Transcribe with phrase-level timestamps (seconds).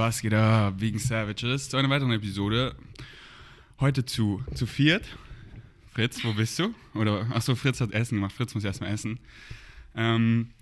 [0.00, 1.68] Was geht ab, wegen Savages?
[1.68, 2.74] Zu einer weiteren Episode.
[3.80, 5.04] Heute zu, zu viert.
[5.92, 6.74] Fritz, wo bist du?
[6.94, 8.32] Oder, achso, Fritz hat Essen gemacht.
[8.32, 9.20] Fritz muss erstmal essen.
[9.94, 10.52] Ähm,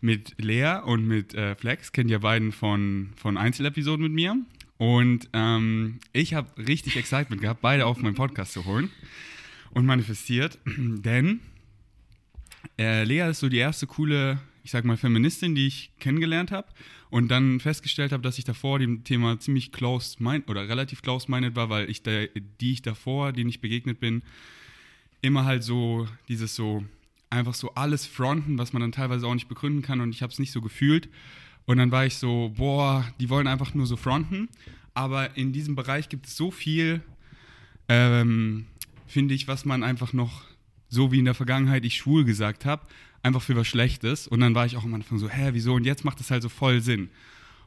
[0.00, 4.36] mit Lea und mit äh, Flex kennt ihr beiden von, von Einzelepisoden mit mir.
[4.76, 8.90] Und ähm, ich habe richtig Excitement gehabt, beide auf meinen Podcast zu holen
[9.70, 10.58] und manifestiert.
[10.66, 11.38] Denn
[12.76, 14.40] äh, Lea ist so die erste coole,
[14.70, 16.68] ich sag mal, Feministin, die ich kennengelernt habe
[17.10, 21.28] und dann festgestellt habe, dass ich davor dem Thema ziemlich close mind oder relativ close
[21.28, 22.26] minded war, weil ich da,
[22.60, 24.22] die ich davor, denen ich begegnet bin,
[25.22, 26.84] immer halt so dieses so
[27.30, 30.32] einfach so alles fronten, was man dann teilweise auch nicht begründen kann und ich habe
[30.32, 31.08] es nicht so gefühlt.
[31.66, 34.48] Und dann war ich so, boah, die wollen einfach nur so fronten.
[34.94, 37.02] Aber in diesem Bereich gibt es so viel,
[37.88, 38.66] ähm,
[39.08, 40.44] finde ich, was man einfach noch,
[40.88, 42.86] so wie in der Vergangenheit ich schwul gesagt habe,
[43.22, 44.26] einfach für was Schlechtes.
[44.26, 45.74] Und dann war ich auch am Anfang so, hä, wieso?
[45.74, 47.10] Und jetzt macht das halt so voll Sinn.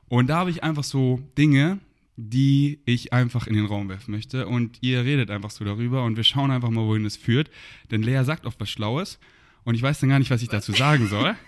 [0.10, 1.80] Und da habe ich einfach so Dinge,
[2.16, 4.48] die ich einfach in den Raum werfen möchte.
[4.48, 7.50] Und ihr redet einfach so darüber und wir schauen einfach mal, wohin es führt.
[7.92, 9.20] Denn Lea sagt oft was Schlaues
[9.64, 11.36] und ich weiß dann gar nicht, was ich dazu sagen soll.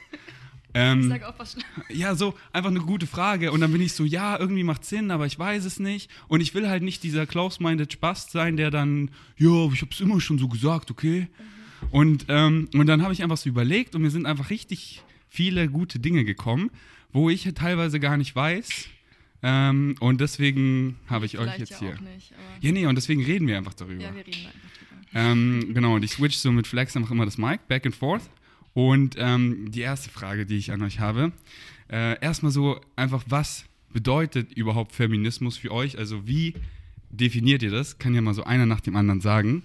[0.78, 1.88] Ähm, ich sag auch was Schlaues.
[1.88, 3.53] Ja, so einfach eine gute Frage.
[3.53, 6.11] Und dann bin ich so, ja, irgendwie macht Sinn, aber ich weiß es nicht.
[6.28, 10.20] Und ich will halt nicht dieser close-minded Spast sein, der dann, ja, ich hab's immer
[10.20, 11.30] schon so gesagt, okay.
[11.30, 11.55] Mhm.
[11.91, 15.69] Und, ähm, und dann habe ich einfach so überlegt und mir sind einfach richtig viele
[15.69, 16.72] gute Dinge gekommen,
[17.11, 18.89] wo ich teilweise gar nicht weiß,
[19.47, 22.02] ähm, und deswegen habe ich Vielleicht euch jetzt ja hier.
[22.02, 24.02] Nicht, ja, nee, und deswegen reden wir einfach darüber.
[24.02, 25.31] Ja, wir reden einfach drüber.
[25.31, 28.23] Ähm, genau, und ich switch so mit Flex einfach immer das Mic, back and forth.
[28.73, 31.31] Und ähm, die erste Frage, die ich an euch habe,
[31.92, 35.99] äh, erstmal so einfach, was bedeutet überhaupt Feminismus für euch?
[35.99, 36.55] Also wie
[37.11, 37.99] definiert ihr das?
[37.99, 39.61] Kann ja mal so einer nach dem anderen sagen.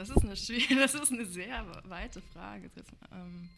[0.00, 0.30] Das ist eine,
[0.80, 2.70] das ist eine sehr weite Frage.
[3.12, 3.50] Ähm,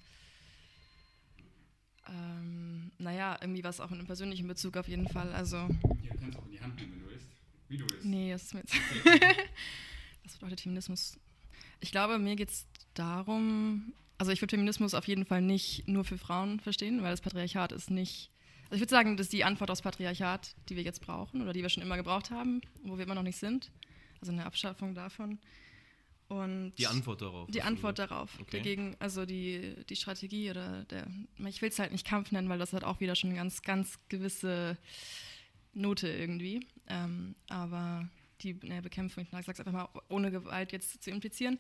[2.09, 5.33] ähm, naja, irgendwie was auch in einem persönlichen Bezug auf jeden Fall.
[5.33, 7.29] Also, ja, du kannst auch in die Hand nehmen, wenn du willst.
[7.69, 8.05] Wie du willst.
[8.05, 8.75] Nee, das ist mir jetzt.
[10.25, 11.17] was bedeutet Feminismus?
[11.79, 16.03] Ich glaube, mir geht es darum, also ich würde Feminismus auf jeden Fall nicht nur
[16.03, 18.33] für Frauen verstehen, weil das Patriarchat ist nicht.
[18.64, 21.53] Also ich würde sagen, das ist die Antwort aufs Patriarchat, die wir jetzt brauchen oder
[21.53, 23.70] die wir schon immer gebraucht haben, wo wir immer noch nicht sind.
[24.20, 25.39] Also eine Abschaffung davon.
[26.33, 27.51] Und die Antwort darauf.
[27.51, 28.31] Die Antwort darauf.
[28.41, 28.57] Okay.
[28.59, 31.07] Dagegen, also die, die Strategie oder der,
[31.47, 33.61] ich will es halt nicht Kampf nennen, weil das hat auch wieder schon eine ganz,
[33.61, 34.79] ganz gewisse
[35.75, 36.67] Note irgendwie.
[36.89, 38.09] Ähm, aber
[38.41, 41.59] die ne, Bekämpfung, ich sage es einfach mal, ohne Gewalt jetzt zu implizieren.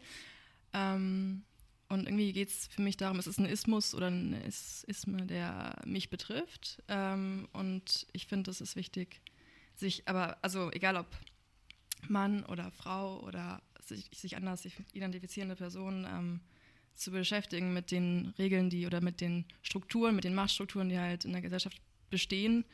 [0.72, 1.44] Ähm,
[1.90, 5.26] und irgendwie geht es für mich darum, es ist ein Ismus oder ein Is Isme,
[5.26, 6.82] der mich betrifft.
[6.88, 9.20] Ähm, und ich finde, es ist wichtig,
[9.74, 11.08] sich, aber also egal ob
[12.08, 16.40] Mann oder Frau oder sich, sich anders identifizierende Person ähm,
[16.94, 21.24] zu beschäftigen mit den Regeln, die oder mit den Strukturen, mit den Machtstrukturen, die halt
[21.24, 22.64] in der Gesellschaft bestehen.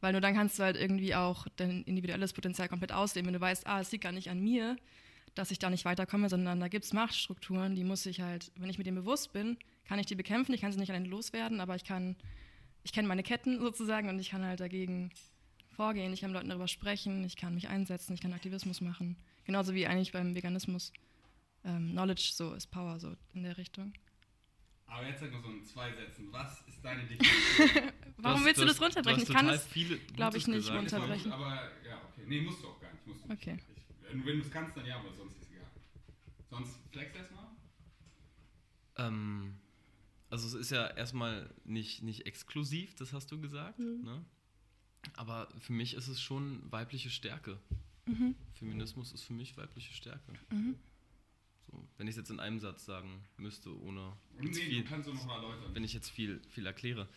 [0.00, 3.40] Weil nur dann kannst du halt irgendwie auch dein individuelles Potenzial komplett ausleben, wenn du
[3.40, 4.76] weißt, ah, es liegt gar nicht an mir,
[5.34, 8.70] dass ich da nicht weiterkomme, sondern da gibt es Machtstrukturen, die muss ich halt, wenn
[8.70, 11.60] ich mir dem bewusst bin, kann ich die bekämpfen, ich kann sie nicht allein loswerden,
[11.60, 12.16] aber ich kann,
[12.82, 15.10] ich kenne meine Ketten sozusagen und ich kann halt dagegen
[15.70, 19.16] vorgehen, ich kann mit Leuten darüber sprechen, ich kann mich einsetzen, ich kann Aktivismus machen.
[19.46, 20.92] Genauso wie eigentlich beim Veganismus.
[21.64, 23.92] Ähm, Knowledge so ist Power, so in der Richtung.
[24.86, 26.32] Aber jetzt sag mal so in zwei Sätzen.
[26.32, 27.92] Was ist deine Definition?
[28.18, 29.22] Warum willst du das runterbrechen?
[29.22, 29.68] Ich kann es,
[30.14, 30.78] glaube ich, nicht gesagt.
[30.78, 31.30] runterbrechen.
[31.30, 31.54] Gut, aber
[31.86, 32.24] ja, okay.
[32.26, 33.06] Nee, musst du auch gar nicht.
[33.06, 33.54] Musst du okay.
[33.54, 33.66] Nicht.
[33.68, 35.70] Ich, wenn du es kannst, dann ja, aber sonst ist es egal.
[36.50, 37.46] Sonst flex erstmal.
[38.96, 39.58] Ähm,
[40.28, 43.78] also es ist ja erstmal nicht, nicht exklusiv, das hast du gesagt.
[43.78, 44.02] Mhm.
[44.02, 44.24] Ne?
[45.14, 47.60] Aber für mich ist es schon weibliche Stärke.
[48.06, 48.34] Mhm.
[48.54, 50.32] Feminismus ist für mich weibliche Stärke.
[50.50, 50.76] Mhm.
[51.70, 55.14] So, wenn ich es jetzt in einem Satz sagen müsste, ohne nee, viel, kannst du
[55.14, 55.42] noch mal
[55.74, 57.08] wenn ich jetzt viel, viel erkläre.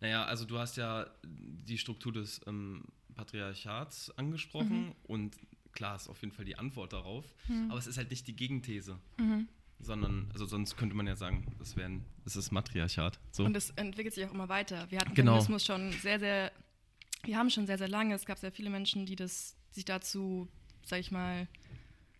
[0.00, 2.84] Naja, also du hast ja die Struktur des ähm,
[3.14, 4.94] Patriarchats angesprochen mhm.
[5.04, 5.36] und
[5.72, 7.70] klar ist auf jeden Fall die Antwort darauf, mhm.
[7.70, 8.98] aber es ist halt nicht die Gegenthese.
[9.18, 9.48] Mhm.
[9.80, 13.18] Sondern, also sonst könnte man ja sagen, das, wäre das ist Matriarchat.
[13.32, 13.44] So.
[13.44, 14.90] Und es entwickelt sich auch immer weiter.
[14.90, 15.32] Wir hatten genau.
[15.32, 16.52] Feminismus schon sehr, sehr,
[17.24, 20.48] wir haben schon sehr, sehr lange, es gab sehr viele Menschen, die das sich dazu,
[20.84, 21.48] sag ich mal,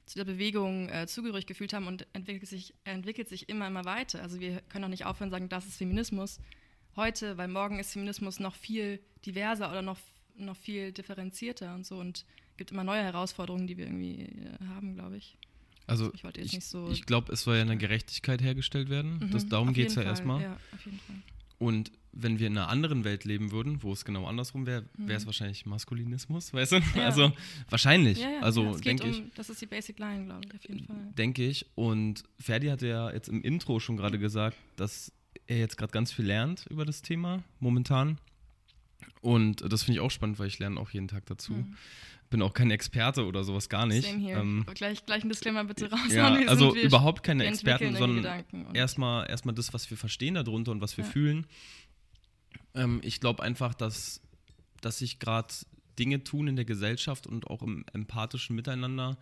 [0.07, 4.21] zu der Bewegung äh, zugehörig gefühlt haben und entwickelt sich, entwickelt sich immer, immer weiter.
[4.23, 6.41] Also wir können auch nicht aufhören zu sagen, das ist Feminismus
[6.97, 9.99] heute, weil morgen ist Feminismus noch viel diverser oder noch,
[10.37, 12.25] noch viel differenzierter und so und
[12.57, 15.37] gibt immer neue Herausforderungen, die wir irgendwie äh, haben, glaube ich.
[15.87, 19.19] Also ich, ich, so ich glaube, es soll ja eine Gerechtigkeit hergestellt werden.
[19.19, 20.11] Mhm, das, darum geht es ja Fall.
[20.11, 20.43] erstmal.
[20.43, 21.17] Ja, auf jeden Fall.
[21.59, 25.17] Und wenn wir in einer anderen Welt leben würden, wo es genau andersrum wäre, wäre
[25.17, 25.27] es mhm.
[25.27, 26.77] wahrscheinlich Maskulinismus, weißt du?
[26.95, 27.07] Ja.
[27.07, 27.33] Also
[27.69, 28.21] wahrscheinlich.
[28.21, 29.23] Ja, ja, also denke um, ich.
[29.35, 31.13] Das ist die Basic Line, glaube ich, auf jeden Fall.
[31.17, 31.67] Denke ich.
[31.75, 35.13] Und Ferdi hatte ja jetzt im Intro schon gerade gesagt, dass
[35.47, 38.19] er jetzt gerade ganz viel lernt über das Thema momentan.
[39.21, 41.53] Und das finde ich auch spannend, weil ich lerne auch jeden Tag dazu.
[41.53, 41.77] Mhm.
[42.31, 44.09] Bin auch kein Experte oder sowas gar nicht.
[44.09, 44.41] Same here.
[44.41, 46.01] Ähm, gleich, gleich ein Disclaimer bitte raus.
[46.13, 48.45] Ja, also überhaupt keine Experten, sondern
[48.75, 51.11] erstmal erst das, was wir verstehen darunter und was wir ja.
[51.11, 51.47] fühlen.
[52.75, 54.21] Ähm, ich glaube einfach, dass,
[54.81, 55.55] dass sich gerade
[55.99, 59.17] Dinge tun in der Gesellschaft und auch im empathischen Miteinander,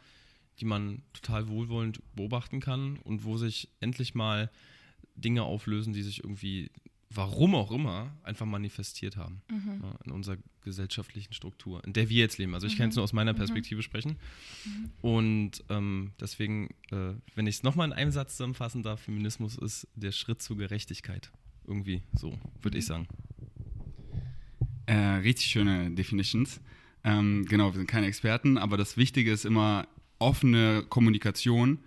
[0.59, 4.51] die man total wohlwollend beobachten kann und wo sich endlich mal
[5.15, 6.71] Dinge auflösen, die sich irgendwie,
[7.11, 9.81] warum auch immer, einfach manifestiert haben mhm.
[9.83, 12.55] ja, in unserer gesellschaftlichen Struktur, in der wir jetzt leben.
[12.55, 12.79] Also ich mhm.
[12.79, 13.39] kann jetzt nur aus meiner mhm.
[13.39, 13.83] Perspektive mhm.
[13.83, 14.17] sprechen.
[15.01, 19.89] Und ähm, deswegen, äh, wenn ich es nochmal in einem Satz zusammenfassen darf, Feminismus ist
[19.95, 21.31] der Schritt zur Gerechtigkeit.
[21.67, 22.89] Irgendwie so, würde ich mhm.
[22.89, 23.09] sagen.
[24.87, 26.61] Äh, richtig schöne Definitions.
[27.05, 29.87] Ähm, genau, wir sind keine Experten, aber das Wichtige ist immer
[30.19, 31.79] offene Kommunikation,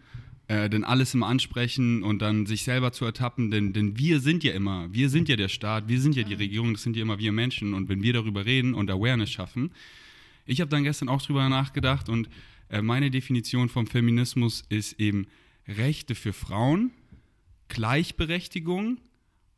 [0.48, 4.44] äh, denn alles immer ansprechen und dann sich selber zu ertappen, denn, denn wir sind
[4.44, 7.02] ja immer, wir sind ja der Staat, wir sind ja die Regierung, das sind ja
[7.02, 9.72] immer wir Menschen und wenn wir darüber reden und Awareness schaffen.
[10.46, 12.30] Ich habe dann gestern auch drüber nachgedacht und
[12.70, 15.28] äh, meine Definition vom Feminismus ist eben
[15.68, 16.92] Rechte für Frauen,
[17.70, 19.00] Gleichberechtigung,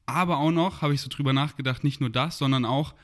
[0.07, 2.95] aber auch noch, habe ich so drüber nachgedacht, nicht nur das, sondern auch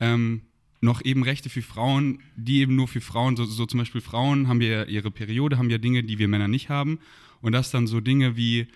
[0.00, 0.42] ähm,
[0.80, 4.48] noch eben Rechte für Frauen, die eben nur für Frauen, so, so, zum Beispiel Frauen
[4.48, 6.98] haben ja ihre Periode, haben ja Dinge, die wir Männer nicht haben.
[7.40, 8.66] Und das dann so Dinge wie,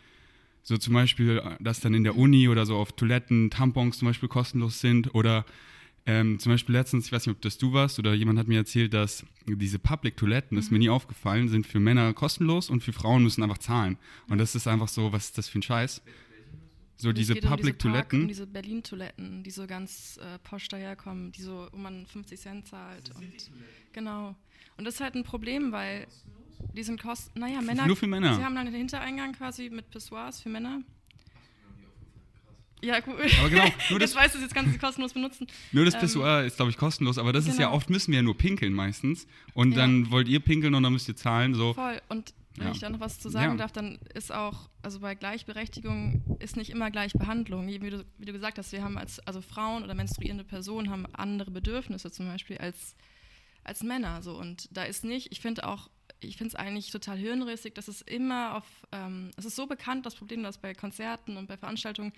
[0.62, 4.28] so zum Beispiel, dass dann in der Uni oder so auf Toiletten Tampons zum Beispiel
[4.28, 5.44] kostenlos sind oder
[6.06, 8.58] ähm, zum Beispiel letztens, ich weiß nicht, ob das du warst oder jemand hat mir
[8.58, 12.92] erzählt, dass diese Public-Toiletten, das ist mir nie aufgefallen, sind für Männer kostenlos und für
[12.92, 13.98] Frauen müssen einfach zahlen.
[14.28, 16.02] Und das ist einfach so, was ist das für ein Scheiß?
[16.96, 18.22] So diese Public-Toiletten.
[18.22, 22.68] Um diese Berlin-Toiletten, die so ganz äh, posch daherkommen, die so, wo man 50 Cent
[22.68, 23.10] zahlt.
[23.16, 23.32] Und,
[23.92, 24.36] genau.
[24.76, 26.06] Und das ist halt ein Problem, weil
[26.74, 27.38] die sind kosten.
[27.40, 27.86] Naja, Männer.
[27.86, 28.36] Nur für Männer.
[28.36, 30.82] Sie haben dann den Hintereingang quasi mit Pissoirs für Männer.
[32.84, 33.16] Ja, cool.
[33.38, 35.46] Aber genau, nur das, jetzt weißt du jetzt kannst du es kostenlos benutzen.
[35.70, 37.52] Nur das ähm, Pissoir ist, glaube ich, kostenlos, aber das genau.
[37.52, 37.76] ist ja genau.
[37.76, 39.26] oft, müssen wir ja nur pinkeln meistens.
[39.54, 39.78] Und ja.
[39.78, 41.54] dann wollt ihr pinkeln und dann müsst ihr zahlen.
[41.54, 41.74] So.
[41.74, 42.00] Voll.
[42.08, 42.72] Und wenn ja.
[42.72, 43.56] ich da noch was zu sagen ja.
[43.56, 47.66] darf, dann ist auch, also bei Gleichberechtigung ist nicht immer Gleichbehandlung.
[47.66, 51.06] Wie du, wie du gesagt hast, wir haben als, also Frauen oder menstruierende Personen haben
[51.14, 52.94] andere Bedürfnisse zum Beispiel als,
[53.64, 54.20] als Männer.
[54.22, 54.36] So.
[54.36, 55.88] Und da ist nicht, ich finde auch,
[56.20, 60.04] ich finde es eigentlich total hirnrissig, dass es immer auf, ähm, es ist so bekannt,
[60.04, 62.12] das Problem, dass bei Konzerten und bei Veranstaltungen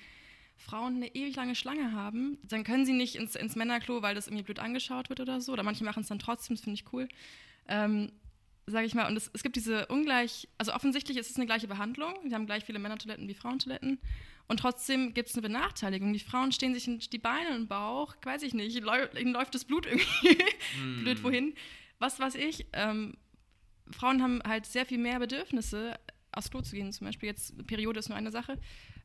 [0.57, 4.27] Frauen eine ewig lange Schlange haben, dann können sie nicht ins, ins Männerklo, weil das
[4.27, 5.53] irgendwie blöd angeschaut wird oder so.
[5.53, 7.09] Oder manche machen es dann trotzdem, das finde ich cool.
[7.69, 8.13] Ähm,
[8.67, 11.69] sage ich mal, und es, es, gibt diese ungleich, also offensichtlich ist es eine gleiche
[11.69, 12.15] Behandlung.
[12.25, 13.99] Wir haben gleich viele Männertoiletten wie Frauentoiletten.
[14.47, 16.13] Und trotzdem gibt es eine Benachteiligung.
[16.13, 19.65] Die Frauen stehen sich in die Beine und Bauch, weiß ich nicht, ihnen läuft das
[19.65, 20.39] Blut irgendwie
[20.83, 21.01] mm.
[21.03, 21.55] blöd wohin.
[21.99, 22.67] Was weiß ich.
[22.73, 23.17] Ähm,
[23.91, 25.99] Frauen haben halt sehr viel mehr Bedürfnisse,
[26.33, 26.93] aufs Klo zu gehen.
[26.93, 28.59] Zum Beispiel jetzt, Periode ist nur eine Sache.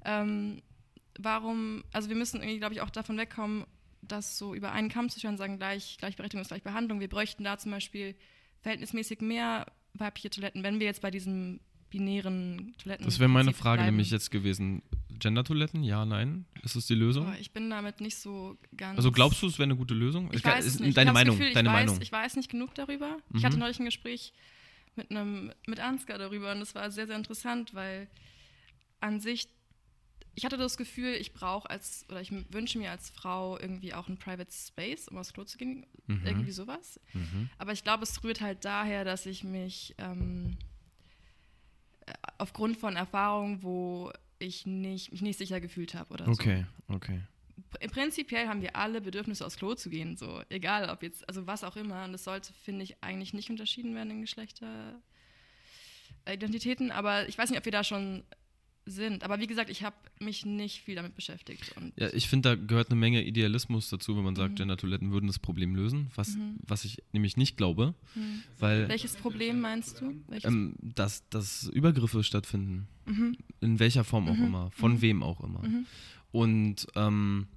[0.04, 0.62] Ähm,
[1.18, 3.66] warum, also wir müssen irgendwie, glaube ich, auch davon wegkommen,
[4.02, 7.00] dass so über einen Kamm zu scheren, sagen, gleich, Gleichberechtigung ist gleich Behandlung.
[7.00, 8.16] Wir bräuchten da zum Beispiel
[8.62, 11.60] verhältnismäßig mehr weibliche Toiletten, wenn wir jetzt bei diesen
[11.90, 13.06] binären Toiletten.
[13.06, 13.96] Das wäre meine Frage bleiben.
[13.96, 14.84] nämlich jetzt gewesen.
[15.18, 15.84] Gender-Toiletten?
[15.84, 16.46] Ja, nein?
[16.64, 17.28] Ist das die Lösung?
[17.28, 18.98] Oh, ich bin damit nicht so ganz.
[18.98, 20.30] Also glaubst du, es wäre eine gute Lösung?
[20.32, 20.96] Ich, ich weiß es nicht.
[20.96, 21.38] Deine Meinung.
[21.38, 21.96] Gefühl, deine ich, Meinung.
[21.96, 23.18] Weiß, ich weiß nicht genug darüber.
[23.30, 23.38] Mhm.
[23.38, 24.34] Ich hatte neulich ein Gespräch
[24.96, 28.08] mit einem mit Ansgar darüber und das war sehr, sehr interessant, weil
[29.02, 29.48] an sich
[30.40, 34.08] ich hatte das Gefühl, ich brauche als, oder ich wünsche mir als Frau irgendwie auch
[34.08, 36.26] ein Private Space, um aufs Klo zu gehen, mhm.
[36.26, 36.98] irgendwie sowas.
[37.12, 37.50] Mhm.
[37.58, 40.56] Aber ich glaube, es rührt halt daher, dass ich mich ähm,
[42.06, 46.96] äh, aufgrund von Erfahrungen, wo ich nicht, mich nicht sicher gefühlt habe oder okay, so.
[46.96, 47.20] Okay,
[47.82, 47.90] okay.
[47.90, 51.66] Prinzipiell haben wir alle Bedürfnisse, aufs Klo zu gehen, so egal ob jetzt, also was
[51.66, 52.06] auch immer.
[52.06, 56.92] Und das sollte, finde ich, eigentlich nicht unterschieden werden in Geschlechteridentitäten.
[56.92, 58.24] Aber ich weiß nicht, ob wir da schon
[58.90, 59.24] sind.
[59.24, 61.74] Aber wie gesagt, ich habe mich nicht viel damit beschäftigt.
[61.96, 64.56] ja, ich finde, da gehört eine Menge Idealismus dazu, wenn man sagt, mhm.
[64.56, 66.58] Gender-Toiletten würden das Problem lösen, was, mhm.
[66.66, 67.94] was ich nämlich nicht glaube.
[68.16, 68.44] Mhm.
[68.58, 70.14] Weil, Welches Problem meinst du?
[70.44, 72.88] Ähm, dass, dass Übergriffe stattfinden.
[73.06, 73.38] Mhm.
[73.62, 74.46] In welcher Form auch mhm.
[74.46, 75.02] immer, von mhm.
[75.02, 75.62] wem auch immer.
[76.32, 77.48] Und ähm,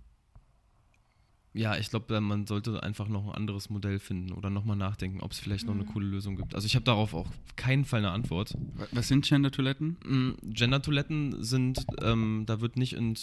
[1.54, 5.32] ja, ich glaube, man sollte einfach noch ein anderes Modell finden oder nochmal nachdenken, ob
[5.32, 5.88] es vielleicht noch eine mhm.
[5.88, 6.54] coole Lösung gibt.
[6.54, 8.56] Also ich habe darauf auch keinen Fall eine Antwort.
[8.92, 9.98] Was sind Gender-Toiletten?
[10.04, 13.18] Mm, Gender-Toiletten sind, ähm, da wird nicht in,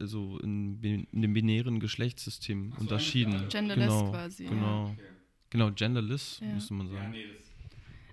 [0.00, 3.48] also in, in dem binären Geschlechtssystem so, unterschieden.
[3.50, 4.44] Genderless genau, quasi.
[4.46, 4.96] Genau, ja.
[5.50, 6.54] genau genderless, ja.
[6.54, 7.02] müsste man sagen.
[7.02, 7.26] Ja, nee,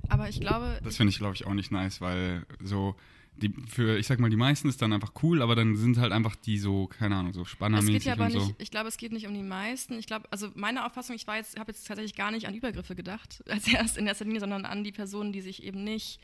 [0.09, 0.81] Aber ich glaube...
[0.83, 2.95] Das finde ich, glaube ich, auch nicht nice, weil so
[3.37, 6.11] die für, ich sag mal, die meisten ist dann einfach cool, aber dann sind halt
[6.11, 8.45] einfach die so, keine Ahnung, so spannermäßig es geht ja aber so.
[8.45, 9.97] Nicht, ich glaube, es geht nicht um die meisten.
[9.97, 13.43] Ich glaube, also meine Auffassung, ich jetzt, habe jetzt tatsächlich gar nicht an Übergriffe gedacht,
[13.49, 16.19] als erst in erster Linie, sondern an die Personen, die sich eben nicht.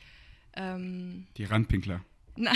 [0.55, 2.03] Ähm die Randpinkler.
[2.35, 2.55] Nein.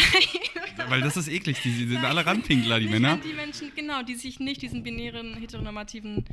[0.89, 2.05] Weil das ist eklig, die, die sind Nein.
[2.05, 3.17] alle Randpinkler, die Männer.
[3.17, 6.25] Die Menschen, genau, die sich nicht diesen binären, heteronormativen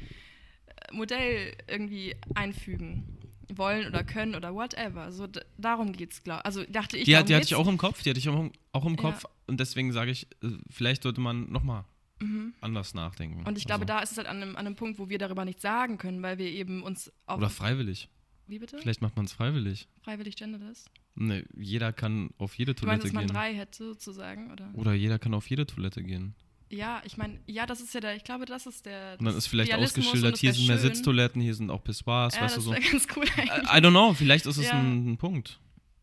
[0.92, 3.17] Modell irgendwie einfügen
[3.54, 5.12] wollen oder können oder whatever.
[5.12, 5.26] So
[5.56, 7.04] darum geht's, glaube Also dachte ich.
[7.04, 9.30] Die, die hatte ich auch im Kopf, die hatte ich auch, auch im Kopf ja.
[9.46, 11.84] und deswegen sage ich, äh, vielleicht sollte man nochmal
[12.20, 12.54] mhm.
[12.60, 13.46] anders nachdenken.
[13.46, 13.94] Und ich glaube, also.
[13.94, 16.22] da ist es halt an einem, an einem Punkt, wo wir darüber nichts sagen können,
[16.22, 17.38] weil wir eben uns auch.
[17.38, 18.08] Oder freiwillig.
[18.46, 18.78] Wie bitte?
[18.78, 19.88] Vielleicht macht man es freiwillig.
[20.02, 20.86] Freiwillig genderless?
[21.14, 23.10] Nee, jeder kann auf jede Toilette gehen.
[23.10, 24.70] Du meinst, dass man drei hätte, sozusagen, oder?
[24.74, 26.34] Oder jeder kann auf jede Toilette gehen.
[26.70, 29.16] Ja, ich meine, ja, das ist ja der, ich glaube, das ist der.
[29.18, 32.58] Und dann ist vielleicht ausgeschildert, hier sind mehr Sitztoiletten, hier sind auch Pissoirs, ja, weißt
[32.58, 32.74] du so.
[32.74, 33.68] Das ganz cool eigentlich.
[33.70, 34.72] I don't know, vielleicht ist es ja.
[34.72, 35.60] ein, ein, Punkt.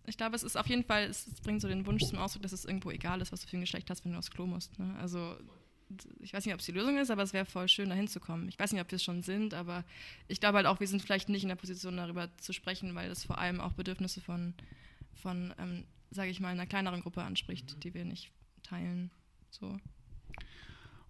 [0.08, 2.42] Ich glaube, es ist auf jeden Fall, es, es, bringt so den Wunsch zum Ausdruck,
[2.44, 4.48] dass es irgendwo egal ist, was du für ein Geschlecht hast, wenn du aufs Klo
[4.48, 4.78] musst.
[4.80, 4.96] Ne?
[5.00, 5.36] Also,
[6.20, 8.48] ich weiß nicht, ob es die Lösung ist, aber es wäre voll schön, da hinzukommen.
[8.50, 9.84] Ich weiß nicht, ob wir es schon sind, aber
[10.28, 13.10] ich glaube halt auch, wir sind vielleicht nicht in der Position, darüber zu sprechen, weil
[13.10, 14.56] das vor allem auch Bedürfnisse von,
[15.14, 18.32] von ähm, sage ich mal, einer kleineren Gruppe anspricht, die wir nicht
[18.64, 19.12] teilen.
[19.52, 19.80] So.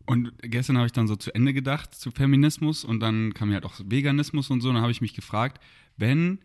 [0.05, 3.55] Und gestern habe ich dann so zu Ende gedacht zu Feminismus und dann kam ja
[3.55, 4.69] halt auch Veganismus und so.
[4.69, 5.61] Und dann habe ich mich gefragt,
[5.97, 6.39] wenn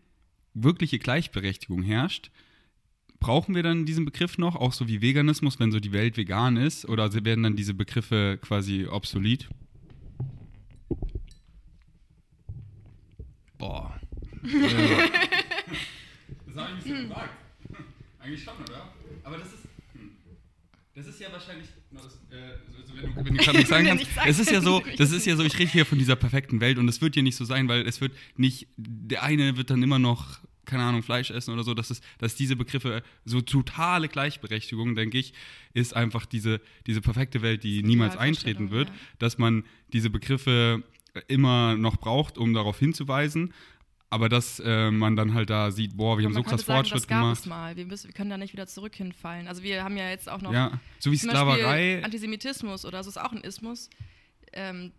[0.55, 2.31] wirkliche Gleichberechtigung herrscht,
[3.21, 6.57] brauchen wir dann diesen Begriff noch, auch so wie Veganismus, wenn so die Welt vegan
[6.57, 6.87] ist?
[6.88, 9.49] Oder werden dann diese Begriffe quasi obsolet?
[13.59, 14.00] Boah.
[14.43, 14.52] das
[16.57, 17.31] habe ich nicht so gesagt.
[18.19, 18.95] Eigentlich schon, oder?
[19.23, 19.70] Aber das ist.
[20.94, 21.68] Das ist ja wahrscheinlich
[22.30, 22.37] äh,
[22.94, 25.37] wenn du, wenn du gerade nicht sagen kannst, es ist ja so, das ist ja
[25.37, 27.68] so, ich rede hier von dieser perfekten Welt und es wird ja nicht so sein,
[27.68, 31.64] weil es wird nicht, der eine wird dann immer noch, keine Ahnung, Fleisch essen oder
[31.64, 35.32] so, dass, es, dass diese Begriffe, so totale Gleichberechtigung, denke ich,
[35.75, 38.94] ist einfach diese, diese perfekte Welt, die niemals eintreten wird, ja.
[39.18, 40.82] dass man diese Begriffe
[41.28, 43.52] immer noch braucht, um darauf hinzuweisen,
[44.11, 47.02] aber dass äh, man dann halt da sieht, boah, wir haben so krass sagen, Fortschritt
[47.02, 47.47] das gab gemacht.
[47.47, 47.76] Mal.
[47.76, 49.47] Wir, müssen, wir können da nicht wieder zurück hinfallen.
[49.47, 52.02] Also wir haben ja jetzt auch noch ja, so wie Sklaverei.
[52.05, 53.88] Antisemitismus oder so ist auch ein Ismus.
[54.52, 54.90] Ähm,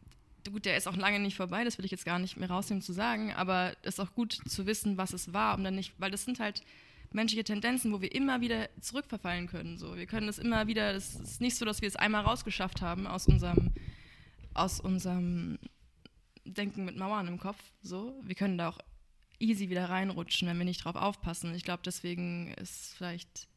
[0.50, 2.82] gut, der ist auch lange nicht vorbei, das will ich jetzt gar nicht mehr rausnehmen
[2.82, 5.94] zu sagen, aber es ist auch gut zu wissen, was es war, um dann nicht,
[6.00, 6.63] weil das sind halt
[7.12, 9.77] menschliche Tendenzen, wo wir immer wieder zurückverfallen können.
[9.77, 9.98] So.
[9.98, 13.06] Wir können es immer wieder, es ist nicht so, dass wir es einmal rausgeschafft haben
[13.06, 13.72] aus unserem,
[14.53, 15.60] aus unserem
[16.46, 17.60] Denken mit Mauern im Kopf.
[17.84, 18.15] So.
[18.24, 18.80] Wir können da auch
[19.41, 21.53] easy wieder reinrutschen, wenn wir nicht drauf aufpassen.
[21.55, 23.48] Ich glaube, deswegen ist vielleicht.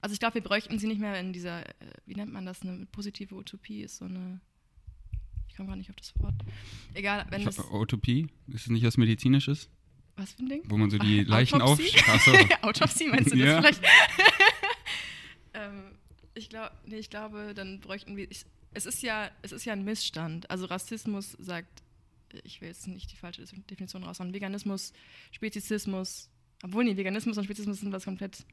[0.00, 1.72] Also ich glaube, wir bräuchten sie nicht mehr in dieser, äh,
[2.06, 4.40] wie nennt man das, eine positive Utopie ist so eine.
[5.48, 6.34] Ich komme gar nicht auf das Wort.
[6.94, 7.58] Egal, wenn das.
[7.58, 8.28] Utopie?
[8.48, 9.68] Ist es nicht was Medizinisches?
[10.16, 10.62] Was für ein Ding?
[10.66, 11.80] Wo man so die Leichen auf.
[11.80, 12.32] So.
[12.62, 13.60] Autopsie meinst du das ja.
[13.60, 13.82] vielleicht?
[15.54, 15.82] ähm,
[16.34, 18.30] ich, glaub, nee, ich glaube, dann bräuchten wir.
[18.30, 18.44] Ich,
[18.74, 20.50] es, ist ja, es ist ja ein Missstand.
[20.50, 21.82] Also Rassismus sagt
[22.44, 24.92] ich will jetzt nicht die falsche Definition raushauen, Veganismus,
[25.30, 26.30] Spezizismus,
[26.62, 28.44] obwohl nee, Veganismus und Spezizismus sind was komplett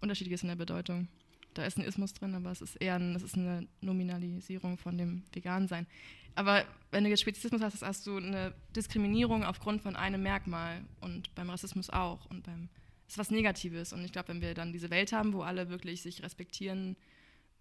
[0.00, 1.08] unterschiedliches in der Bedeutung.
[1.54, 4.98] Da ist ein Ismus drin, aber es ist eher ein, das ist eine Nominalisierung von
[4.98, 5.86] dem Vegansein.
[6.34, 11.32] Aber wenn du jetzt Spezizismus hast, hast du eine Diskriminierung aufgrund von einem Merkmal und
[11.34, 12.68] beim Rassismus auch und beim
[13.06, 16.02] ist was Negatives und ich glaube, wenn wir dann diese Welt haben, wo alle wirklich
[16.02, 16.96] sich respektieren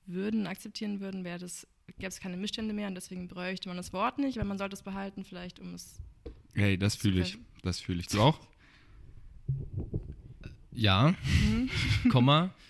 [0.05, 3.94] würden, akzeptieren würden, wäre das gäbe es keine Missstände mehr und deswegen bräuchte man das
[3.94, 6.00] Wort nicht, weil man sollte es behalten, vielleicht um es.
[6.54, 7.38] Hey, das fühle ich.
[7.62, 8.08] Das fühle ich.
[8.08, 8.40] Du auch?
[10.72, 11.70] Ja, mhm.
[12.10, 12.54] Komma.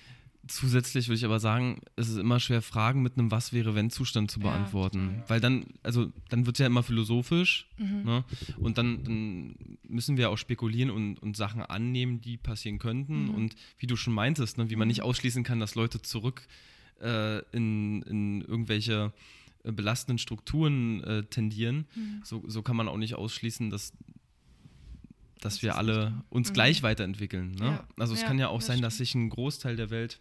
[0.46, 3.90] Zusätzlich würde ich aber sagen, es ist immer schwer, Fragen mit einem Was wäre, wenn
[3.90, 5.16] Zustand zu beantworten.
[5.20, 8.04] Ja, Weil dann, also dann wird es ja immer philosophisch mhm.
[8.04, 8.26] ne?
[8.58, 13.28] und dann, dann, müssen wir auch spekulieren und, und Sachen annehmen, die passieren könnten.
[13.28, 13.36] Mhm.
[13.36, 14.70] Und wie du schon meintest, ne?
[14.70, 15.06] wie man nicht mhm.
[15.06, 16.46] ausschließen kann, dass Leute zurück
[17.04, 19.14] äh, in, in irgendwelche
[19.64, 22.22] äh, belastenden Strukturen äh, tendieren, mhm.
[22.24, 23.94] so, so kann man auch nicht ausschließen, dass,
[25.40, 26.54] dass das wir alle uns mhm.
[26.54, 27.52] gleich weiterentwickeln.
[27.52, 27.66] Ne?
[27.66, 27.88] Ja.
[27.98, 28.86] Also es ja, kann ja auch das sein, stimmt.
[28.86, 30.20] dass sich ein Großteil der Welt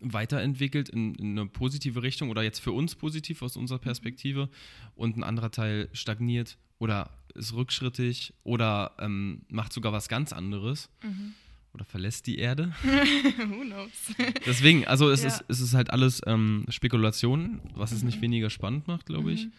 [0.00, 4.48] weiterentwickelt in, in, eine positive Richtung oder jetzt für uns positiv aus unserer Perspektive
[4.94, 10.90] und ein anderer Teil stagniert oder ist rückschrittig oder ähm, macht sogar was ganz anderes.
[11.02, 11.34] Mhm
[11.74, 12.72] oder verlässt die Erde.
[12.82, 13.90] Who knows?
[14.46, 15.28] Deswegen, also es, ja.
[15.28, 19.46] ist, es ist halt alles ähm, Spekulation, was es nicht weniger spannend macht, glaube ich.
[19.46, 19.52] Mhm.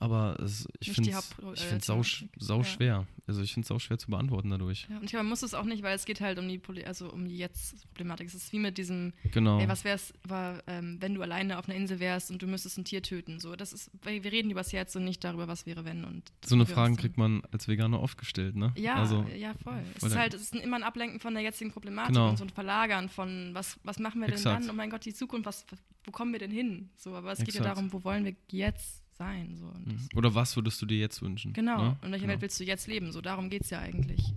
[0.00, 2.02] Aber es, ich finde es äh, sau,
[2.38, 3.06] sau schwer.
[3.26, 4.86] Also ich finde es sau schwer zu beantworten dadurch.
[4.88, 6.58] Ja, und ich glaube, man muss es auch nicht, weil es geht halt um die,
[6.58, 8.28] Poli also um die Jetzt-Problematik.
[8.28, 9.58] Es ist wie mit diesem, genau.
[9.58, 12.78] ey, was wär's, war, ähm, wenn du alleine auf einer Insel wärst und du müsstest
[12.78, 13.40] ein Tier töten.
[13.40, 16.04] So, das ist, wir reden über das Jetzt und nicht darüber, was wäre, wenn.
[16.04, 18.72] Und so eine Frage kriegt man als Veganer oft gestellt, ne?
[18.76, 19.82] Ja, also, ja, voll.
[19.96, 22.30] Es ist halt, es ist immer ein Ablenken von der jetzigen Problematik genau.
[22.30, 24.62] und so ein Verlagern von, was, was machen wir denn Exakt.
[24.62, 24.70] dann?
[24.70, 25.66] Oh mein Gott, die Zukunft, was,
[26.04, 26.90] wo kommen wir denn hin?
[26.96, 27.56] So, aber es Exakt.
[27.56, 29.56] geht ja darum, wo wollen wir jetzt sein.
[29.56, 29.66] So.
[29.66, 30.08] Mhm.
[30.14, 31.52] Oder was würdest du dir jetzt wünschen?
[31.52, 31.78] Genau.
[31.78, 31.96] Ja?
[32.02, 32.32] In welcher genau.
[32.32, 33.12] Welt willst du jetzt leben?
[33.12, 34.34] So darum geht es ja eigentlich.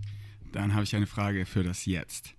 [0.52, 2.34] Dann habe ich eine Frage für das Jetzt.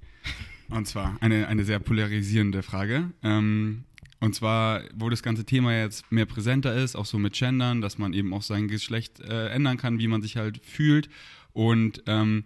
[0.70, 3.12] Und zwar eine, eine sehr polarisierende Frage.
[3.24, 3.84] Ähm,
[4.20, 7.98] und zwar, wo das ganze Thema jetzt mehr präsenter ist, auch so mit Gendern, dass
[7.98, 11.10] man eben auch sein Geschlecht äh, ändern kann, wie man sich halt fühlt.
[11.54, 12.46] Und ähm,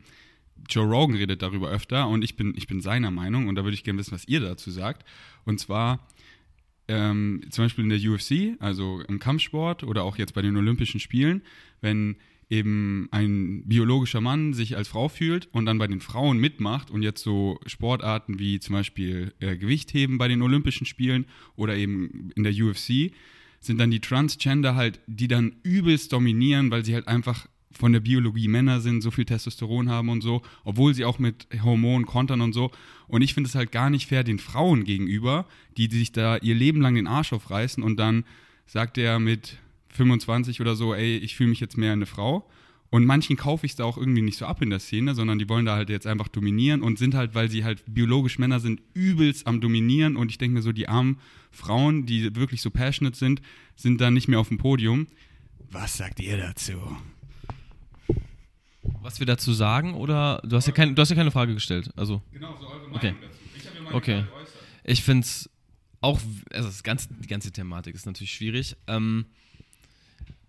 [0.69, 3.75] Joe Rogan redet darüber öfter und ich bin, ich bin seiner Meinung und da würde
[3.75, 5.05] ich gerne wissen, was ihr dazu sagt.
[5.43, 5.99] Und zwar
[6.87, 10.99] ähm, zum Beispiel in der UFC, also im Kampfsport oder auch jetzt bei den Olympischen
[10.99, 11.41] Spielen,
[11.81, 12.17] wenn
[12.49, 17.01] eben ein biologischer Mann sich als Frau fühlt und dann bei den Frauen mitmacht und
[17.01, 21.25] jetzt so Sportarten wie zum Beispiel äh, Gewichtheben bei den Olympischen Spielen
[21.55, 23.11] oder eben in der UFC,
[23.59, 27.47] sind dann die Transgender halt, die dann übelst dominieren, weil sie halt einfach
[27.77, 31.47] von der Biologie Männer sind, so viel Testosteron haben und so, obwohl sie auch mit
[31.61, 32.71] Hormonen kontern und so.
[33.07, 35.45] Und ich finde es halt gar nicht fair den Frauen gegenüber,
[35.77, 38.23] die, die sich da ihr Leben lang den Arsch aufreißen und dann
[38.65, 39.57] sagt er mit
[39.89, 42.49] 25 oder so, ey, ich fühle mich jetzt mehr eine Frau.
[42.91, 45.37] Und manchen kaufe ich es da auch irgendwie nicht so ab in der Szene, sondern
[45.37, 48.59] die wollen da halt jetzt einfach dominieren und sind halt, weil sie halt biologisch Männer
[48.61, 50.15] sind, übelst am Dominieren.
[50.15, 51.17] Und ich denke mir so, die armen
[51.51, 53.41] Frauen, die wirklich so passionate sind,
[53.75, 55.07] sind dann nicht mehr auf dem Podium.
[55.71, 56.73] Was sagt ihr dazu?
[59.05, 61.91] Was wir dazu sagen oder du hast ja, kein, du hast ja keine Frage gestellt.
[61.95, 62.21] Also.
[62.31, 63.15] Genau, so eure Meinung Okay.
[63.21, 63.37] dazu.
[63.55, 64.23] Ich habe ja meine Okay.
[64.23, 64.53] Geäußert.
[64.83, 65.49] Ich finde es
[66.01, 66.19] auch,
[66.51, 68.75] also das ganze, die ganze Thematik ist natürlich schwierig.
[68.87, 69.25] Ähm,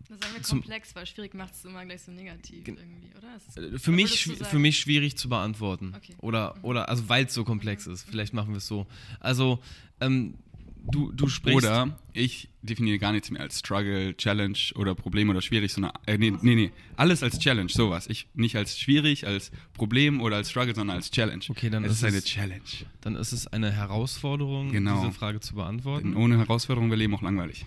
[0.09, 3.09] Das sagen wir Zum- komplex, weil schwierig macht es immer gleich so negativ Gen- irgendwie,
[3.19, 3.63] oder?
[3.63, 5.93] Äh, oder Für mich, für mich schwierig zu beantworten.
[5.97, 6.15] Okay.
[6.19, 6.65] Oder, Mhm.
[6.65, 8.05] oder also weil es so komplex ist.
[8.09, 8.87] Vielleicht machen wir es so.
[9.21, 9.59] Also,
[10.01, 10.35] ähm,
[10.91, 11.57] du, du sprichst.
[11.57, 16.19] Oder ich definiere gar nichts mehr als Struggle, Challenge oder Problem oder schwierig, sondern äh,
[16.19, 18.07] nee, nee, nee, alles als Challenge, sowas.
[18.09, 21.45] Ich nicht als schwierig, als Problem oder als Struggle, sondern als Challenge.
[21.49, 22.63] Okay, dann es ist ist eine es- Challenge.
[23.03, 25.01] Dann ist es eine Herausforderung, Genau.
[25.01, 26.13] diese Frage zu beantworten.
[26.13, 27.67] Denn ohne Herausforderung wäre Leben auch langweilig.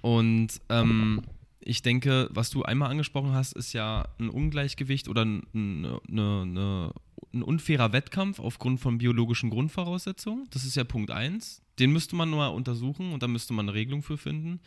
[0.00, 1.22] Und ähm,
[1.60, 6.92] ich denke, was du einmal angesprochen hast, ist ja ein Ungleichgewicht oder ein, eine, eine,
[7.34, 10.46] ein unfairer Wettkampf aufgrund von biologischen Grundvoraussetzungen.
[10.50, 11.62] Das ist ja Punkt 1.
[11.80, 14.60] Den müsste man nur untersuchen und da müsste man eine Regelung für finden.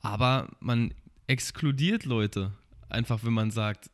[0.00, 0.94] Aber man
[1.26, 2.52] exkludiert Leute
[2.88, 3.90] einfach, wenn man sagt,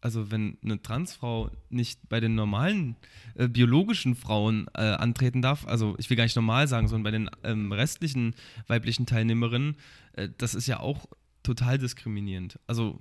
[0.00, 2.96] also wenn eine Transfrau nicht bei den normalen
[3.34, 7.10] äh, biologischen Frauen äh, antreten darf, also ich will gar nicht normal sagen, sondern bei
[7.10, 8.34] den ähm, restlichen
[8.66, 9.76] weiblichen Teilnehmerinnen,
[10.12, 11.06] äh, das ist ja auch
[11.42, 12.58] total diskriminierend.
[12.66, 13.00] Also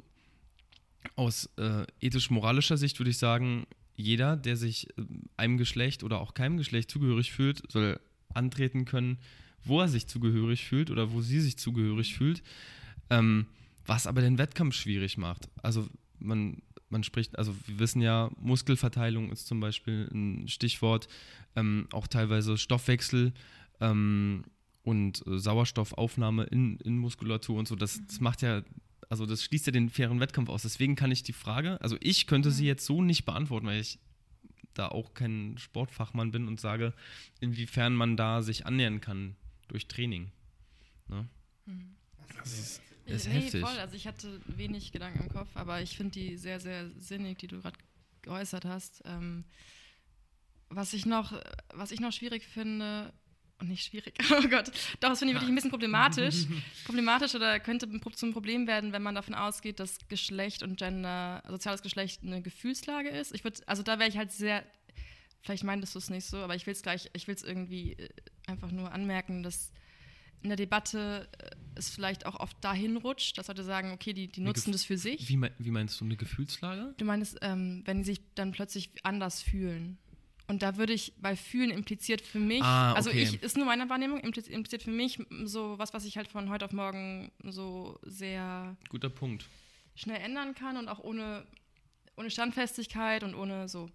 [1.15, 5.03] aus äh, ethisch-moralischer Sicht würde ich sagen, jeder, der sich äh,
[5.37, 7.99] einem Geschlecht oder auch keinem Geschlecht zugehörig fühlt, soll
[8.35, 9.17] antreten können,
[9.63, 12.43] wo er sich zugehörig fühlt oder wo sie sich zugehörig fühlt.
[13.09, 13.47] Ähm,
[13.85, 15.47] was aber den Wettkampf schwierig macht.
[15.61, 15.87] Also
[16.19, 21.07] man, man spricht, also wir wissen ja, Muskelverteilung ist zum Beispiel ein Stichwort,
[21.55, 23.33] ähm, auch teilweise Stoffwechsel
[23.79, 24.43] ähm,
[24.83, 27.75] und äh, Sauerstoffaufnahme in, in Muskulatur und so.
[27.75, 28.63] Das, das macht ja,
[29.09, 30.63] also das schließt ja den fairen Wettkampf aus.
[30.63, 33.99] Deswegen kann ich die Frage, also ich könnte sie jetzt so nicht beantworten, weil ich
[34.77, 36.93] da auch kein Sportfachmann bin und sage,
[37.39, 39.35] inwiefern man da sich annähern kann
[39.67, 40.31] durch Training.
[41.07, 41.27] Ne?
[42.37, 43.61] Das ist, das ist nee, heftig.
[43.61, 43.77] voll.
[43.79, 47.47] Also ich hatte wenig Gedanken im Kopf, aber ich finde die sehr, sehr sinnig, die
[47.47, 47.77] du gerade
[48.21, 49.01] geäußert hast.
[49.05, 49.45] Ähm,
[50.69, 51.33] was ich noch,
[51.73, 53.13] was ich noch schwierig finde,
[53.59, 54.67] und nicht schwierig, oh Gott,
[54.99, 56.45] doch, das finde ich wirklich ein bisschen problematisch.
[56.85, 61.81] problematisch oder könnte zum Problem werden, wenn man davon ausgeht, dass Geschlecht und Gender, soziales
[61.81, 63.33] Geschlecht eine Gefühlslage ist.
[63.33, 64.63] Ich würde, also da wäre ich halt sehr,
[65.41, 67.93] vielleicht meintest du es nicht so, aber ich will es gleich, ich will es irgendwie
[67.93, 68.09] äh,
[68.47, 69.71] einfach nur anmerken, dass
[70.41, 74.27] in der Debatte äh, es vielleicht auch oft dahin rutscht, dass Leute sagen, okay, die,
[74.27, 75.27] die nutzen das für sich.
[75.27, 76.93] Wie, mei- wie meinst du eine Gefühlslage?
[76.97, 79.97] Du meinst, ähm, wenn die sich dann plötzlich anders fühlen.
[80.47, 83.23] Und da würde ich bei fühlen impliziert für mich, Ah, also okay.
[83.23, 86.49] ich ist nur meine Wahrnehmung, impli- impliziert für mich so was, was ich halt von
[86.49, 89.47] heute auf morgen so sehr Guter Punkt.
[89.95, 91.45] schnell ändern kann und auch ohne,
[92.15, 93.89] ohne Standfestigkeit und ohne so.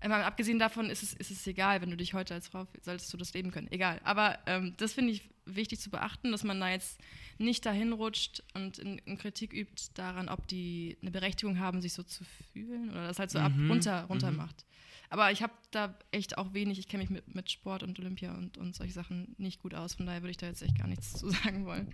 [0.00, 2.86] Einmal abgesehen davon ist es, ist es egal, wenn du dich heute als Frau fühlst,
[2.86, 3.70] solltest du das leben können.
[3.70, 4.00] Egal.
[4.02, 6.98] Aber ähm, das finde ich wichtig zu beachten, dass man da jetzt
[7.38, 11.92] nicht dahin rutscht und in, in Kritik übt daran, ob die eine Berechtigung haben, sich
[11.92, 14.38] so zu fühlen oder das halt so ab, Mhm, runter, runter mhm.
[14.38, 14.64] macht.
[15.12, 18.34] Aber ich habe da echt auch wenig, ich kenne mich mit, mit Sport und Olympia
[18.34, 20.88] und, und solche Sachen nicht gut aus, von daher würde ich da jetzt echt gar
[20.88, 21.88] nichts zu sagen wollen.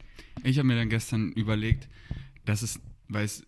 [0.44, 1.88] Ich habe mir dann gestern überlegt,
[2.44, 3.44] dass es, weil es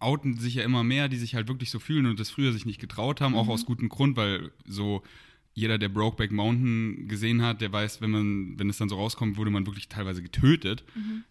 [0.00, 2.66] outen sich ja immer mehr, die sich halt wirklich so fühlen und das früher sich
[2.66, 5.04] nicht getraut haben, auch aus gutem Grund, weil so
[5.52, 9.36] jeder, der Brokeback Mountain gesehen hat, der weiß, wenn man, wenn es dann so rauskommt,
[9.36, 10.82] wurde man wirklich teilweise getötet.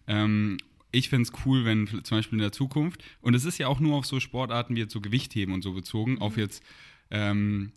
[0.06, 0.56] Ähm,
[0.92, 3.80] ich fände es cool, wenn zum Beispiel in der Zukunft, und es ist ja auch
[3.80, 6.62] nur auf so Sportarten wie jetzt so Gewichtheben und so bezogen, auf jetzt,
[7.10, 7.72] ähm,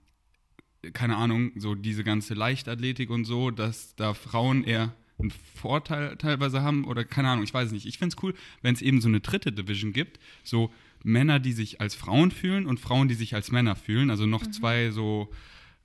[0.94, 6.62] keine Ahnung, so diese ganze Leichtathletik und so, dass da Frauen eher einen Vorteil teilweise
[6.62, 7.88] haben oder keine Ahnung, ich weiß es nicht.
[7.88, 10.72] Ich fände es cool, wenn es eben so eine dritte Division gibt, so
[11.04, 14.46] Männer, die sich als Frauen fühlen und Frauen, die sich als Männer fühlen, also noch
[14.48, 15.30] zwei so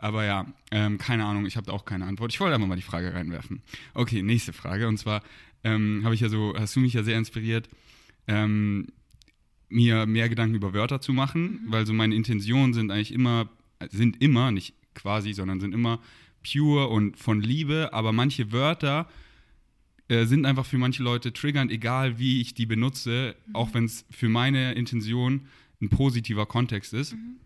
[0.02, 2.32] Aber ja, ähm, keine Ahnung, ich habe auch keine Antwort.
[2.32, 3.62] Ich wollte einfach mal die Frage reinwerfen.
[3.94, 4.88] Okay, nächste Frage.
[4.88, 5.22] Und zwar
[5.62, 7.68] ähm, habe ich ja so, hast du mich ja sehr inspiriert,
[8.26, 8.88] ähm,
[9.72, 11.72] mir mehr Gedanken über Wörter zu machen, mhm.
[11.72, 13.48] weil so meine Intentionen sind eigentlich immer,
[13.90, 16.00] sind immer, nicht quasi, sondern sind immer
[16.42, 19.08] pure und von Liebe, aber manche Wörter
[20.08, 23.54] äh, sind einfach für manche Leute triggernd, egal wie ich die benutze, mhm.
[23.54, 25.46] auch wenn es für meine Intention
[25.80, 27.14] ein positiver Kontext ist.
[27.14, 27.36] Mhm.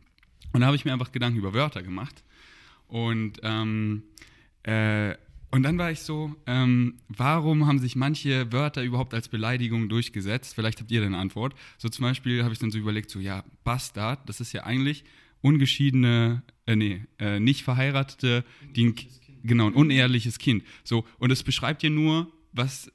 [0.53, 2.25] Und da habe ich mir einfach Gedanken über Wörter gemacht.
[2.89, 4.03] Und, ähm,
[4.63, 5.15] äh,
[5.51, 10.55] und dann war ich so, ähm, warum haben sich manche Wörter überhaupt als Beleidigung durchgesetzt?
[10.55, 11.55] Vielleicht habt ihr da eine Antwort.
[11.79, 15.05] So zum Beispiel habe ich dann so überlegt, so ja, Bastard, das ist ja eigentlich
[15.43, 18.95] ungeschiedene, äh, nee, äh, nicht verheiratete, die ein,
[19.45, 20.65] genau, ein unehrliches Kind.
[20.83, 22.91] So, und es beschreibt ja nur, was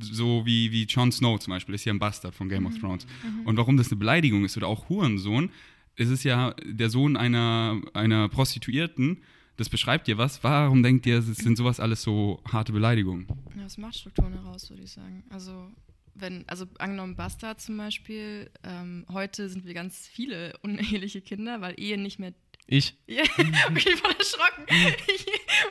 [0.00, 2.66] so wie, wie Jon Snow zum Beispiel, ist ja ein Bastard von Game mhm.
[2.68, 3.06] of Thrones.
[3.06, 3.46] Mhm.
[3.46, 5.50] Und warum das eine Beleidigung ist oder auch Hurensohn,
[5.96, 9.22] es ist ja der Sohn einer, einer Prostituierten
[9.56, 10.42] das beschreibt dir was.
[10.44, 13.26] Warum denkt ihr, es sind sowas alles so harte Beleidigungen?
[13.56, 15.24] Ja, aus Machtstrukturen heraus, würde ich sagen.
[15.30, 15.70] Also,
[16.14, 21.74] wenn, also angenommen Bastard zum Beispiel, ähm, heute sind wir ganz viele uneheliche Kinder, weil
[21.78, 22.32] Ehe nicht mehr.
[22.66, 22.94] Ich?
[23.06, 24.64] Ja, okay, voll erschrocken.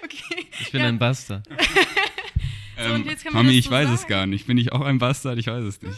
[0.04, 0.48] okay.
[0.62, 0.88] Ich bin ja.
[0.88, 1.48] ein Bastard.
[2.78, 3.95] Ähm, Mami, ich so weiß sagen.
[3.95, 4.48] es gar nicht.
[4.48, 5.39] Bin ich auch ein Bastard?
[5.39, 5.98] Ich weiß es nicht.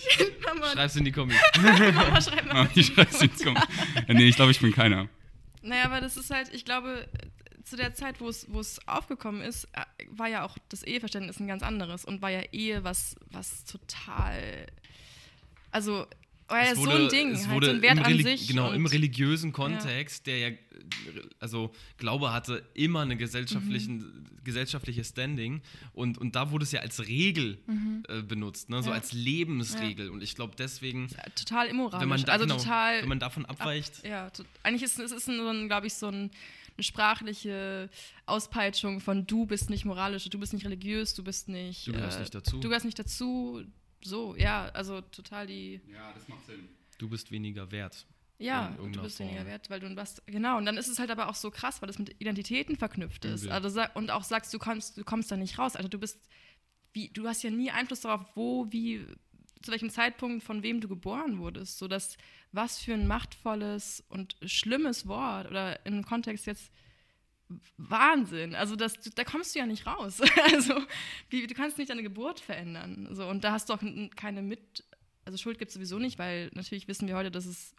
[0.74, 1.36] Schreib's in die Kommis.
[1.60, 3.64] Mama, schreib mal Mami, schreib's in die Kommis.
[4.08, 5.10] nee, ich glaube, ich bin keiner.
[5.64, 7.08] Naja, aber das ist halt, ich glaube,
[7.70, 11.40] zu der Zeit, wo es, wo es aufgekommen ist, äh, war ja auch das Eheverständnis
[11.40, 14.68] ein ganz anderes und war ja Ehe was, was total,
[15.72, 16.06] also
[16.48, 18.48] war ja so ein Ding, halt so ein Wert an sich.
[18.48, 20.34] Genau, im religiösen Kontext, ja.
[20.34, 20.56] der ja,
[21.42, 24.26] also Glaube hatte immer eine gesellschaftlichen, mhm.
[24.46, 28.04] gesellschaftliche Standing und, und da wurde es ja als Regel mhm.
[28.08, 28.82] äh, benutzt, ne?
[28.82, 28.96] so ja.
[28.96, 30.06] als Lebensregel.
[30.06, 30.12] Ja.
[30.14, 31.10] Und ich glaube deswegen.
[31.36, 32.02] Total immoralisch.
[32.02, 33.02] Wenn man da, also genau, total.
[33.02, 34.00] Wenn man davon abweicht.
[34.00, 34.32] Ab, ja,
[34.64, 36.32] eigentlich ist es ist so ein, glaube ich, so ein
[36.78, 37.90] eine sprachliche
[38.26, 41.88] Auspeitschung von du bist nicht moralisch, du bist nicht religiös, du bist nicht.
[41.88, 42.60] Du gehörst äh, nicht dazu.
[42.60, 43.64] Du gehörst nicht dazu.
[44.04, 45.82] So, ja, also total die.
[45.92, 46.70] Ja, das macht Sinn.
[46.98, 48.06] Du bist weniger wert.
[48.40, 49.30] Ja, du bist Form.
[49.30, 50.22] weniger wert, weil du was.
[50.28, 53.26] Genau, und dann ist es halt aber auch so krass, weil das mit Identitäten verknüpft
[53.26, 53.48] ist.
[53.48, 55.76] Also, und auch sagst, du kommst, du kommst da nicht raus.
[55.76, 56.20] Also du bist.
[56.94, 59.06] Wie, du hast ja nie Einfluss darauf, wo, wie,
[59.62, 61.78] zu welchem Zeitpunkt von wem du geboren wurdest.
[61.80, 62.18] So dass
[62.52, 66.72] was für ein machtvolles und schlimmes Wort oder im Kontext jetzt
[67.78, 68.56] Wahnsinn.
[68.56, 70.22] Also das, da kommst du ja nicht raus.
[70.52, 70.76] Also
[71.30, 73.08] wie, du kannst nicht deine Geburt verändern.
[73.12, 73.84] So, und da hast du auch
[74.16, 74.84] keine mit,
[75.26, 77.76] also Schuld gibt es sowieso nicht, weil natürlich wissen wir heute, dass es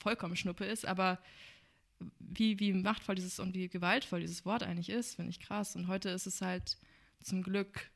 [0.00, 1.18] vollkommen Schnuppe ist, aber
[2.18, 5.76] wie, wie machtvoll dieses und wie gewaltvoll dieses Wort eigentlich ist, finde ich krass.
[5.76, 6.76] Und heute ist es halt
[7.22, 7.90] zum Glück,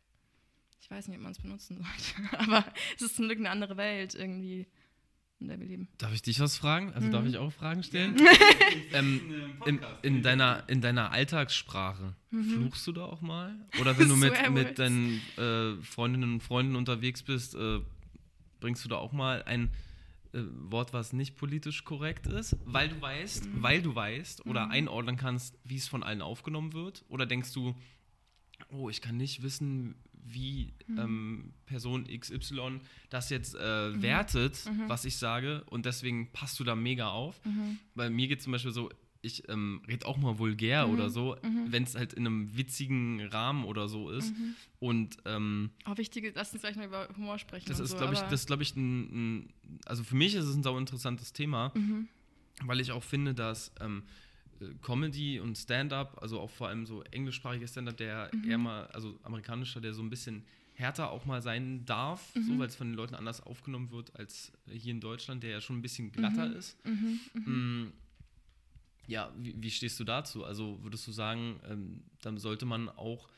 [0.81, 3.77] ich weiß nicht, ob man es benutzen sollte, aber es ist zum Glück eine andere
[3.77, 4.67] Welt irgendwie
[5.41, 5.89] in wir leben.
[5.99, 6.93] Darf ich dich was fragen?
[6.93, 7.13] Also mhm.
[7.13, 8.17] darf ich auch Fragen stellen?
[8.93, 9.21] ähm,
[9.67, 12.51] in, in, deiner, in deiner Alltagssprache, mhm.
[12.51, 13.55] fluchst du da auch mal?
[13.81, 17.81] Oder wenn du mit, mit deinen äh, Freundinnen und Freunden unterwegs bist, äh,
[18.61, 19.71] bringst du da auch mal ein
[20.33, 23.63] äh, Wort, was nicht politisch korrekt ist, weil du weißt, mhm.
[23.63, 24.73] weil du weißt oder mhm.
[24.73, 27.05] einordnen kannst, wie es von allen aufgenommen wird?
[27.09, 27.75] Oder denkst du,
[28.71, 29.97] oh, ich kann nicht wissen,
[30.29, 30.99] wie mhm.
[30.99, 34.03] ähm, Person XY das jetzt äh, mhm.
[34.03, 34.89] wertet, mhm.
[34.89, 37.41] was ich sage, und deswegen passt du da mega auf.
[37.45, 37.79] Mhm.
[37.95, 38.91] Bei mir geht es zum Beispiel so,
[39.23, 40.95] ich ähm, rede auch mal vulgär mhm.
[40.95, 41.67] oder so, mhm.
[41.73, 44.33] wenn es halt in einem witzigen Rahmen oder so ist.
[44.79, 47.67] Und ähm, oh, wichtig, lass uns gleich mal über Humor sprechen.
[47.69, 49.53] Das ist, so, glaube ich, das glaube ich, ein, ein,
[49.85, 51.73] also für mich ist es ein sau interessantes Thema,
[52.65, 54.26] weil ich auch finde, dass ähm, äh,
[54.83, 58.51] Comedy und Stand-up, also auch vor allem so englischsprachiger Stand-up, der mhm.
[58.51, 62.43] eher mal, also amerikanischer, der so ein bisschen härter auch mal sein darf, mhm.
[62.43, 65.61] so weil es von den Leuten anders aufgenommen wird als hier in Deutschland, der ja
[65.61, 66.57] schon ein bisschen glatter mhm.
[66.57, 66.87] ist.
[66.87, 67.21] Mhm.
[67.35, 67.83] mhm.
[67.83, 67.93] Mm,
[69.09, 70.45] ja, wie, wie, stehst du dazu?
[70.45, 73.29] Also würdest du sagen, ähm, dann sollte man auch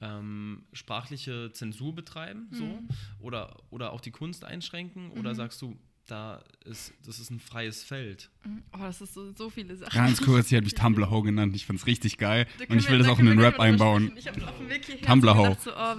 [0.00, 2.88] ähm, sprachliche Zensur betreiben, so mhm.
[3.20, 5.10] oder, oder auch die Kunst einschränken?
[5.12, 5.36] Oder mhm.
[5.36, 8.30] sagst du, da ist, das ist ein freies Feld.
[8.44, 8.62] Mhm.
[8.72, 9.94] Oh, das ist so, so viele Sachen.
[9.94, 11.54] Ganz kurz, sie hat mich Tumblr Ho genannt.
[11.56, 12.46] Ich fand's richtig geil.
[12.68, 14.12] Und ich will das auch in den Rap einbauen.
[14.16, 15.56] Ich hab auf dem Weg hierher Tumblr Ho.
[15.62, 15.96] So, oh,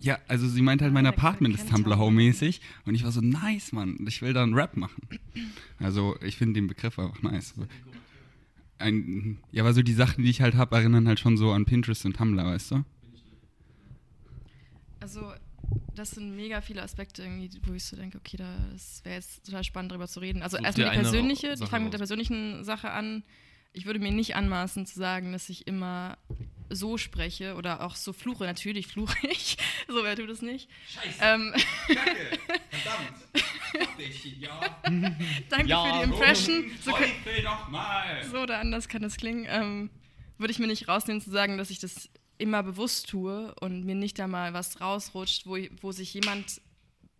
[0.00, 2.60] ja, also sie meint halt, mein Apartment ist Tumblr Ho mäßig.
[2.84, 3.98] Und ich war so, nice, Mann.
[4.06, 5.02] Ich will da einen Rap machen.
[5.78, 7.54] Also, ich finde den Begriff einfach nice.
[8.78, 11.64] Ein, ja, aber so die Sachen, die ich halt habe, erinnern halt schon so an
[11.64, 12.84] Pinterest und Tumblr, weißt du?
[15.00, 15.32] Also,
[15.94, 19.64] das sind mega viele Aspekte irgendwie, wo ich so denke, okay, das wäre jetzt total
[19.64, 20.42] spannend darüber zu reden.
[20.42, 23.22] Also erstmal die persönliche, ich fange mit der persönlichen Sache an.
[23.72, 26.18] Ich würde mir nicht anmaßen zu sagen, dass ich immer
[26.70, 28.44] so spreche oder auch so fluche.
[28.44, 29.56] Natürlich fluche ich.
[29.88, 30.68] so, wer tut es nicht?
[30.88, 31.18] Scheiße.
[31.20, 31.54] Ähm.
[31.88, 32.16] Kacke.
[32.70, 34.38] Verdammt.
[34.38, 34.60] ja.
[35.50, 36.70] Danke ja, für die Impression.
[36.82, 36.92] So,
[38.30, 39.46] so oder anders kann es klingen.
[39.48, 39.90] Ähm,
[40.38, 43.94] würde ich mir nicht rausnehmen zu sagen, dass ich das immer bewusst tue und mir
[43.94, 46.60] nicht da mal was rausrutscht, wo, wo sich jemand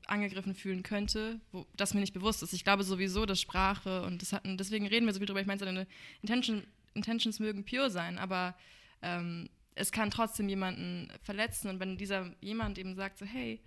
[0.06, 2.52] angegriffen fühlen könnte, wo, das mir nicht bewusst ist.
[2.52, 5.40] Ich glaube sowieso, dass Sprache und das hatten, deswegen reden wir so viel drüber.
[5.40, 5.86] Ich meine,
[6.22, 6.62] Intention,
[6.94, 8.54] Intentions mögen pure sein, aber
[9.02, 11.68] ähm, es kann trotzdem jemanden verletzen.
[11.68, 13.60] Und wenn dieser jemand eben sagt, so, hey,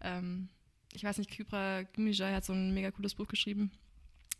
[0.00, 0.48] ähm,
[0.92, 3.70] ich weiß nicht, Kypra Gmijay hat so ein mega cooles Buch geschrieben,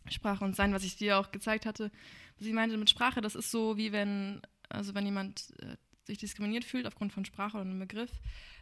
[0.09, 1.91] Sprache und Sein, was ich dir auch gezeigt hatte.
[2.37, 6.17] Was ich meinte mit Sprache, das ist so, wie wenn, also wenn jemand äh, sich
[6.17, 8.11] diskriminiert fühlt aufgrund von Sprache oder einem Begriff,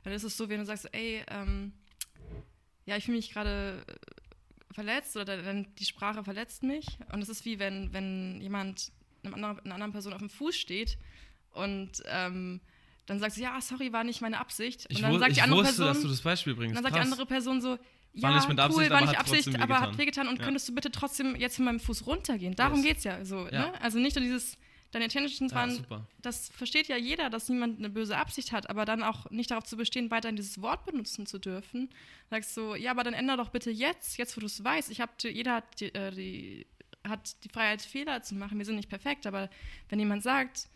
[0.03, 1.73] dann ist es so, wenn du sagst, ey, ähm,
[2.85, 6.85] ja, ich fühle mich gerade äh, verletzt oder dann die Sprache verletzt mich.
[7.11, 8.91] Und es ist wie wenn, wenn jemand
[9.23, 10.97] einer anderen, einer anderen Person auf dem Fuß steht
[11.51, 12.59] und ähm,
[13.05, 14.85] dann sagt sie, ja, sorry, war nicht meine Absicht.
[14.85, 16.75] Und ich dann sagt die andere wusste, Person, dass du das Beispiel bringst.
[16.75, 17.05] dann sagt Krass.
[17.05, 17.77] die andere Person so,
[18.13, 20.37] ja, War nicht mit Absicht, cool, war aber nicht hat Absicht, aber hat wehgetan und
[20.39, 20.45] Ja.
[20.45, 22.55] könntest du bitte trotzdem jetzt von meinem Fuß runtergehen.
[22.55, 22.85] Darum Yes.
[22.85, 23.47] geht es ja so.
[23.49, 23.67] Ja.
[23.71, 23.81] Ne?
[23.81, 24.57] Also nicht nur dieses,
[24.93, 26.07] deine Intentions Ja, waren, super.
[26.21, 29.65] das versteht ja jeder, dass niemand eine böse Absicht hat, aber dann auch nicht darauf
[29.65, 31.89] zu bestehen, weiterhin dieses Wort benutzen zu dürfen.
[32.29, 34.91] Sagst du, ja, aber dann änder doch bitte jetzt, jetzt wo du es weißt.
[34.91, 36.67] Ich habe, jeder hat die, äh, die,
[37.03, 38.57] hat die Freiheit, Fehler zu machen.
[38.57, 39.49] Wir sind nicht perfekt, aber
[39.89, 40.69] wenn jemand sagt,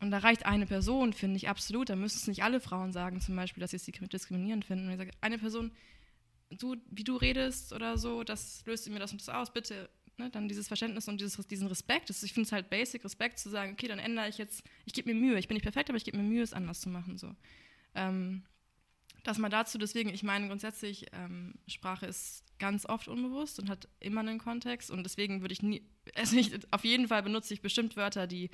[0.00, 3.20] und da reicht eine Person, finde ich absolut, dann müssen es nicht alle Frauen sagen,
[3.20, 4.86] zum Beispiel, dass sie es diskriminierend finden.
[4.86, 5.72] Und ich sage, eine Person,
[6.50, 9.90] du, wie du redest oder so, das löst mir das und das aus, bitte.
[10.18, 12.10] Ne, dann dieses Verständnis und dieses, diesen Respekt.
[12.10, 14.92] Das, ich finde es halt basic, Respekt zu sagen, okay, dann ändere ich jetzt, ich
[14.92, 15.38] gebe mir Mühe.
[15.38, 17.18] Ich bin nicht perfekt, aber ich gebe mir Mühe, es anders zu machen.
[17.18, 17.36] So.
[17.94, 18.42] Ähm,
[19.22, 23.88] das mal dazu, deswegen, ich meine grundsätzlich, ähm, Sprache ist ganz oft unbewusst und hat
[24.00, 25.82] immer einen Kontext und deswegen würde ich nie,
[26.16, 28.50] also ich, auf jeden Fall benutze ich bestimmt Wörter, die,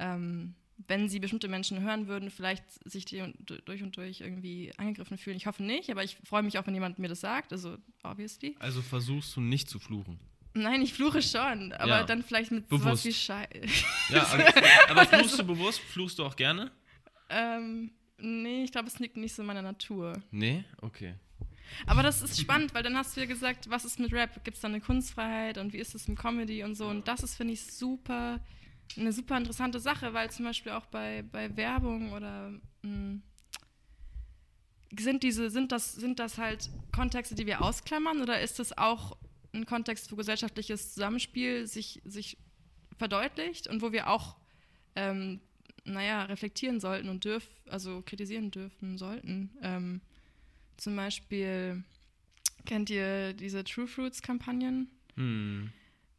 [0.00, 0.56] ähm,
[0.88, 5.36] wenn sie bestimmte Menschen hören würden, vielleicht sich die durch und durch irgendwie angegriffen fühlen.
[5.36, 8.56] Ich hoffe nicht, aber ich freue mich auch, wenn jemand mir das sagt, also obviously.
[8.58, 10.18] Also versuchst du nicht zu fluchen.
[10.56, 12.02] Nein, ich fluche schon, aber Ja.
[12.04, 12.84] dann vielleicht mit Bewusst.
[12.84, 13.48] sowas wie Schei.
[14.08, 14.44] Ja, aber,
[14.90, 15.80] aber fluchst du bewusst?
[15.80, 16.70] Fluchst du auch gerne?
[17.28, 20.14] ähm, nee, ich glaube, es liegt nicht so in meiner Natur.
[20.30, 20.64] Nee?
[20.80, 21.14] Okay.
[21.86, 24.44] Aber das ist spannend, weil dann hast du ja gesagt, was ist mit Rap?
[24.44, 26.86] Gibt es da eine Kunstfreiheit und wie ist es mit Comedy und so?
[26.86, 28.40] Und das ist, finde ich, super,
[28.96, 33.18] eine super interessante Sache, weil zum Beispiel auch bei, bei Werbung oder mh,
[34.98, 39.16] sind diese, sind das, sind das halt Kontexte, die wir ausklammern oder ist das auch
[39.56, 42.38] ein Kontext, wo gesellschaftliches Zusammenspiel sich, sich
[42.96, 44.36] verdeutlicht und wo wir auch
[44.94, 45.40] ähm,
[45.84, 49.50] naja, reflektieren sollten und dürfen, also kritisieren dürfen sollten.
[49.62, 50.00] Ähm,
[50.76, 51.84] zum Beispiel,
[52.64, 54.88] kennt ihr diese True Fruits-Kampagnen?
[55.14, 55.70] Hm.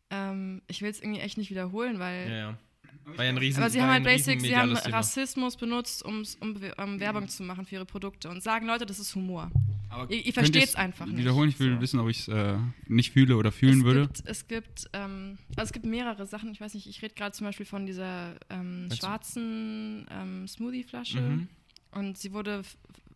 [0.10, 2.30] Ähm, ich will es irgendwie echt nicht wiederholen, weil.
[2.30, 2.58] Ja, ja.
[3.06, 4.76] War ja ein riesen Aber sie haben halt Basics, sie haben.
[4.76, 9.16] Rassismus benutzt, um, um Werbung zu machen für ihre Produkte und sagen, Leute, das ist
[9.16, 9.50] Humor.
[9.90, 11.82] Aber ihr könnt versteht's ihr's einfach nicht, Wiederholen, ich will so.
[11.82, 14.02] wissen, ob ich es äh, nicht fühle oder fühlen es würde.
[14.02, 16.52] Gibt, es gibt, ähm, also es gibt mehrere Sachen.
[16.52, 21.22] Ich weiß nicht, ich rede gerade zum Beispiel von dieser ähm, schwarzen ähm, Smoothie-Flasche.
[21.22, 21.48] Mhm.
[21.92, 22.64] Und sie wurde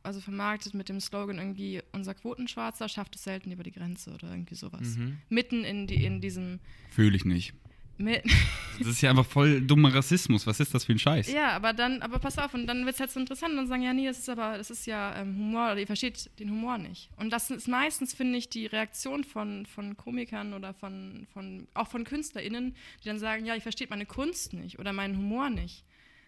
[0.04, 4.30] also vermarktet mit dem Slogan irgendwie, unser Quotenschwarzer schafft es selten über die Grenze oder
[4.32, 4.98] irgendwie sowas.
[4.98, 5.18] Mhm.
[5.30, 6.60] Mitten in, die, in diesem...
[6.90, 7.54] Fühle ich nicht.
[7.98, 10.48] Das ist ja einfach voll dummer Rassismus.
[10.48, 11.32] Was ist das für ein Scheiß?
[11.32, 13.68] ja, aber dann, aber pass auf, und dann wird es halt so interessant und dann
[13.68, 16.50] sagen, ja, nee, das ist aber, das ist ja ähm, Humor, oder ihr versteht den
[16.50, 17.10] Humor nicht.
[17.18, 21.88] Und das ist meistens, finde ich, die Reaktion von, von Komikern oder von, von, auch
[21.90, 25.84] von KünstlerInnen, die dann sagen, ja, ihr versteht meine Kunst nicht oder meinen Humor nicht.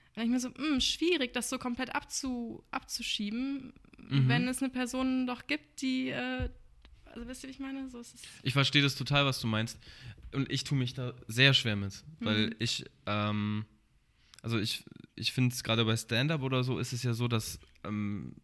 [0.09, 3.73] Und dann ich mir so, mh, schwierig, das so komplett abzu, abzuschieben,
[4.09, 4.27] Mhm.
[4.27, 6.49] wenn es eine Person doch gibt, die, äh,
[7.05, 7.89] also wisst ihr, wie ich meine?
[7.89, 8.01] So.
[8.43, 9.79] Ich verstehe das total, was du meinst.
[10.33, 12.03] Und ich tue mich da sehr schwer mit.
[12.19, 12.55] Weil Mhm.
[12.59, 13.65] ich, ähm,
[14.41, 14.83] also ich,
[15.15, 18.35] ich finde es gerade bei Stand-Up oder so, ist es ja so, dass ähm,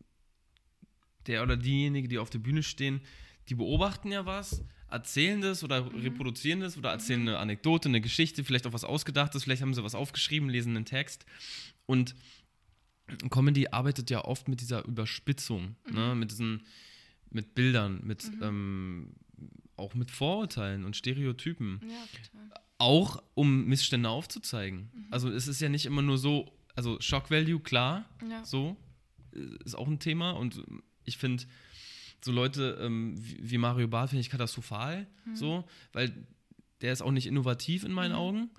[1.28, 3.02] der oder diejenige, die auf der Bühne stehen,
[3.50, 6.00] die beobachten ja was, erzählen das oder Mhm.
[6.02, 9.84] reproduzieren das oder erzählen eine Anekdote, eine Geschichte, vielleicht auch was Ausgedachtes, vielleicht haben sie
[9.84, 11.26] was aufgeschrieben, lesen einen Text.
[11.86, 12.16] Und
[13.30, 16.14] Comedy arbeitet ja oft mit dieser Überspitzung, ne?
[16.16, 16.64] mit diesen,
[17.32, 19.14] mit Bildern, mit ähm,
[19.80, 21.80] auch mit Vorurteilen und Stereotypen.
[21.84, 22.62] Ja, total.
[22.78, 24.90] Auch um Missstände aufzuzeigen.
[25.12, 28.44] Also es ist ja nicht immer nur so, also Shock Value, klar, Ja.
[28.46, 28.78] so,
[29.34, 30.32] äh, ist auch ein Thema.
[30.32, 30.62] Und
[31.04, 31.44] ich finde,
[32.24, 36.14] so Leute ähm, wie, wie Mario Barth finde ich katastrophal, so, weil
[36.82, 38.50] der ist auch nicht innovativ in meinen Augen.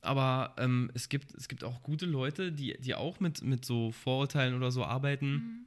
[0.00, 3.92] Aber ähm, es, gibt, es gibt auch gute Leute, die, die auch mit, mit so
[3.92, 5.66] Vorurteilen oder so arbeiten.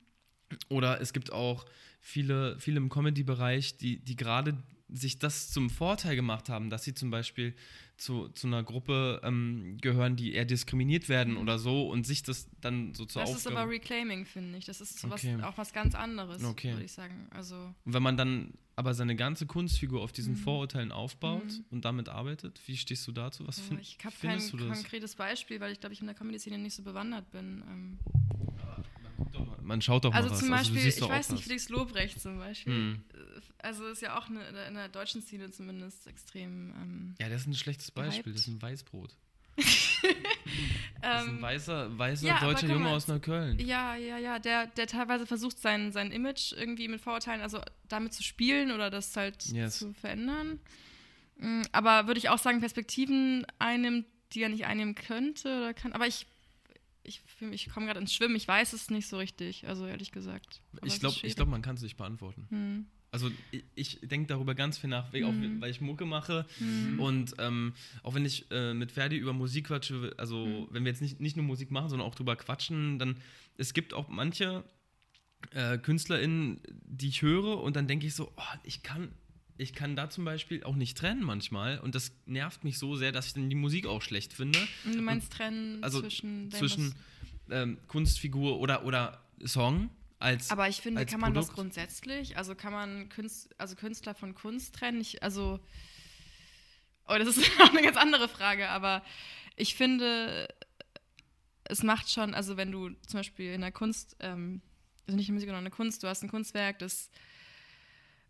[0.70, 1.66] Oder es gibt auch
[2.00, 4.58] viele, viele im Comedy-Bereich, die, die gerade
[4.92, 7.56] sich das zum Vorteil gemacht haben, dass sie zum Beispiel
[7.98, 12.50] zu, zu einer Gruppe ähm, gehören, die eher diskriminiert werden oder so und sich das
[12.60, 13.54] dann so zur Das Aufgabe...
[13.56, 14.66] ist aber Reclaiming, finde ich.
[14.66, 15.36] Das ist Okay.
[15.38, 16.72] was, auch was ganz anderes, Okay.
[16.72, 17.28] würde ich sagen.
[17.32, 20.38] Also, Und wenn man dann aber seine ganze Kunstfigur auf diesen Mhm.
[20.38, 21.66] Vorurteilen aufbaut Mhm.
[21.70, 23.48] und damit arbeitet, wie stehst du dazu?
[23.48, 26.58] Was oh, fin- ich habe kein konkretes Beispiel, weil ich glaube, ich in der Comedy-Szene
[26.58, 27.64] nicht so bewandert bin.
[27.70, 28.00] Ähm,
[29.62, 30.40] Man schaut doch also mal was.
[30.40, 31.44] zum du Beispiel, siehst ich weiß nicht, was.
[31.46, 32.74] Felix Lobrecht zum Beispiel.
[32.74, 33.04] Hm.
[33.14, 36.72] Äh, Also ist ja auch eine, in der deutschen Szene zumindest extrem.
[36.76, 38.24] Ähm, Ja, das ist ein schlechtes Beispiel.
[38.34, 38.36] Gehypt.
[38.38, 39.16] Das ist ein Weißbrot.
[41.02, 43.58] Das ist ein ähm, weißer, weißer ja, deutscher Junge aus Neukölln.
[43.60, 48.14] Ja, ja, ja, der, der teilweise versucht, sein, sein Image irgendwie mit Vorurteilen, also damit
[48.14, 49.80] zu spielen oder das halt Yes.
[49.80, 50.60] zu verändern.
[51.38, 55.94] Mm, Aber würde ich auch sagen, Perspektiven einnimmt, die er nicht einnehmen könnte oder kann.
[55.94, 56.28] Aber ich,
[57.04, 60.62] ich, ich komme gerade ins Schwimmen, ich weiß es nicht so richtig, also ehrlich gesagt.
[60.78, 62.46] Aber Ich glaube, glaub, man kann es nicht beantworten.
[62.50, 62.86] Hm.
[63.14, 65.60] Also ich, ich denke darüber ganz viel nach, weil- auch, Mhm.
[65.60, 66.98] weil ich Mucke mache Hm.
[67.00, 70.68] und ähm, auch wenn ich äh, mit Ferdi über Musik quatsche, also Mhm.
[70.72, 73.18] wenn wir jetzt nicht, nicht nur Musik machen, sondern auch drüber quatschen, dann
[73.58, 74.64] es gibt auch manche
[75.54, 79.12] äh, KünstlerInnen, die ich höre und dann denke ich so, oh, ich kann
[79.62, 83.12] ich kann da zum Beispiel auch nicht trennen manchmal und das nervt mich so sehr,
[83.12, 84.60] dass ich dann die Musik auch schlecht finde.
[84.86, 86.52] Und Du meinst trennen Also zwischen.
[86.52, 86.96] zwischen
[87.50, 91.56] ähm, Kunstfigur oder, oder Song als Aber ich finde, kann man das Produkt?
[91.58, 92.38] grundsätzlich?
[92.38, 95.00] Also kann man Künst, also Künstler von Kunst trennen?
[95.00, 95.60] Ich, also,
[97.08, 99.04] oh, das ist auch eine ganz andere Frage, aber
[99.56, 100.48] ich finde,
[101.66, 104.62] es macht schon, also wenn du zum Beispiel in der Kunst, ähm,
[105.06, 107.12] also nicht in der Musik, sondern in der Kunst, du hast ein Kunstwerk, das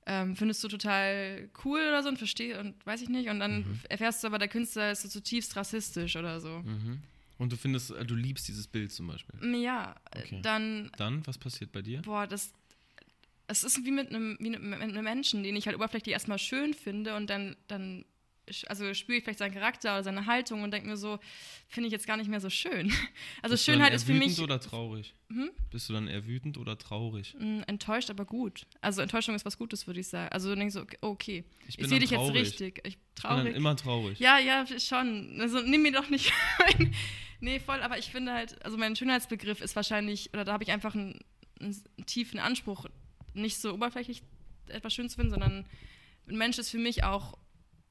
[0.06, 3.60] ähm, findest du total cool oder so und verstehst und weiß ich nicht, und dann
[3.60, 3.80] Mhm.
[3.90, 6.60] erfährst du aber, der Künstler ist so zutiefst rassistisch oder so.
[6.64, 7.02] Mhm.
[7.38, 9.36] Und du findest, äh, du liebst dieses Bild zum Beispiel.
[9.62, 10.40] Ja, Okay.
[10.44, 12.02] dann Dann, was passiert bei dir?
[12.02, 12.52] boah, das,
[13.48, 16.74] es ist wie mit einem, wie mit einem Menschen, den ich halt oberflächlich erstmal schön
[16.74, 18.06] finde und dann, dann
[18.68, 21.20] also spüre ich vielleicht seinen Charakter oder seine Haltung und denke mir so,
[21.68, 22.92] finde ich jetzt gar nicht mehr so schön.
[23.42, 25.14] Also Bist du dann Schönheit eher ist für wütend mich oder traurig?
[25.30, 25.52] Hm?
[25.70, 27.36] Bist du dann eher wütend oder traurig?
[27.40, 28.66] mh, enttäuscht, aber gut.
[28.82, 30.32] Also Enttäuschung ist was Gutes, würde ich sagen.
[30.32, 32.42] Also du denkst so, okay, Ich ich, sehe dann dich jetzt traurig.
[32.42, 32.82] richtig.
[32.86, 33.56] Ich, Ich bin dann traurig.
[33.56, 34.20] immer traurig.
[34.20, 35.38] Ja, ja, schon.
[35.40, 36.94] Also nimm mir doch nicht mein.
[37.40, 40.72] Nee, voll, aber ich finde halt, also mein Schönheitsbegriff ist wahrscheinlich, oder da habe ich
[40.72, 41.20] einfach einen,
[41.60, 42.86] einen tiefen Anspruch,
[43.34, 44.22] nicht so oberflächlich
[44.68, 45.66] etwas schön zu finden, sondern
[46.28, 47.38] ein Mensch ist für mich auch,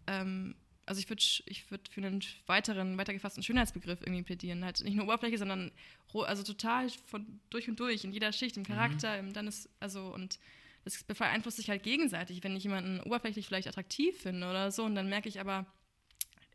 [0.06, 0.54] ähm,
[0.86, 4.64] also ich würde ich würd für einen weiteren, weitergefassten Schönheitsbegriff irgendwie plädieren.
[4.64, 5.70] Halt nicht nur Oberfläche, sondern
[6.12, 10.12] also total von durch und durch, in jeder Schicht, im Charakter, im, dann ist, also
[10.12, 10.40] und
[10.84, 14.94] das beeinflusst sich halt gegenseitig, wenn ich jemanden oberflächlich vielleicht attraktiv finde oder so und
[14.94, 15.66] dann merke ich aber,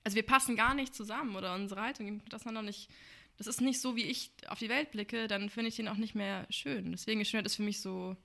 [0.03, 2.89] also wir passen gar nicht zusammen oder unsere Haltung, das noch nicht,
[3.37, 5.97] das ist nicht so, wie ich auf die Welt blicke, dann finde ich den auch
[5.97, 6.91] nicht mehr schön.
[6.91, 8.17] Deswegen ist Schönheit ist für mich so,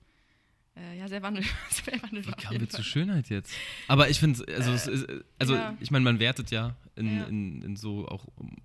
[0.75, 1.51] äh, ja, sehr wandelbar.
[1.69, 2.83] sehr wandelbar Wie kamen wir zu.
[2.83, 3.53] Schönheit jetzt?
[3.87, 5.07] Aber ich finde, also, es ist,
[5.39, 5.75] also ja.
[5.79, 7.23] ich meine, man wertet ja in, Ja.
[7.25, 8.55] In, in so auch, um,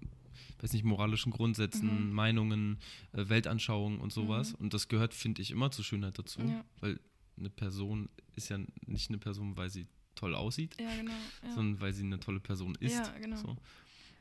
[0.61, 2.13] weiß nicht, moralischen Grundsätzen, Mhm.
[2.13, 2.79] Meinungen,
[3.13, 4.53] äh, Weltanschauungen und sowas.
[4.53, 4.59] Mhm.
[4.67, 6.41] Und das gehört, finde ich, immer zu Schönheit dazu.
[6.41, 6.65] Ja.
[6.81, 6.99] Weil
[7.39, 11.13] eine Person ist ja nicht eine Person, weil sie toll aussieht, Ja, genau.
[11.43, 12.95] Ja, sondern weil sie eine tolle Person ist.
[12.95, 13.37] ja genau.
[13.37, 13.57] So.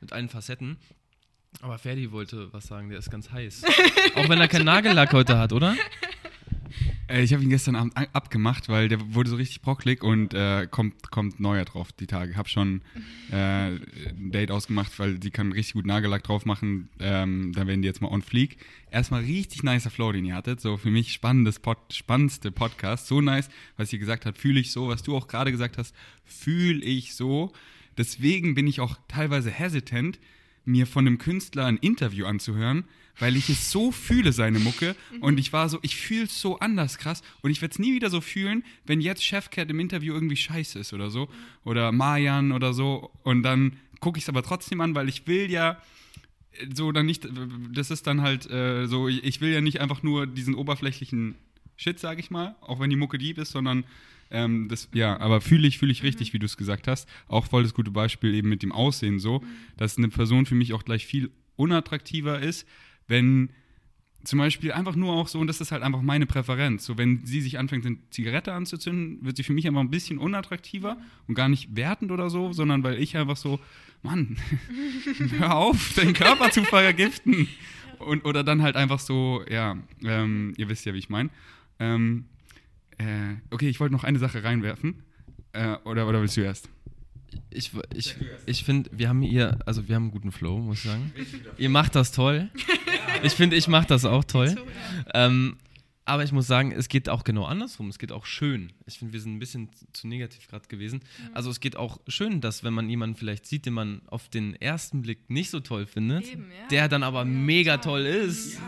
[0.02, 0.76] Mit allen Facetten.
[1.62, 3.62] Aber Ferdi wollte was sagen, der ist ganz heiß.
[4.16, 5.74] Auch wenn er keinen Nagellack heute hat, oder?
[7.08, 10.66] Äh, ich habe ihn gestern Abend abgemacht, weil der wurde so richtig brocklig und äh,
[10.70, 12.36] kommt, kommt neuer drauf die Tage.
[12.36, 12.82] Hab schon
[13.30, 16.88] äh, ein Date ausgemacht, weil die kann richtig gut Nagellack drauf machen.
[16.98, 18.58] Ähm, da werden die jetzt mal on fleek.
[18.90, 20.60] Erstmal richtig nicer Flow, den ihr hattet.
[20.60, 23.06] So für mich spannendes Pod, spannendste Podcast.
[23.06, 24.88] So nice, was ihr gesagt habt, fühle ich so.
[24.88, 27.52] Was du auch gerade gesagt hast, fühle ich so.
[27.96, 30.18] Deswegen bin ich auch teilweise hesitant,
[30.64, 32.84] mir von einem Künstler ein Interview anzuhören,
[33.18, 34.96] weil ich es so fühle, seine Mucke.
[35.20, 37.22] Und ich war so, ich fühle es so anders krass.
[37.42, 40.78] Und ich werde es nie wieder so fühlen, wenn jetzt Chefcat im Interview irgendwie scheiße
[40.78, 41.28] ist oder so.
[41.64, 43.10] Oder Marjan oder so.
[43.22, 45.80] Und dann gucke ich es aber trotzdem an, weil ich will ja
[46.52, 47.26] äh, so dann nicht,
[47.72, 51.36] das ist dann halt äh, so, ich will ja nicht einfach nur diesen oberflächlichen
[51.76, 53.84] Shit, sage ich mal, auch wenn die Mucke deep ist, sondern
[54.30, 57.08] ähm, das, ja, aber fühle ich, fühle ich richtig, wie du es gesagt hast.
[57.28, 59.42] Auch voll das gute Beispiel eben mit dem Aussehen so,
[59.76, 62.66] dass eine Person für mich auch gleich viel unattraktiver ist,
[63.08, 63.50] wenn
[64.24, 67.24] zum Beispiel einfach nur auch so, und das ist halt einfach meine Präferenz, so wenn
[67.24, 70.96] sie sich anfängt, eine Zigarette anzuzünden, wird sie für mich einfach ein bisschen unattraktiver
[71.28, 73.60] und gar nicht wertend oder so, sondern weil ich einfach so,
[74.02, 74.36] Mann,
[75.38, 77.48] hör auf, deinen Körper zu vergiften.
[77.98, 81.30] Und, oder dann halt einfach so, ja, ähm, ihr wisst ja, wie ich meine.
[81.78, 82.26] Ähm,
[82.98, 85.02] äh, okay, ich wollte noch eine Sache reinwerfen.
[85.52, 86.68] Äh, oder, oder willst du erst?
[87.50, 88.14] Ich, ich,
[88.46, 91.12] ich finde, wir haben hier, also wir haben einen guten Flow, muss ich sagen.
[91.58, 92.50] Ihr macht das toll.
[93.22, 94.54] Ich finde, ich mache das auch toll.
[95.14, 95.56] Ähm,
[96.04, 97.88] aber ich muss sagen, es geht auch genau andersrum.
[97.88, 98.72] Es geht auch schön.
[98.86, 101.00] Ich finde, wir sind ein bisschen zu negativ gerade gewesen.
[101.00, 101.30] Mhm.
[101.34, 104.54] Also es geht auch schön, dass wenn man jemanden vielleicht sieht, den man auf den
[104.54, 106.68] ersten Blick nicht so toll findet, Eben, ja.
[106.68, 108.54] der dann aber ja, mega toll, toll ist.
[108.54, 108.60] Ja.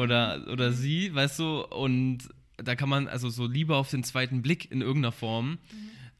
[0.00, 4.40] Oder, oder sie, weißt du, und da kann man also so lieber auf den zweiten
[4.40, 5.50] Blick in irgendeiner Form.
[5.50, 5.58] Mhm.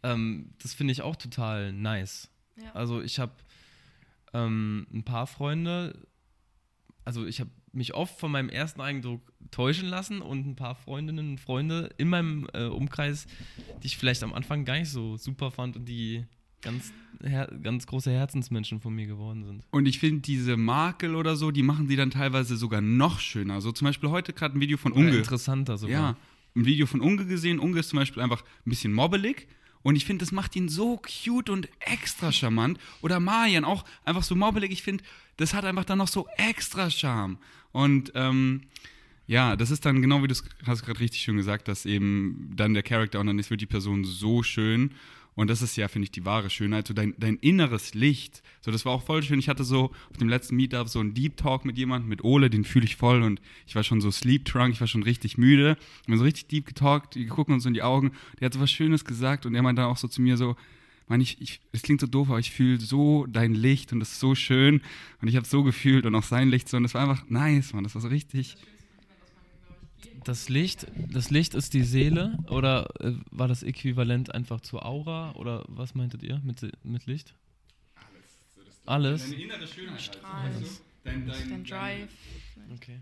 [0.03, 2.31] Ähm, das finde ich auch total nice.
[2.57, 2.73] Ja.
[2.73, 3.33] Also ich habe
[4.33, 6.07] ähm, ein paar Freunde,
[7.05, 11.31] also ich habe mich oft von meinem ersten Eindruck täuschen lassen und ein paar Freundinnen
[11.31, 13.27] und Freunde in meinem äh, Umkreis,
[13.83, 16.25] die ich vielleicht am Anfang gar nicht so super fand und die
[16.61, 16.93] ganz,
[17.63, 19.65] ganz große Herzensmenschen von mir geworden sind.
[19.71, 23.61] Und ich finde, diese Makel oder so, die machen sie dann teilweise sogar noch schöner.
[23.61, 25.17] So zum Beispiel heute gerade ein Video von Unge.
[25.17, 26.01] interessanter sogar.
[26.01, 26.17] Ja,
[26.57, 27.59] ein Video von Unge gesehen.
[27.59, 29.47] Unge ist zum Beispiel einfach ein bisschen mobbelig.
[29.89, 32.79] Und ich finde, das macht ihn so cute und extra charmant.
[33.01, 34.71] Oder Marian auch einfach so mobbelig.
[34.71, 35.03] Ich finde,
[35.39, 37.39] das hat einfach dann noch so extra Charme.
[37.73, 38.65] Und ähm,
[39.27, 40.35] ja, das ist dann genau wie du
[40.67, 43.67] hast gerade richtig schön gesagt, dass eben dann der Charakter und dann ist, wird die
[43.67, 44.91] Person so schön.
[45.39, 48.43] Und das ist ja, finde ich, die wahre Schönheit, so dein, dein inneres Licht.
[48.61, 49.39] So, das war auch voll schön.
[49.39, 52.51] Ich hatte so auf dem letzten Meetup so einen Deep Talk mit jemandem, mit Ole,
[52.51, 55.39] den fühle ich voll und ich war schon so sleep drunk, ich war schon richtig
[55.39, 55.77] müde.
[56.07, 58.11] Wir haben so richtig deep getalkt, wir gucken uns in die Augen.
[58.41, 60.57] Der hat so was Schönes gesagt und er meinte dann auch so zu mir so,
[61.07, 64.19] Mann, ich, es klingt so doof, aber ich fühle so dein Licht und das ist
[64.19, 64.81] so schön
[65.23, 67.75] und ich habe so gefühlt und auch sein Licht so und das war einfach nice,
[67.75, 68.78] Mann, das war so richtig das
[70.49, 75.65] Licht, das Licht ist die Seele oder äh, war das äquivalent einfach zur Aura oder
[75.69, 77.35] was meintet ihr mit, mit Licht?
[77.95, 78.39] Alles.
[78.55, 79.31] So Alles.
[79.31, 80.03] Deine innere Schönheit.
[80.03, 80.55] Strahlen.
[80.55, 82.11] Also, dein, dein, dein Drive.
[82.75, 83.01] Okay.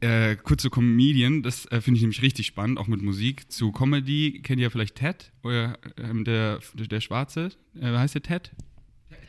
[0.00, 3.50] Äh, kurz zu Comedian, das äh, finde ich nämlich richtig spannend, auch mit Musik.
[3.50, 7.50] Zu Comedy kennt ihr vielleicht Ted, oder ähm, der, der Schwarze,
[7.80, 8.52] äh, heißt der Ted?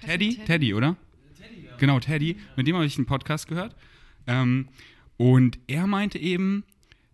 [0.01, 0.35] Teddy?
[0.35, 0.97] Teddy, Teddy oder?
[1.37, 1.77] Teddy, ja.
[1.77, 2.35] Genau, Teddy.
[2.57, 3.75] Mit dem habe ich einen Podcast gehört.
[4.27, 4.67] Ähm,
[5.17, 6.63] und er meinte eben,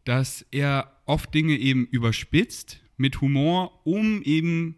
[0.03, 4.75] dass er oft Dinge eben überspitzt mit Humor, um eben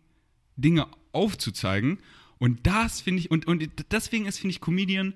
[0.56, 2.00] Dinge aufzuzeigen.
[2.40, 5.14] Und das finde ich, und, und deswegen ist, finde ich, Comedian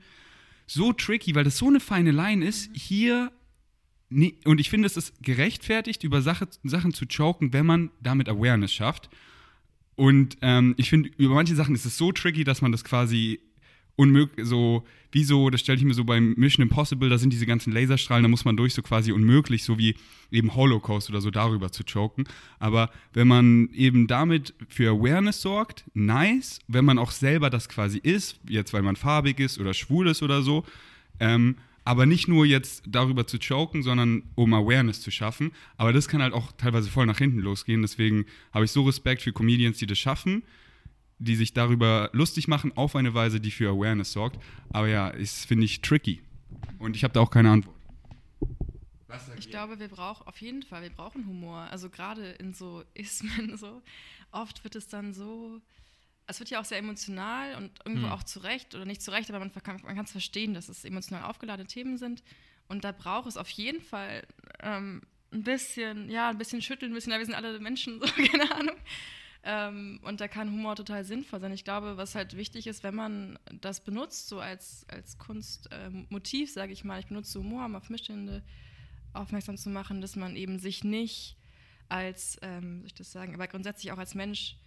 [0.65, 3.31] so tricky, weil das so eine feine Line ist, hier,
[4.09, 8.73] und ich finde, es ist gerechtfertigt, über Sache, Sachen zu choken, wenn man damit Awareness
[8.73, 9.09] schafft.
[9.95, 13.39] Und ähm, ich finde, über manche Sachen ist es so tricky, dass man das quasi
[13.97, 17.45] unmöglich, so, wie so, das stelle ich mir so beim Mission Impossible, da sind diese
[17.45, 19.95] ganzen Laserstrahlen, da muss man durch so quasi unmöglich, so wie
[20.31, 22.25] eben Holocaust oder so darüber zu choken.
[22.59, 26.59] Aber wenn man eben damit für Awareness sorgt, nice.
[26.67, 30.21] Wenn man auch selber das quasi ist, jetzt weil man farbig ist oder schwul ist
[30.21, 30.63] oder so,
[31.19, 35.51] ähm, aber nicht nur jetzt darüber zu choken, sondern um Awareness zu schaffen.
[35.77, 37.81] Aber das kann halt auch teilweise voll nach hinten losgehen.
[37.81, 40.43] Deswegen habe ich so Respekt für Comedians, die das schaffen
[41.19, 44.41] die sich darüber lustig machen, auf eine Weise, die für Awareness sorgt.
[44.69, 46.21] Aber ja, ist, finde ich, tricky.
[46.79, 47.75] Und ich habe da auch keine Antwort.
[49.39, 51.67] Ich glaube, wir brauchen auf jeden Fall, wir brauchen Humor.
[51.71, 53.81] Also gerade in so Ismen so.
[54.31, 55.61] Oft wird es dann so,
[56.27, 58.11] es wird ja auch sehr emotional und irgendwo hm.
[58.11, 60.83] auch zu Recht oder nicht zu Recht, aber man, man kann es verstehen, dass es
[60.83, 62.23] emotional aufgeladene Themen sind.
[62.67, 64.27] Und da braucht es auf jeden Fall
[64.59, 65.01] ähm,
[65.31, 68.51] ein bisschen, ja, ein bisschen schütteln, ein bisschen, ja, wir sind alle Menschen, so, keine
[68.53, 68.75] Ahnung.
[69.49, 71.53] Ähm, und da kann Humor total sinnvoll sein.
[71.53, 76.53] Ich glaube, was halt wichtig ist, wenn man das benutzt, so als, als Kunstmotiv, ähm,
[76.53, 78.43] sage ich mal, ich benutze Humor, um auf Missstände
[79.13, 81.37] aufmerksam zu machen, dass man eben sich nicht
[81.87, 84.57] als, ähm, soll ich das sagen, aber grundsätzlich auch als Mensch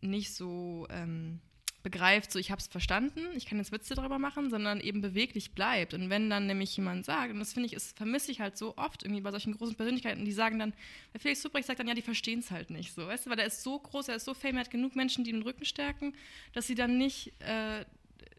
[0.00, 1.40] nicht so ähm,
[1.82, 5.52] begreift, so ich habe es verstanden, ich kann jetzt Witze darüber machen, sondern eben beweglich
[5.52, 5.94] bleibt.
[5.94, 8.76] Und wenn dann nämlich jemand sagt, und das finde ich, das vermisse ich halt so
[8.76, 10.74] oft irgendwie bei solchen großen Persönlichkeiten, die sagen dann,
[11.14, 13.38] der Felix Lobrecht sagt dann, ja, die verstehen es halt nicht so, weißt du, weil
[13.38, 15.64] er ist so groß, er ist so fame, er hat genug Menschen, die den Rücken
[15.64, 16.14] stärken,
[16.52, 17.84] dass sie dann nicht, äh,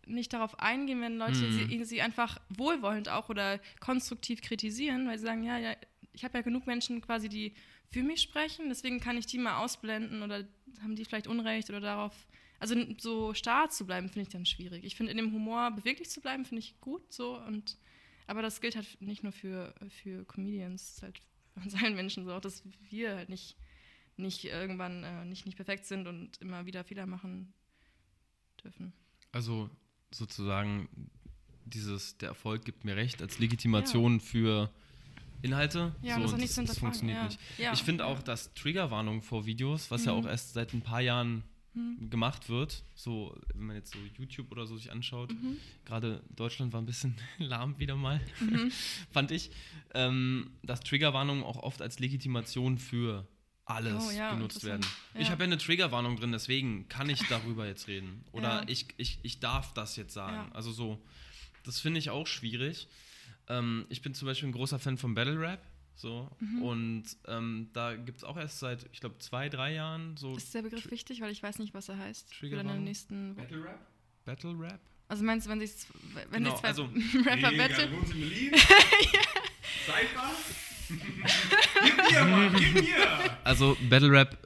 [0.05, 1.69] nicht darauf eingehen, wenn Leute mhm.
[1.69, 5.75] sie, sie, einfach wohlwollend auch oder konstruktiv kritisieren, weil sie sagen, ja, ja,
[6.13, 7.53] ich habe ja genug Menschen quasi, die
[7.89, 10.45] für mich sprechen, deswegen kann ich die mal ausblenden oder
[10.81, 12.13] haben die vielleicht Unrecht oder darauf
[12.61, 14.83] also so starr zu bleiben, finde ich dann schwierig.
[14.83, 17.35] Ich finde, in dem Humor beweglich zu bleiben, finde ich gut so.
[17.39, 17.75] Und,
[18.27, 21.19] aber das gilt halt nicht nur für, für Comedians, halt
[21.55, 23.57] von allen Menschen so, auch dass wir halt nicht,
[24.15, 27.51] nicht irgendwann äh, nicht, nicht perfekt sind und immer wieder Fehler machen
[28.63, 28.93] dürfen.
[29.31, 29.71] Also
[30.11, 30.87] sozusagen
[31.65, 34.19] dieses, der Erfolg gibt mir recht, als Legitimation ja.
[34.19, 34.71] für
[35.41, 35.95] Inhalte.
[36.03, 37.23] Ja, so, das, das, das funktioniert ja.
[37.25, 37.39] nicht.
[37.57, 37.73] Ja.
[37.73, 40.07] Ich finde auch, dass Triggerwarnung vor Videos, was mhm.
[40.07, 41.43] ja auch erst seit ein paar Jahren
[41.73, 42.09] mhm.
[42.09, 42.83] gemacht wird.
[42.95, 45.31] So, wenn man jetzt so YouTube oder so sich anschaut.
[45.31, 45.57] Mhm.
[45.85, 48.71] Gerade Deutschland war ein bisschen lahm wieder mal, mhm.
[49.11, 49.51] fand ich.
[49.93, 53.27] Ähm, dass Triggerwarnungen auch oft als Legitimation für
[53.65, 54.85] alles oh, ja, genutzt werden.
[55.13, 55.21] Ja.
[55.21, 58.25] Ich habe ja eine Triggerwarnung drin, deswegen kann ich darüber jetzt reden.
[58.31, 58.63] Oder ja.
[58.67, 60.51] ich, ich, ich darf das jetzt sagen.
[60.53, 61.01] Also so,
[61.63, 62.87] das finde ich auch schwierig.
[63.47, 65.61] Ähm, ich bin zum Beispiel ein großer Fan von Battle Rap.
[65.95, 66.29] So.
[66.39, 66.63] Mhm.
[66.63, 70.35] Und ähm, da gibt es auch erst seit, ich glaube, zwei, drei Jahren so.
[70.35, 72.33] Ist der Begriff wichtig, weil ich weiß nicht, was er heißt.
[72.33, 73.79] Trigger Für nächsten Battle Rap?
[74.25, 74.79] Battle Rap?
[75.07, 75.71] Also meinst du, wenn sich
[76.31, 76.83] wenn genau, zwei also,
[77.25, 77.89] Rapper battle?
[82.57, 83.37] Gib mir!
[83.43, 84.37] Also Battle Rap,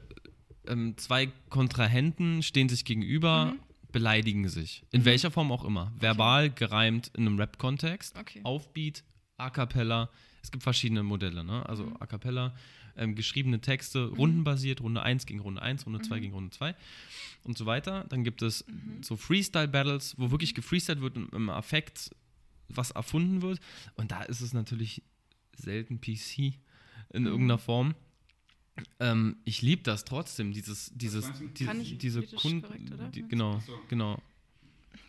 [0.66, 3.60] ähm, zwei Kontrahenten stehen sich gegenüber, mhm.
[3.92, 4.84] beleidigen sich.
[4.90, 5.04] In mhm.
[5.04, 5.92] welcher Form auch immer.
[5.98, 6.54] Verbal, okay.
[6.56, 8.40] gereimt, in einem Rap-Kontext, okay.
[8.42, 9.04] Aufbeat,
[9.36, 10.10] A Cappella,
[10.46, 11.68] es gibt verschiedene Modelle, ne?
[11.68, 11.96] also mhm.
[11.98, 12.54] A Cappella,
[12.96, 14.14] ähm, geschriebene Texte, mhm.
[14.14, 16.20] rundenbasiert, Runde 1 gegen Runde 1, Runde 2 mhm.
[16.20, 16.76] gegen Runde 2
[17.42, 18.06] und so weiter.
[18.10, 19.02] Dann gibt es mhm.
[19.02, 22.14] so Freestyle-Battles, wo wirklich gefreestylt wird und im Affekt
[22.68, 23.58] was erfunden wird.
[23.96, 25.02] Und da ist es natürlich
[25.56, 26.38] selten PC
[27.12, 27.26] in mhm.
[27.26, 27.96] irgendeiner Form.
[29.00, 31.28] Ähm, ich liebe das trotzdem, dieses, dieses,
[31.58, 33.10] die, diese Kunden.
[33.10, 33.72] Die, genau, so.
[33.88, 34.22] genau.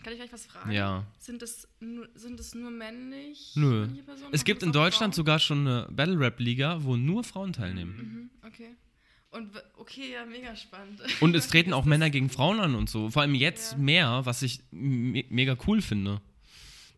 [0.04, 0.72] Kann ich vielleicht was fragen?
[0.72, 1.06] Ja.
[1.20, 3.54] Sind es nur, sind es nur männlich?
[3.56, 3.88] Nö.
[4.32, 5.26] Es gibt in Deutschland Frauen?
[5.26, 8.30] sogar schon eine Battle Rap Liga, wo nur Frauen teilnehmen.
[8.42, 8.76] Mhm, okay.
[9.30, 11.02] Und okay, ja, mega spannend.
[11.22, 13.10] Und es treten auch Männer gegen Frauen an und so.
[13.10, 13.78] Vor allem jetzt ja.
[13.78, 16.22] mehr, was ich me mega cool finde.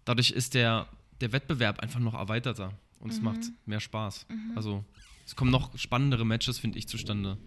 [0.06, 0.88] Dadurch ist der,
[1.22, 3.14] der Wettbewerb einfach noch erweiterter und mhm.
[3.14, 4.28] es macht mehr Spaß.
[4.30, 4.54] Mhm.
[4.56, 4.86] Also
[5.26, 7.38] es kommen noch spannendere Matches, finde ich, zustande.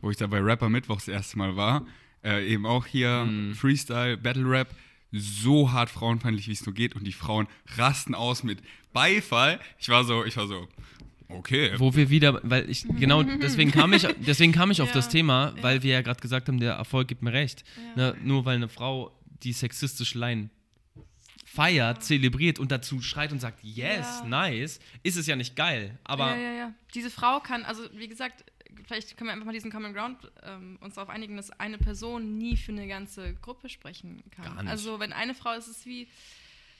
[0.00, 1.86] Wo ich da bei Rapper Mittwoch das erste Mal war,
[2.24, 3.54] äh, eben auch hier mhm.
[3.54, 4.68] Freestyle, Battle Rap,
[5.12, 6.94] so hart frauenfeindlich, wie es nur geht.
[6.94, 7.46] Und die Frauen
[7.76, 8.60] rasten aus mit
[8.92, 9.60] Beifall.
[9.78, 10.68] Ich war so, ich war so,
[11.28, 11.72] okay.
[11.76, 15.08] Wo wir wieder, weil ich, genau, deswegen kam ich, deswegen kam ich auf ja, das
[15.08, 15.82] Thema, weil ja.
[15.82, 17.64] wir ja gerade gesagt haben, der Erfolg gibt mir recht.
[17.96, 18.12] Ja.
[18.12, 19.12] Ne, nur weil eine Frau
[19.42, 20.50] die sexistische Line
[21.44, 25.98] feiert, zelebriert und dazu schreit und sagt, yes, nice, ist es ja nicht geil.
[26.04, 26.74] Aber ja, ja, ja.
[26.94, 28.44] Diese Frau kann, also wie gesagt,
[28.84, 32.38] vielleicht können wir einfach mal diesen Common Ground ähm, uns darauf einigen, dass eine Person
[32.38, 34.44] nie für eine ganze Gruppe sprechen kann.
[34.44, 34.70] Gar nicht.
[34.70, 36.08] Also wenn eine Frau ist es wie,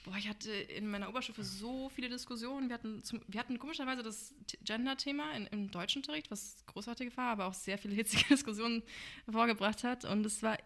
[0.05, 2.69] boah, ich hatte in meiner Oberstufe so viele Diskussionen.
[2.69, 4.35] Wir hatten, zum, wir hatten komischerweise das
[4.65, 8.83] Gender-Thema im deutschen Unterricht, was großartig war, aber auch sehr viele hitzige Diskussionen
[9.25, 10.05] hervorgebracht hat.
[10.05, 10.59] Und es war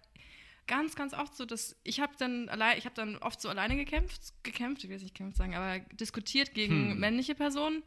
[0.66, 3.76] ganz, ganz oft so, dass ich habe dann allein, ich habe dann oft so alleine
[3.76, 7.00] gekämpft, gekämpft, ich will nicht kämpft sagen, aber diskutiert gegen hm.
[7.00, 7.82] männliche Personen.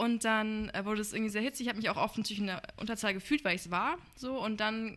[0.00, 1.66] Und dann äh, wurde es irgendwie sehr hitzig.
[1.66, 3.98] Ich habe mich auch oft natürlich in der Unterzahl gefühlt, weil ich es war.
[4.16, 4.42] So.
[4.42, 4.96] Und dann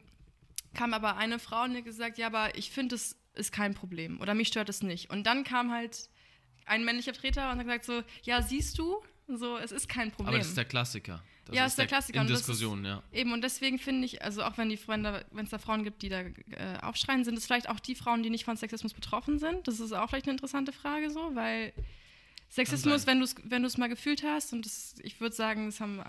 [0.73, 4.21] kam aber eine Frau und hat gesagt, ja, aber ich finde, es ist kein Problem.
[4.21, 5.09] Oder mich stört es nicht.
[5.09, 6.07] Und dann kam halt
[6.65, 10.29] ein männlicher Vertreter und hat gesagt so, ja, siehst du, so, es ist kein Problem.
[10.29, 11.21] Aber das ist der Klassiker.
[11.47, 12.21] Das ja, ist der, der Klassiker.
[12.21, 13.03] In Diskussionen, ja.
[13.11, 16.01] Eben, und deswegen finde ich, also auch wenn die Freunde, wenn es da Frauen gibt,
[16.01, 19.37] die da äh, aufschreien, sind es vielleicht auch die Frauen, die nicht von Sexismus betroffen
[19.37, 19.67] sind.
[19.67, 21.73] Das ist auch vielleicht eine interessante Frage so, weil
[22.49, 26.03] Sexismus, wenn du es wenn mal gefühlt hast, und das, ich würde sagen, das haben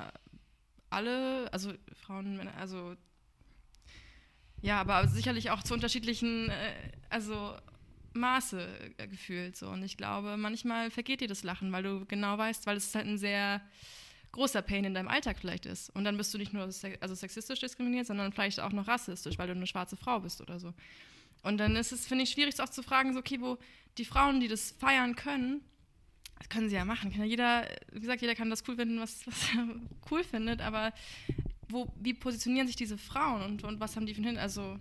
[0.90, 2.96] alle, also Frauen, Männer, also
[4.60, 6.72] ja, aber sicherlich auch zu unterschiedlichen, äh,
[7.10, 7.54] also
[8.14, 8.66] Maße
[8.96, 9.68] äh, gefühlt so.
[9.68, 13.06] Und ich glaube, manchmal vergeht dir das Lachen, weil du genau weißt, weil es halt
[13.06, 13.60] ein sehr
[14.32, 15.90] großer Pain in deinem Alltag vielleicht ist.
[15.90, 19.48] Und dann bist du nicht nur also sexistisch diskriminiert, sondern vielleicht auch noch rassistisch, weil
[19.48, 20.72] du eine schwarze Frau bist oder so.
[21.42, 23.58] Und dann ist es, finde ich, schwierig auch zu fragen, so, okay, wo
[23.98, 25.60] die Frauen, die das feiern können,
[26.38, 27.10] das können sie ja machen.
[27.10, 29.68] Kann ja jeder, wie gesagt, jeder kann das cool finden, was, was er
[30.10, 30.92] cool findet, aber
[31.68, 34.38] wo, wie positionieren sich diese Frauen und, und was haben die für hin?
[34.38, 34.78] Also,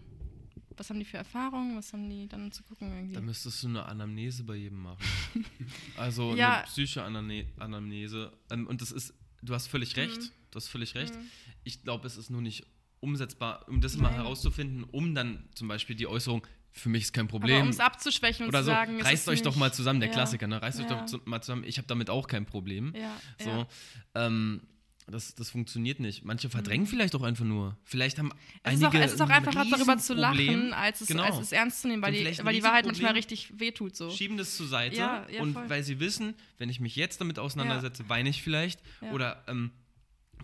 [0.78, 1.78] was haben die für Erfahrungen?
[1.78, 2.92] Was haben die dann zu gucken?
[2.92, 3.14] Irgendwie?
[3.14, 5.04] Da müsstest du eine Anamnese bei jedem machen.
[5.98, 6.58] also ja.
[6.58, 8.32] eine psychische Anamnese.
[8.50, 10.20] Ähm, und das ist, du hast völlig recht.
[10.20, 10.30] Mhm.
[10.52, 11.16] Du hast völlig recht.
[11.16, 11.28] Mhm.
[11.64, 12.66] Ich glaube, es ist nur nicht
[13.00, 14.04] umsetzbar, um das Nein.
[14.04, 17.62] mal herauszufinden, um dann zum Beispiel die Äußerung, für mich ist kein Problem.
[17.62, 20.16] um es abzuschwächen und Oder zu sagen, so, reißt euch doch mal zusammen, der ja.
[20.16, 20.62] Klassiker, ne?
[20.62, 20.86] reißt ja.
[20.86, 22.94] euch doch mal zusammen, ich habe damit auch kein Problem.
[22.96, 23.16] Ja.
[23.40, 23.68] So,
[24.16, 24.62] ähm,
[25.08, 26.24] das, das funktioniert nicht.
[26.24, 26.90] Manche verdrängen mhm.
[26.90, 27.78] vielleicht auch einfach nur.
[27.84, 28.32] Vielleicht haben
[28.64, 28.86] es einige.
[28.86, 31.24] Ist auch, es ist auch einfacher, darüber zu lachen, als es, genau.
[31.24, 33.96] als es ernst zu nehmen, weil, die, weil die Wahrheit manchmal richtig wehtut.
[33.96, 34.10] So.
[34.10, 35.70] Schieben das zur Seite und voll.
[35.70, 38.82] weil sie wissen, wenn ich mich jetzt damit auseinandersetze, weine ich vielleicht.
[39.12, 39.72] Oder ähm,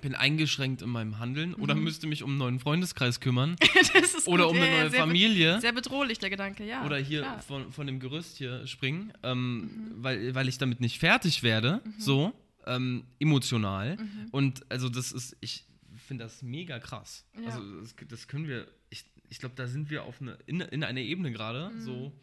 [0.01, 1.61] bin eingeschränkt in meinem Handeln mhm.
[1.63, 3.55] oder müsste mich um einen neuen Freundeskreis kümmern
[4.25, 4.55] oder gut.
[4.55, 5.61] um eine neue sehr Familie.
[5.61, 6.85] Sehr bedrohlich, der Gedanke, ja.
[6.85, 10.03] Oder hier von, von dem Gerüst hier springen, ähm, mhm.
[10.03, 11.93] weil, weil ich damit nicht fertig werde, mhm.
[11.99, 12.33] so
[12.65, 13.97] ähm, emotional.
[13.97, 14.27] Mhm.
[14.31, 15.65] Und also das ist, ich
[16.07, 17.25] finde das mega krass.
[17.39, 17.47] Ja.
[17.47, 20.83] Also das, das, können wir, ich, ich glaube, da sind wir auf eine, in, in
[20.83, 21.81] einer Ebene gerade, mhm.
[21.81, 22.13] so,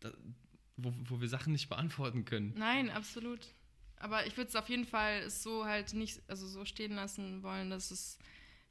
[0.00, 0.10] da,
[0.76, 2.54] wo, wo wir Sachen nicht beantworten können.
[2.56, 3.40] Nein, absolut.
[3.98, 7.70] Aber ich würde es auf jeden Fall so halt nicht, also so stehen lassen wollen,
[7.70, 8.18] dass es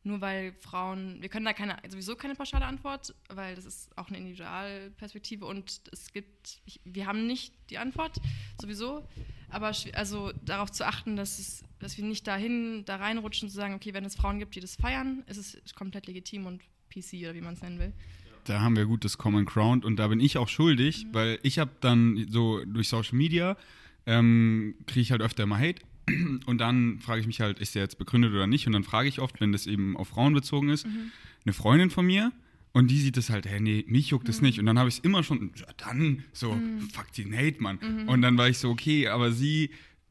[0.05, 4.07] nur weil Frauen, wir können da keine, sowieso keine pauschale Antwort, weil das ist auch
[4.07, 8.21] eine Individualperspektive und es gibt, wir haben nicht die Antwort,
[8.61, 9.07] sowieso,
[9.49, 13.73] aber also darauf zu achten, dass, es, dass wir nicht dahin, da reinrutschen, zu sagen,
[13.73, 16.61] okay, wenn es Frauen gibt, die das feiern, ist es komplett legitim und
[16.93, 17.93] PC oder wie man es nennen will.
[18.43, 21.13] Da haben wir gutes Common Ground und da bin ich auch schuldig, mhm.
[21.13, 23.57] weil ich habe dann so durch Social Media
[24.05, 25.81] ähm, kriege ich halt öfter mal Hate.
[26.45, 28.67] Und dann frage ich mich halt, ist der jetzt begründet oder nicht?
[28.67, 31.11] Und dann frage ich oft, wenn das eben auf Frauen bezogen ist, mhm.
[31.45, 32.31] eine Freundin von mir,
[32.75, 34.47] und die sieht es halt, hey, nee, mich juckt es mhm.
[34.47, 34.59] nicht.
[34.59, 36.81] Und dann habe ich es immer schon, ja, dann, so, mhm.
[36.81, 37.79] fuck den Hate, Mann.
[37.81, 38.09] Mhm.
[38.09, 39.69] Und dann war ich so, okay, aber sie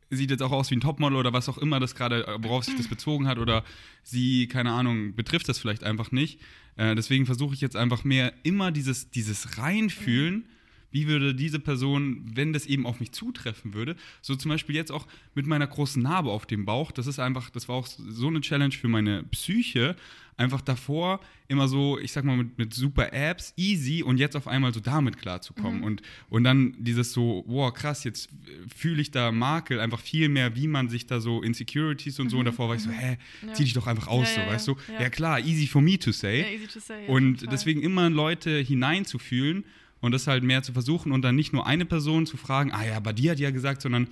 [0.09, 2.74] sieht jetzt auch aus wie ein Topmodel oder was auch immer das gerade, worauf sich
[2.74, 3.36] das bezogen hat.
[3.36, 3.64] Oder
[4.03, 6.40] sie, keine Ahnung, betrifft das vielleicht einfach nicht.
[6.76, 10.47] Äh, deswegen versuche ich jetzt einfach mehr immer dieses, dieses Reinfühlen.
[10.95, 14.76] Mhm wie würde diese Person, wenn das eben auf mich zutreffen würde, so zum Beispiel
[14.76, 17.86] jetzt auch mit meiner großen Narbe auf dem Bauch, das ist einfach, das war auch
[17.88, 19.97] so eine Challenge für meine Psyche,
[20.36, 24.47] einfach davor immer so, ich sag mal, mit, mit super Apps, easy und jetzt auf
[24.47, 25.78] einmal so damit klarzukommen.
[25.78, 25.84] Mhm.
[25.84, 28.28] Und, und dann dieses so, wow, krass, jetzt
[28.74, 32.38] fühle ich da Makel einfach viel mehr, wie man sich da so Insecurities und so.
[32.38, 32.47] Und mhm.
[32.47, 32.95] davor war ich so, mhm.
[32.95, 33.53] hä, ja.
[33.53, 34.76] zieh dich doch einfach aus, ja, so, ja, weißt du?
[35.01, 35.11] Ja.
[35.11, 36.61] klar, easy for me to say.
[36.72, 39.64] To say und deswegen immer Leute hineinzufühlen
[40.05, 42.84] und das halt mehr zu versuchen und dann nicht nur eine Person zu fragen, ah
[42.84, 44.09] ja, aber die hat ja gesagt, sondern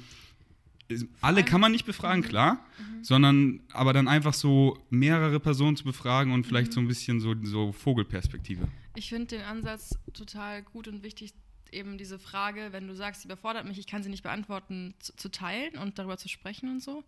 [1.20, 2.28] alle kann man nicht befragen, mhm.
[2.28, 3.04] klar, mhm.
[3.04, 6.74] sondern aber dann einfach so mehrere Personen zu befragen und vielleicht mhm.
[6.74, 8.68] so ein bisschen so, so Vogelperspektive.
[8.94, 11.34] Ich finde den Ansatz total gut und wichtig,
[11.70, 15.14] eben diese Frage, wenn du sagst, sie überfordert mich, ich kann sie nicht beantworten, zu,
[15.14, 17.04] zu teilen und darüber zu sprechen und so.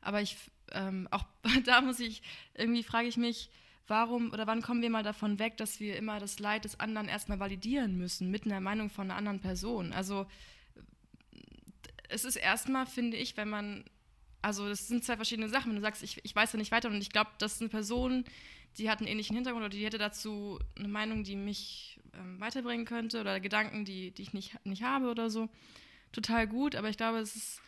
[0.00, 0.36] Aber ich,
[0.72, 1.24] ähm, auch
[1.64, 2.22] da muss ich,
[2.54, 3.48] irgendwie frage ich mich,
[3.86, 7.08] warum oder wann kommen wir mal davon weg, dass wir immer das Leid des anderen
[7.08, 9.92] erstmal validieren müssen mit einer Meinung von einer anderen Person?
[9.92, 10.26] Also
[12.08, 13.84] es ist erstmal, finde ich, wenn man,
[14.42, 15.70] also das sind zwei verschiedene Sachen.
[15.70, 17.70] Wenn du sagst, ich, ich weiß ja nicht weiter und ich glaube, das ist eine
[17.70, 18.24] Person,
[18.78, 22.86] die hat einen ähnlichen Hintergrund oder die hätte dazu eine Meinung, die mich ähm, weiterbringen
[22.86, 25.48] könnte oder Gedanken, die, die ich nicht, nicht habe oder so.
[26.12, 27.62] Total gut, aber ich glaube, es ist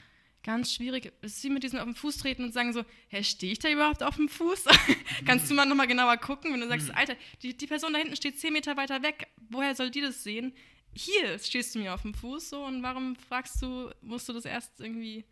[0.47, 1.13] ganz schwierig.
[1.23, 3.59] Es ist wie mit diesem auf den Fuß treten und sagen so, hä, stehe ich
[3.59, 4.65] da überhaupt auf dem Fuß?
[5.27, 6.95] Kannst du mal nochmal genauer gucken, wenn du sagst, mhm.
[6.95, 10.23] Alter, die, die Person da hinten steht zehn Meter weiter weg, woher soll die das
[10.23, 10.55] sehen?
[10.95, 14.45] Hier stehst du mir auf dem Fuß so und warum fragst du, musst du das
[14.45, 15.25] erst irgendwie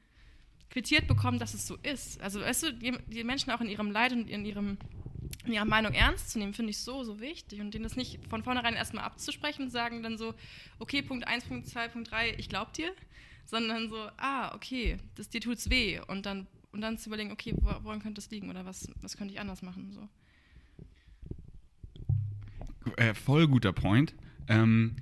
[0.68, 2.20] quittiert bekommen, dass es so ist?
[2.20, 4.76] Also weißt du, die, die Menschen auch in ihrem Leid und in ihrem
[5.46, 7.60] in ihrer Meinung ernst zu nehmen, finde ich so, so wichtig.
[7.60, 10.34] Und denen das nicht von vornherein erstmal abzusprechen und sagen dann so,
[10.78, 12.90] okay, Punkt 1, Punkt 2, Punkt 3, ich glaub dir,
[13.44, 16.00] sondern so, ah, okay, das, dir tut's weh.
[16.06, 19.34] Und dann, und dann zu überlegen, okay, woran könnte das liegen oder was, was könnte
[19.34, 19.92] ich anders machen?
[19.92, 20.08] So.
[22.96, 24.14] Äh, voll guter Point.
[24.48, 24.96] Ähm,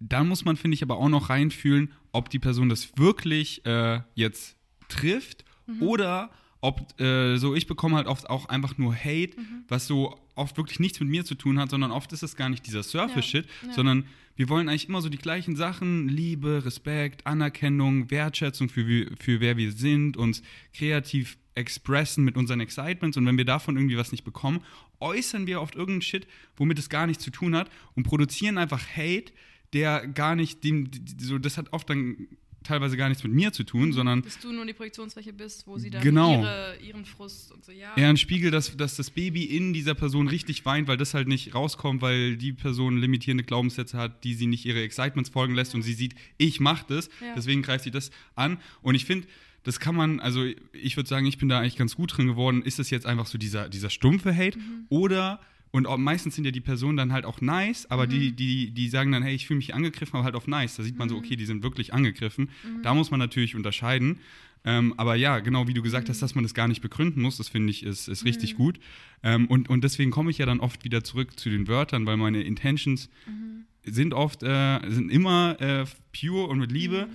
[0.00, 4.00] da muss man, finde ich, aber auch noch reinfühlen, ob die Person das wirklich äh,
[4.14, 4.56] jetzt
[4.88, 5.82] trifft mhm.
[5.82, 6.30] oder
[6.60, 9.64] ob äh, so ich bekomme halt oft auch einfach nur Hate, mhm.
[9.68, 12.48] was so oft wirklich nichts mit mir zu tun hat, sondern oft ist es gar
[12.48, 13.74] nicht dieser Surface-Shit, ja, ja.
[13.74, 14.06] sondern
[14.36, 19.56] wir wollen eigentlich immer so die gleichen Sachen, Liebe, Respekt, Anerkennung, Wertschätzung für, für wer
[19.56, 24.24] wir sind, uns kreativ expressen mit unseren Excitements und wenn wir davon irgendwie was nicht
[24.24, 24.60] bekommen,
[24.98, 26.26] äußern wir oft irgendeinen Shit,
[26.56, 29.32] womit es gar nichts zu tun hat und produzieren einfach Hate,
[29.72, 32.28] der gar nicht, dem, so, das hat oft dann
[32.64, 34.22] teilweise gar nichts mit mir zu tun, sondern.
[34.22, 36.40] Dass du nur die Projektionsfläche bist, wo sie dann genau.
[36.40, 37.94] ihre, ihren Frust und so, ja.
[37.96, 41.28] Eher ein Spiegel, dass, dass das Baby in dieser Person richtig weint, weil das halt
[41.28, 45.72] nicht rauskommt, weil die Person limitierende Glaubenssätze hat, die sie nicht ihre Excitements folgen lässt
[45.72, 45.76] ja.
[45.76, 47.34] und sie sieht, ich mach das, ja.
[47.36, 48.58] deswegen greift sie das an.
[48.82, 49.28] Und ich finde,
[49.62, 52.62] das kann man, also ich würde sagen, ich bin da eigentlich ganz gut drin geworden.
[52.62, 54.86] Ist das jetzt einfach so dieser, dieser stumpfe Hate mhm.
[54.90, 55.40] oder
[55.74, 58.10] und auch, meistens sind ja die Personen dann halt auch nice, aber mhm.
[58.10, 60.76] die, die, die sagen dann, hey, ich fühle mich angegriffen, aber halt auf nice.
[60.76, 61.10] Da sieht man mhm.
[61.10, 62.44] so, okay, die sind wirklich angegriffen.
[62.62, 62.82] Mhm.
[62.84, 64.20] Da muss man natürlich unterscheiden.
[64.64, 66.20] Ähm, aber ja, genau wie du gesagt hast, mhm.
[66.20, 68.56] dass man das gar nicht begründen muss, das finde ich ist, ist richtig mhm.
[68.56, 68.78] gut.
[69.24, 72.18] Ähm, und, und deswegen komme ich ja dann oft wieder zurück zu den Wörtern, weil
[72.18, 73.64] meine Intentions mhm.
[73.82, 77.08] sind oft, äh, sind immer äh, pure und mit Liebe.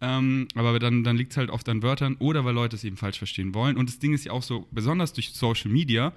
[0.00, 2.96] Ähm, aber dann, dann liegt es halt oft an Wörtern oder weil Leute es eben
[2.96, 3.76] falsch verstehen wollen.
[3.76, 6.14] Und das Ding ist ja auch so, besonders durch Social Media,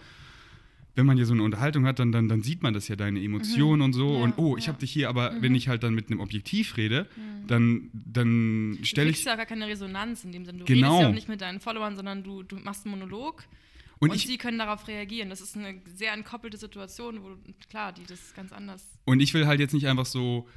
[0.99, 3.23] wenn man ja so eine Unterhaltung hat, dann, dann, dann sieht man das ja, deine
[3.23, 3.85] Emotionen mhm.
[3.85, 4.17] und so.
[4.17, 4.73] Ja, und oh, ich ja.
[4.73, 5.41] habe dich hier, aber mhm.
[5.41, 7.47] wenn ich halt dann mit einem Objektiv rede, mhm.
[7.47, 9.15] dann, dann stelle ich.
[9.15, 10.59] Du kriegst ja gar keine Resonanz in dem Sinne.
[10.59, 10.87] Du genau.
[10.87, 13.45] redest ja auch nicht mit deinen Followern, sondern du, du machst einen Monolog.
[13.99, 15.29] Und, und ich, sie können darauf reagieren.
[15.29, 17.29] Das ist eine sehr entkoppelte Situation, wo,
[17.69, 18.85] klar, die das ganz anders.
[19.05, 20.49] Und ich will halt jetzt nicht einfach so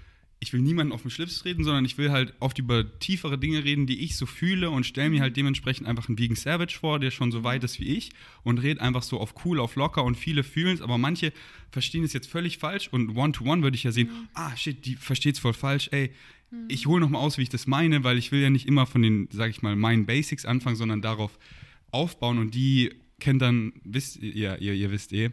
[0.43, 3.63] ich will niemanden auf den Schlips treten, sondern ich will halt oft über tiefere Dinge
[3.63, 6.99] reden, die ich so fühle und stelle mir halt dementsprechend einfach einen Vegan Savage vor,
[6.99, 8.11] der schon so weit ist wie ich
[8.43, 11.33] und rede einfach so auf cool, auf locker und viele fühlen es, aber manche
[11.71, 14.29] verstehen es jetzt völlig falsch und One-to-One -one würde ich ja sehen, mhm.
[14.35, 16.11] ah shit, die versteht es voll falsch, ey,
[16.51, 16.65] mhm.
[16.67, 19.01] ich hole nochmal aus, wie ich das meine, weil ich will ja nicht immer von
[19.01, 21.39] den, sag ich mal, meinen Basics anfangen, sondern darauf
[21.93, 22.91] aufbauen und die
[23.23, 25.31] kennt dann, wisst ihr, ihr, ihr wisst eh.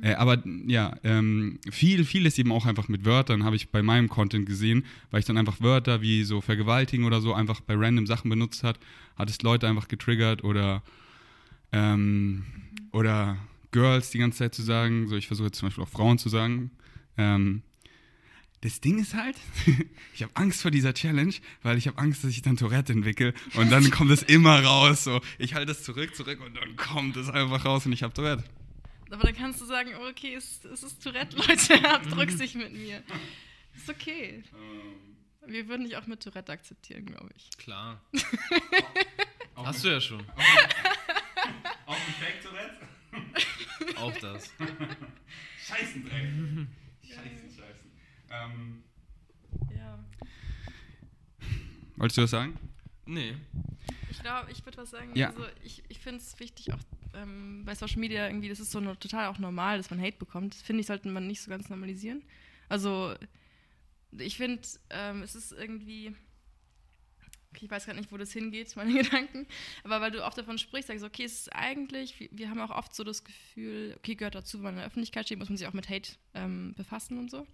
[0.00, 3.82] Äh, aber ja, ähm, viel, viel ist eben auch einfach mit Wörtern, habe ich bei
[3.82, 7.74] meinem Content gesehen, weil ich dann einfach Wörter wie so Vergewaltigen oder so einfach bei
[7.74, 8.78] random Sachen benutzt hat,
[9.16, 10.82] hat es Leute einfach getriggert oder,
[11.72, 12.44] ähm, mhm.
[12.92, 13.36] oder
[13.72, 16.28] Girls die ganze Zeit zu sagen, so ich versuche jetzt zum Beispiel auch Frauen zu
[16.28, 16.70] sagen.
[17.18, 17.62] Ähm,
[18.62, 19.36] das Ding ist halt,
[20.14, 23.34] ich habe Angst vor dieser Challenge, weil ich habe Angst, dass ich dann Tourette entwickle
[23.54, 25.04] und dann kommt es immer raus.
[25.04, 28.14] So, ich halte es zurück, zurück und dann kommt es einfach raus und ich habe
[28.14, 28.44] Tourette.
[29.10, 32.72] Aber dann kannst du sagen, oh, okay, es, es ist Tourette, Leute, habt Rücksicht mit
[32.72, 33.02] mir.
[33.74, 34.44] Ist okay.
[35.44, 37.50] Wir würden dich auch mit Tourette akzeptieren, glaube ich.
[37.58, 38.00] Klar.
[39.56, 40.24] Hast du ja schon.
[41.86, 43.96] Auch mit Fake Tourette?
[43.96, 44.52] Auch das.
[45.66, 46.28] Scheißendreck.
[47.02, 47.61] Scheißen, scheißen.
[48.32, 48.82] Ähm,
[49.76, 49.98] Ja.
[51.96, 52.58] wolltest du was sagen?
[53.06, 53.36] Nee.
[54.10, 55.14] Ich glaube, ich würde was sagen.
[55.14, 55.28] Ja.
[55.28, 56.78] Also ich, ich finde es wichtig, auch
[57.14, 60.16] ähm, bei Social Media irgendwie, das ist so no, total auch normal, dass man Hate
[60.18, 60.54] bekommt.
[60.54, 62.22] Das finde ich, sollte man nicht so ganz normalisieren.
[62.68, 63.14] Also
[64.12, 66.14] ich finde, ähm, es ist irgendwie,
[67.58, 69.46] ich weiß gerade nicht, wo das hingeht, meine Gedanken,
[69.84, 72.60] aber weil du oft davon sprichst, sagst du, okay, es ist eigentlich, wir, wir haben
[72.60, 75.48] auch oft so das Gefühl, okay, gehört dazu, wenn man in der Öffentlichkeit steht, muss
[75.48, 77.46] man sich auch mit Hate ähm, befassen und so.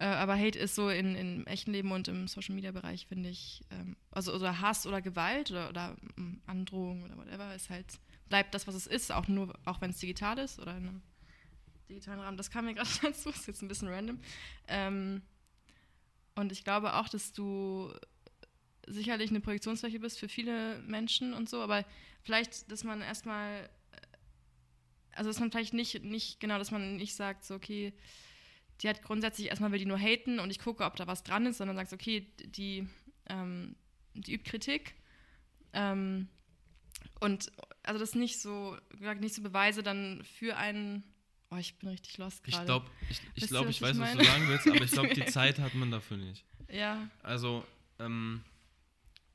[0.00, 3.30] Äh, aber Hate ist so in, im echten Leben und im Social Media Bereich, finde
[3.30, 7.86] ich, ähm, also oder Hass oder Gewalt oder, oder ähm, Androhung oder whatever, ist halt,
[8.28, 11.02] bleibt das, was es ist, auch nur, auch wenn es digital ist oder in einem
[11.88, 12.36] digitalen Rahmen.
[12.36, 14.20] Das kam mir gerade dazu, ist jetzt ein bisschen random.
[14.68, 15.22] Ähm,
[16.36, 17.92] und ich glaube auch, dass du
[18.86, 21.84] sicherlich eine Projektionsfläche bist für viele Menschen und so, aber
[22.22, 23.68] vielleicht, dass man erstmal,
[25.12, 27.92] also dass man vielleicht nicht, nicht, genau, dass man nicht sagt, so, okay,
[28.82, 31.46] die hat grundsätzlich erstmal will die nur haten und ich gucke, ob da was dran
[31.46, 32.88] ist, sondern sagst, okay, die,
[33.28, 33.74] ähm,
[34.14, 34.94] die übt Kritik.
[35.72, 36.28] Ähm,
[37.20, 37.50] und
[37.82, 38.76] also das nicht so,
[39.20, 41.02] nicht so Beweise dann für einen.
[41.50, 42.66] Oh, ich bin richtig lost Ich gerade.
[42.66, 45.24] glaube, ich, ich, glaub, ich weiß, ich was du sagen willst, aber ich glaube, die
[45.26, 46.44] Zeit hat man dafür nicht.
[46.70, 47.64] Ja, Also,
[47.98, 48.42] ähm,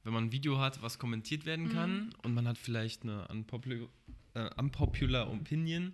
[0.04, 3.88] wenn man ein Video hat, was kommentiert werden kann und man hat vielleicht eine unpopular,
[4.34, 5.94] äh, unpopular Opinion.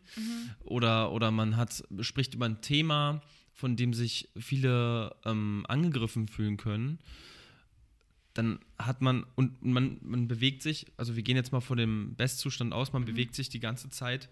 [0.64, 3.22] Oder, oder man hat, spricht über ein Thema,
[3.54, 7.00] von dem sich viele ähm, angegriffen fühlen können,
[8.34, 12.16] dann hat man, und man, man bewegt sich, also wir gehen jetzt mal von dem
[12.16, 14.30] Bestzustand aus, man bewegt sich die ganze Zeit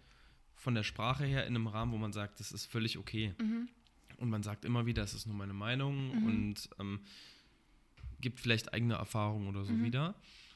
[0.56, 3.34] von der Sprache her in einem Rahmen, wo man sagt, das ist völlig okay.
[4.18, 7.02] Und man sagt immer wieder, es ist nur meine Meinung und ähm,
[8.22, 10.16] gibt vielleicht eigene Erfahrungen oder so wieder.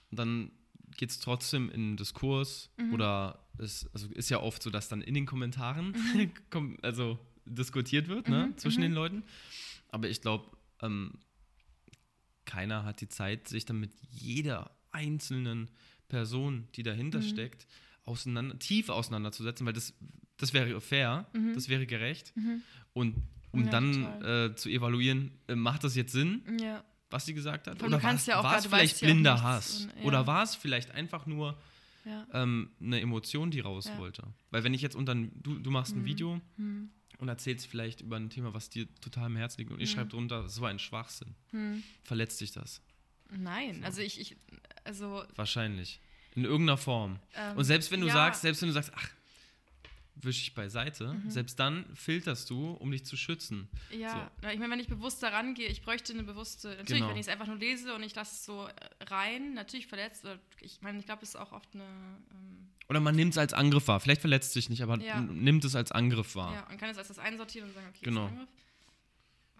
[0.10, 0.52] Und dann
[0.98, 5.02] geht es trotzdem in den Diskurs oder es also ist ja oft so, dass dann
[5.02, 5.96] in den Kommentaren
[6.52, 9.24] kom- also diskutiert wird ne, zwischen den Leuten.
[9.90, 10.46] Aber ich glaube,
[10.82, 11.14] ähm,
[12.46, 15.70] keiner hat die Zeit, sich dann mit jeder einzelnen
[16.10, 17.68] Person, die dahinter steckt,
[18.04, 19.94] auseinander, tief auseinanderzusetzen, weil das,
[20.38, 22.34] das wäre fair, das wäre gerecht.
[22.94, 23.16] Und
[23.52, 24.22] um Ja, dann
[24.52, 26.84] äh, zu evaluieren, äh, macht das jetzt Sinn, ja.
[27.12, 27.82] Was sie gesagt hat?
[27.84, 29.82] Oder war ja war es vielleicht ja blinder nichts Hass?
[29.86, 30.04] und- ja.
[30.04, 31.58] Oder war es vielleicht einfach nur
[32.06, 32.26] ja.
[32.34, 33.98] ähm, eine Emotion, die raus Ja.
[33.98, 34.24] wollte?
[34.50, 36.06] Weil wenn ich jetzt unter du, du machst ein Mhm.
[36.06, 36.90] Video Hm.
[37.20, 39.96] und erzählst vielleicht über ein Thema, was dir total am Herzen liegt und ich Mhm.
[39.96, 41.36] schreibe drunter, so ein Schwachsinn.
[41.52, 41.84] Hm.
[42.04, 42.82] Verletzt dich das?
[43.30, 44.36] Nein, also ich, ich
[44.84, 46.00] also Wahrscheinlich.
[46.36, 47.20] In irgendeiner Form.
[47.36, 49.10] ähm, Und selbst wenn du ja, sagst, selbst wenn du sagst, ach,
[50.16, 51.30] wisch ich beiseite, Mhm.
[51.30, 53.68] selbst dann filterst du, um dich zu schützen.
[53.92, 57.10] Ja, na, ich meine, wenn ich bewusst daran gehe, ich bräuchte eine bewusste, natürlich, Genau.
[57.10, 58.72] wenn ich es einfach nur lese und ich lasse es so äh,
[59.06, 63.00] rein, natürlich verletzt, oder ich meine, ich glaube, es ist auch oft eine, ähm, Oder
[63.00, 64.00] man nimmt es als Angriff wahr.
[64.02, 65.22] Vielleicht verletzt dich nicht, aber Ja.
[65.22, 66.54] nimmt es als Angriff wahr.
[66.54, 68.26] ja, und kann es als das einsortieren und sagen, okay, Genau.
[68.26, 68.50] ist ein Angriff.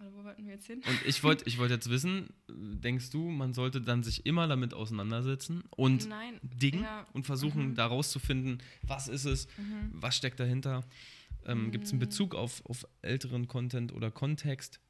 [0.02, 0.82] Oder wo wollten wir jetzt hin?
[0.86, 4.74] Und ich wollte ich wollt jetzt wissen, denkst du, man sollte dann sich immer damit
[4.74, 6.40] auseinandersetzen und Nein.
[6.42, 7.06] dingen Ja.
[7.12, 7.74] und versuchen, Mhm.
[7.76, 9.90] da rauszufinden, was ist es, Mhm.
[9.92, 10.84] was steckt dahinter?
[11.46, 12.06] Ähm, Gibt es einen Mhm.
[12.06, 14.80] Bezug auf, auf älteren Content oder Kontext?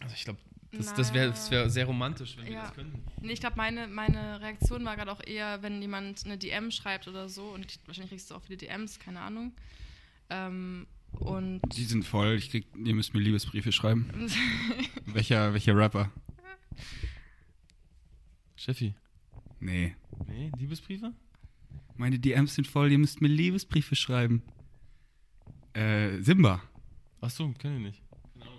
[0.00, 0.38] Also ich glaube,
[0.72, 2.62] das, das wäre wär sehr romantisch, wenn wir ja.
[2.66, 3.02] das könnten.
[3.22, 7.08] Nee, ich glaube, meine, meine Reaktion war gerade auch eher, wenn jemand eine DM schreibt
[7.08, 9.52] oder so und wahrscheinlich kriegst du auch viele DMs, keine Ahnung.
[10.28, 12.34] Ähm, und Die sind voll.
[12.36, 14.10] Ich krieg, ihr müsst mir Liebesbriefe schreiben.
[15.06, 16.12] welcher, welcher Rapper?
[18.56, 18.94] Steffi.
[19.60, 19.96] Nee.
[20.26, 21.12] Nee, Liebesbriefe?
[21.96, 24.42] Meine DMs sind voll, ihr müsst mir Liebesbriefe schreiben.
[25.72, 26.62] Äh, Simba.
[27.20, 28.02] Ach so, kenne ich nicht.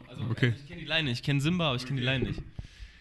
[0.08, 0.54] Also, Okay.
[0.56, 2.41] Ich kenne die Line, ich kenne Simba, aber ich kenne die Line nicht.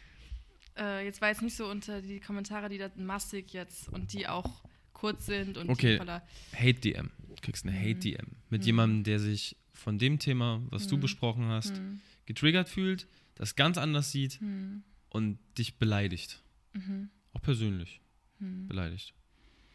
[0.79, 4.29] äh, jetzt war jetzt nicht so unter die Kommentare, die da massig jetzt und die
[4.29, 4.63] auch
[4.97, 5.99] kurz sind und Okay.
[5.99, 6.23] voller.
[6.55, 7.11] Hate-DM.
[7.29, 7.81] Du kriegst eine Mhm.
[7.85, 8.27] Hate-DM.
[8.51, 8.67] Mit Mhm.
[8.67, 11.01] jemandem, der sich von dem Thema, was du Mhm.
[11.01, 16.43] besprochen hast, Hm, getriggert fühlt, das ganz anders sieht hm, und dich beleidigt.
[16.73, 18.01] mhm, Auch persönlich
[18.39, 19.13] beleidigt.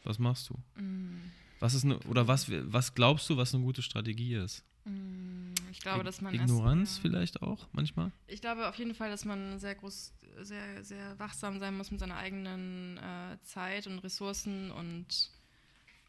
[0.03, 0.55] Was machst du?
[1.59, 4.63] Was ist eine, oder was, was glaubst du, was eine gute Strategie ist?
[4.85, 5.53] Hm.
[5.71, 8.11] Ich glaube, dass man Ignoranz erst, äh, vielleicht auch manchmal?
[8.27, 11.99] Ich glaube auf jeden Fall, dass man sehr groß, sehr, sehr wachsam sein muss mit
[11.99, 15.31] seiner eigenen äh, Zeit und Ressourcen und,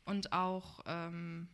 [0.05, 1.49] und auch ähm,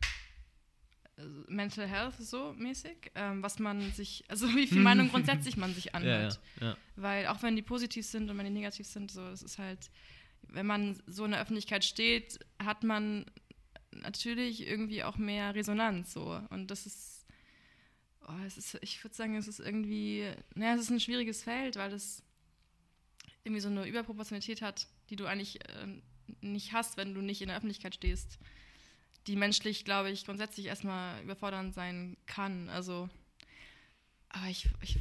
[1.47, 5.93] Mental Health so mäßig, ähm, was man sich, also wie viel Meinung grundsätzlich man sich
[5.95, 6.39] anhört.
[6.59, 6.77] Ja, ja, ja.
[6.95, 9.91] Weil auch wenn die positiv sind und wenn die negativ sind, so, das ist halt,
[10.43, 13.25] wenn man so in der Öffentlichkeit steht, hat man
[13.91, 16.41] natürlich irgendwie auch mehr Resonanz so.
[16.49, 17.25] Und das ist,
[18.27, 21.75] oh, es ist ich würde sagen, es ist irgendwie, naja, es ist ein schwieriges Feld,
[21.75, 22.23] weil das
[23.43, 26.01] irgendwie so eine Überproportionalität hat, die du eigentlich äh,
[26.41, 28.39] nicht hast, wenn du nicht in der Öffentlichkeit stehst
[29.29, 32.67] die menschlich, glaube ich, grundsätzlich erstmal überfordernd sein kann.
[32.69, 33.09] Also,
[34.29, 34.67] aber ich.
[34.81, 34.97] Ich,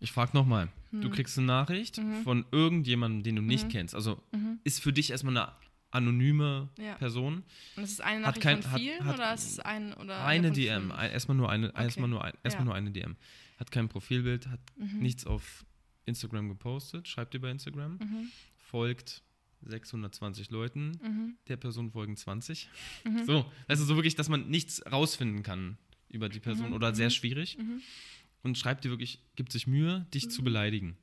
[0.00, 0.68] ich frage nochmal.
[0.90, 1.02] Hm.
[1.02, 2.22] Du kriegst eine Nachricht mhm.
[2.22, 3.70] von irgendjemandem, den du nicht mhm.
[3.70, 3.94] kennst.
[3.94, 4.58] Also mhm.
[4.64, 5.52] ist für dich erstmal eine
[5.90, 6.94] anonyme ja.
[6.94, 7.44] Person.
[7.76, 10.50] Und ist es eine Nachricht kein, von vielen hat, oder ist es ein oder eine
[10.50, 10.92] DM?
[10.92, 11.82] Ein, erstmal nur eine, okay.
[11.82, 12.66] erstmal nur, ein, erstmal ja.
[12.66, 13.16] nur eine DM.
[13.58, 15.00] Hat kein Profilbild, hat mhm.
[15.00, 15.64] nichts auf
[16.06, 18.30] Instagram gepostet, schreibt dir bei Instagram, mhm.
[18.56, 19.22] folgt
[19.62, 21.36] 620 Leuten, mhm.
[21.48, 22.68] der Person folgen 20.
[23.04, 23.24] Mhm.
[23.26, 25.76] So, also so wirklich, dass man nichts rausfinden kann
[26.08, 26.74] über die Person mhm.
[26.74, 27.12] oder sehr mhm.
[27.12, 27.58] schwierig.
[28.42, 30.96] Und schreibt dir wirklich, gibt sich Mühe, dich zu beleidigen.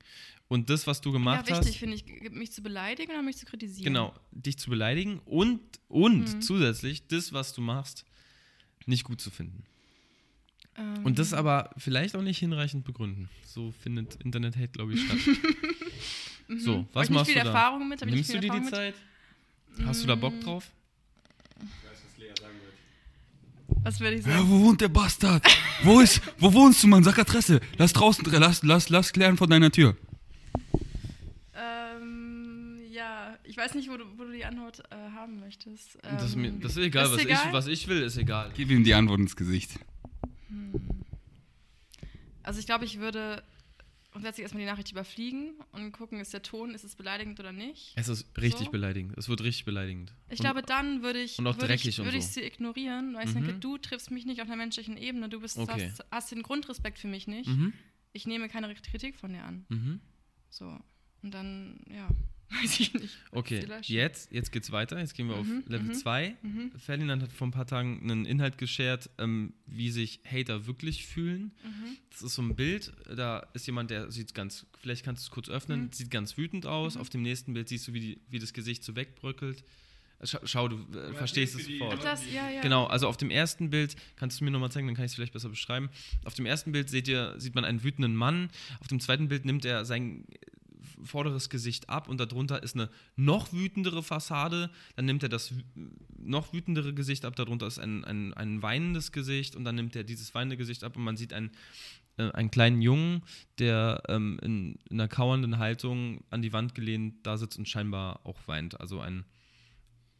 [0.49, 3.45] Und das, was du gemacht ja, wichtig, finde ich, mich zu beleidigen oder mich zu
[3.45, 3.83] kritisieren.
[3.83, 8.05] Genau, dich zu beleidigen und, und zusätzlich das, was du machst,
[8.85, 9.65] nicht gut zu finden.
[10.77, 11.03] Ähm.
[11.03, 13.29] Und das aber vielleicht auch nicht hinreichend begründen.
[13.45, 15.17] So findet Internet-Hate, glaube ich, statt.
[16.47, 16.59] Mhm.
[16.59, 17.41] So, was machst du da?
[17.41, 18.05] Erfahrung mit?
[18.05, 18.95] Nimmst du dir die Zeit?
[19.85, 20.39] Hast du da Bock mm.
[20.39, 20.71] drauf?
[21.57, 23.85] Ich weiß, was Lea sagen wird.
[23.85, 24.37] Was würde ich sagen?
[24.37, 25.45] Ja, wo wohnt der Bastard?
[25.83, 27.03] wo ist, wo wohnst du, Mann?
[27.03, 27.59] Sag Adresse.
[27.77, 29.95] Lass draußen, lass, lass, lass klären vor deiner Tür.
[31.53, 35.97] Ähm, ja, ich weiß nicht, wo du, wo du die Antwort äh, haben möchtest.
[36.03, 37.43] Ähm, das, ist mir, das ist egal, ist was, egal?
[37.47, 38.51] Ich, was ich will, ist egal.
[38.55, 39.79] Gib ihm die Antwort ins Gesicht.
[40.49, 40.73] Hm.
[42.43, 43.41] Also ich glaube, ich würde
[44.11, 47.93] grundsätzlich erstmal die Nachricht überfliegen und gucken, ist der Ton, ist es beleidigend oder nicht.
[47.95, 48.71] Es ist richtig so.
[48.71, 49.17] beleidigend.
[49.17, 50.13] Es wird richtig beleidigend.
[50.29, 53.27] Ich und, glaube, dann würde ich, und auch würd ich, würd ich sie ignorieren, weil
[53.27, 53.43] ich mhm.
[53.43, 55.89] denke, du triffst mich nicht auf einer menschlichen Ebene, du bist, okay.
[55.89, 57.49] hast, hast, den Grundrespekt für mich nicht.
[57.49, 57.73] Mhm.
[58.13, 59.65] Ich nehme keine Kritik von dir an.
[59.69, 59.99] Mhm.
[60.51, 60.79] So.
[61.23, 62.07] Und dann, ja.
[62.49, 63.17] Weiß ich nicht.
[63.31, 64.97] Okay, jetzt, jetzt geht's weiter.
[64.99, 66.35] Jetzt gehen wir mhm, auf Level 2.
[66.41, 66.71] Mhm, mhm.
[66.79, 71.51] Ferdinand hat vor ein paar Tagen einen Inhalt geshared, ähm, wie sich Hater wirklich fühlen.
[71.63, 71.97] Mhm.
[72.09, 75.31] Das ist so ein Bild, da ist jemand, der sieht ganz, vielleicht kannst du es
[75.31, 75.91] kurz öffnen, mhm.
[75.91, 76.95] sieht ganz wütend aus.
[76.95, 77.01] Mhm.
[77.01, 79.63] Auf dem nächsten Bild siehst du, wie, die, wie das Gesicht so wegbröckelt.
[80.23, 82.03] Schau, schau du äh, verstehst es sofort.
[82.03, 82.61] Das, ja, ja.
[82.61, 85.15] Genau, also auf dem ersten Bild, kannst du mir nochmal zeigen, dann kann ich es
[85.15, 85.89] vielleicht besser beschreiben.
[86.25, 88.49] Auf dem ersten Bild seht ihr, sieht man einen wütenden Mann.
[88.79, 90.25] Auf dem zweiten Bild nimmt er sein
[91.03, 94.69] vorderes Gesicht ab und darunter ist eine noch wütendere Fassade.
[94.95, 95.53] Dann nimmt er das
[96.17, 100.03] noch wütendere Gesicht ab, darunter ist ein, ein, ein weinendes Gesicht und dann nimmt er
[100.03, 101.51] dieses weinende Gesicht ab und man sieht einen,
[102.17, 103.23] äh, einen kleinen Jungen,
[103.59, 108.21] der ähm, in, in, einer kauernden Haltung an die Wand gelehnt da sitzt und scheinbar
[108.25, 108.79] auch weint.
[108.79, 109.25] Also ein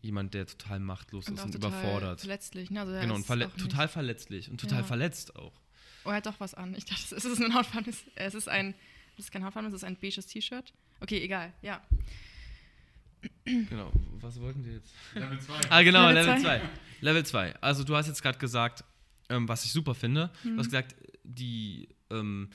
[0.02, 2.22] jemand, der total machtlos und ist und überfordert.
[2.22, 2.82] Verletzlich, ne?
[2.82, 4.86] Also genau, und verle total verletzlich und total ja.
[4.86, 5.60] verletzt auch.
[6.06, 6.74] Oh, er hat doch was an.
[6.76, 7.94] Ich dachte, es ist ein Hautfarben.
[8.16, 8.76] Es ist ein
[9.18, 10.74] das ist kein Hautfarben, das ist ein beiges T-Shirt.
[10.99, 11.82] Okay, egal, ja.
[13.43, 13.91] Genau,
[14.22, 14.93] was wollten wir jetzt?
[15.15, 15.53] Level 2.
[15.70, 16.61] Ah, genau, Level 2.
[17.01, 17.55] Level 2.
[17.61, 18.84] Also, du hast jetzt gerade gesagt,
[19.30, 20.30] ähm, was ich super finde.
[20.43, 20.53] Mhm.
[20.53, 22.49] Du hast gesagt, die, ähm,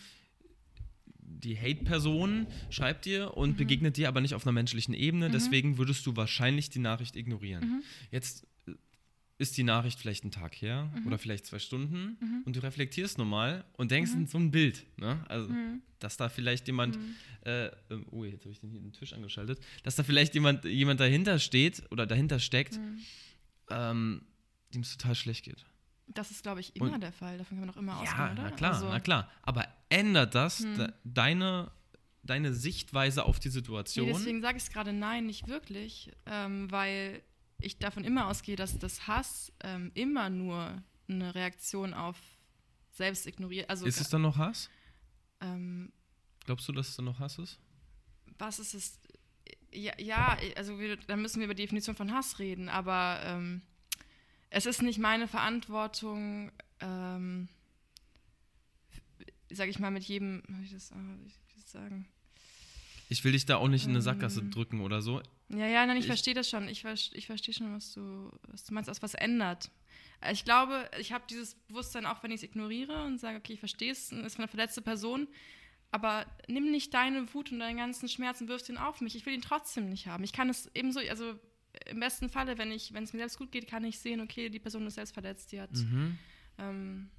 [1.19, 3.57] die Hate-Person schreibt dir und mhm.
[3.57, 5.29] begegnet dir aber nicht auf einer menschlichen Ebene.
[5.29, 5.33] Mhm.
[5.33, 7.65] Deswegen würdest du wahrscheinlich die Nachricht ignorieren.
[7.65, 7.83] Mhm.
[8.11, 8.47] Jetzt
[9.43, 11.07] ist die Nachricht vielleicht ein Tag her mhm.
[11.07, 12.43] oder vielleicht zwei Stunden mhm.
[12.45, 14.21] und du reflektierst nochmal und denkst mhm.
[14.21, 14.87] in so ein Bild.
[14.97, 15.23] Ne?
[15.29, 15.83] Also, mhm.
[15.99, 17.15] dass da vielleicht jemand, mhm.
[17.45, 20.65] äh, ähm, oh, jetzt habe ich den hier den Tisch angeschaltet, dass da vielleicht jemand,
[20.65, 23.01] jemand dahinter steht oder dahinter steckt, mhm.
[23.71, 24.23] ähm,
[24.73, 25.67] dem es total schlecht geht.
[26.07, 27.39] Das ist, glaube ich, immer und, der Fall.
[27.39, 28.43] Davon kann man auch immer ausgehen, ja, oder?
[28.43, 29.31] Na klar, also, na klar.
[29.43, 31.71] Aber ändert das de deine
[32.25, 34.07] deine Sichtweise auf die Situation.
[34.07, 37.21] Nee, deswegen sage ich es gerade nein, nicht wirklich, ähm, weil
[37.63, 42.17] ich davon immer ausgehe, dass das Hass ähm, immer nur eine Reaktion auf
[42.93, 43.71] selbst ignoriert.
[43.71, 44.71] Also, ist es dann noch Hass?
[45.41, 45.93] Ähm,
[46.45, 47.59] Glaubst du, dass es dann noch Hass ist?
[48.39, 49.01] Was ist es?
[49.73, 53.63] Ja, ja also wir, dann müssen wir über die Definition von Hass reden, aber ähm,
[54.51, 57.49] es ist nicht meine Verantwortung, ähm,
[59.51, 62.07] sage ich mal, mit jedem, ich das, wie ich das sagen?
[63.09, 64.51] Ich will dich da auch nicht in eine Sackgasse ähm.
[64.51, 65.23] drücken oder so.
[65.53, 66.69] Ja, ja, nein, ich, ich verstehe das schon.
[66.69, 69.71] Ich, ich verstehe schon, was du, was du meinst, dass was ändert.
[70.31, 73.59] Ich glaube, ich habe dieses Bewusstsein, auch wenn ich es ignoriere und sage, okay, ich
[73.59, 75.27] verstehe es, ist eine verletzte Person,
[75.91, 79.17] aber nimm nicht deine Wut und deinen ganzen Schmerz und wirf den auf mich.
[79.17, 80.25] Ich will ihn trotzdem nicht haben.
[80.25, 81.35] Ich kann es ebenso, also
[81.87, 84.49] im besten Falle, wenn ich, wenn es mir selbst gut geht, kann ich sehen, okay,
[84.49, 86.19] die Person ist selbst verletzt, die hat mhm.
[86.59, 87.11] ähm,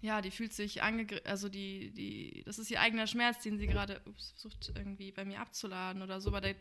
[0.00, 3.66] ja, die fühlt sich angegriffen, also die, die, das ist ihr eigener Schmerz, den sie
[3.66, 6.54] gerade versucht irgendwie bei mir abzuladen oder so, aber der,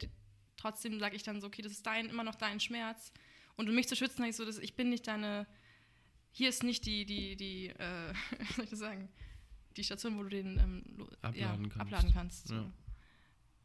[0.58, 3.12] trotzdem sage ich dann so, okay, das ist dein, immer noch dein Schmerz.
[3.55, 5.47] Und um mich zu schützen, sage ich so, dass ich bin nicht deine,
[6.32, 9.10] hier ist nicht die, die, die, äh, was soll ich das sagen,
[9.78, 11.80] die Station, wo du den ähm, abladen, ja, kannst.
[11.80, 12.47] abladen kannst.
[12.47, 12.55] So.
[12.55, 12.72] Ja.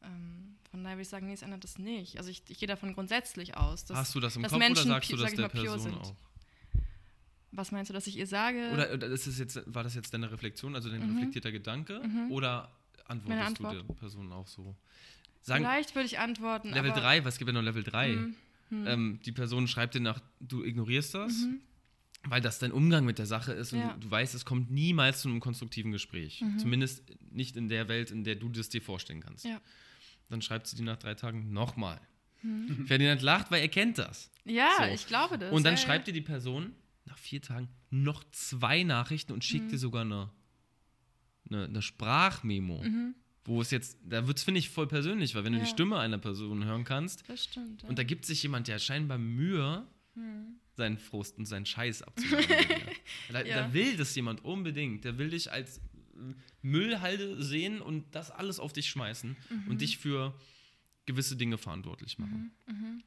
[0.05, 2.18] Ähm, von daher würde ich sagen, nee, es ändert das nicht.
[2.18, 3.84] Also ich, ich gehe davon grundsätzlich aus.
[3.84, 6.14] Dass, Hast du das im Kopf Menschen, oder sagst du das sag der Person auch?
[7.51, 8.70] Was meinst du, dass ich ihr sage?
[8.72, 11.16] Oder, ist jetzt, war das jetzt deine Reflexion, also dein mhm.
[11.16, 12.01] reflektierter Gedanke?
[12.01, 12.32] Mhm.
[12.32, 12.72] Oder
[13.05, 13.74] antwortest Antwort.
[13.74, 14.74] du der Person auch so?
[15.43, 16.70] Sagen, Vielleicht würde ich antworten.
[16.70, 18.09] Level 3, was gibt es noch Level 3?
[18.72, 18.86] Mhm.
[18.86, 21.61] Ähm, die Person schreibt dir nach, du ignorierst das, mhm.
[22.24, 23.93] weil das dein Umgang mit der Sache ist und ja.
[23.95, 26.40] du, du, weißt, es kommt niemals zu einem konstruktiven Gespräch.
[26.40, 26.59] Mhm.
[26.59, 29.45] Zumindest nicht in der Welt, in der du das dir vorstellen kannst.
[29.45, 29.61] Ja.
[30.30, 32.01] Dann schreibt sie dir nach drei Tagen nochmal.
[32.43, 32.86] Mhm.
[32.86, 34.30] Ferdinand lacht, weil er kennt das.
[34.45, 34.84] Ja, so.
[34.84, 35.53] ich glaube das.
[35.53, 36.72] Und dann ja, schreibt dir die Person
[37.05, 39.70] nach vier Tagen noch zwei Nachrichten und schickt mhm.
[39.70, 40.30] dir sogar eine,
[41.51, 42.82] eine, eine Sprachmemo.
[42.82, 43.14] Mhm.
[43.45, 45.59] Wo es jetzt, da wird es, finde ich, voll persönlich, weil wenn ja.
[45.59, 47.88] du die Stimme einer Person hören kannst das stimmt, ja.
[47.88, 49.84] und da gibt sich jemand, der scheinbar Mühe,
[50.14, 50.61] mhm.
[50.76, 52.45] seinen Frust und seinen Scheiß abzubauen.
[53.32, 53.57] da, ja.
[53.57, 55.05] da will das jemand unbedingt.
[55.05, 55.80] Der will dich als
[56.62, 59.70] Müllhalde sehen und das alles auf dich schmeißen mhm.
[59.70, 60.34] und dich für
[61.07, 62.53] gewisse Dinge verantwortlich machen.
[62.66, 62.74] Mhm.
[62.74, 63.03] mhm.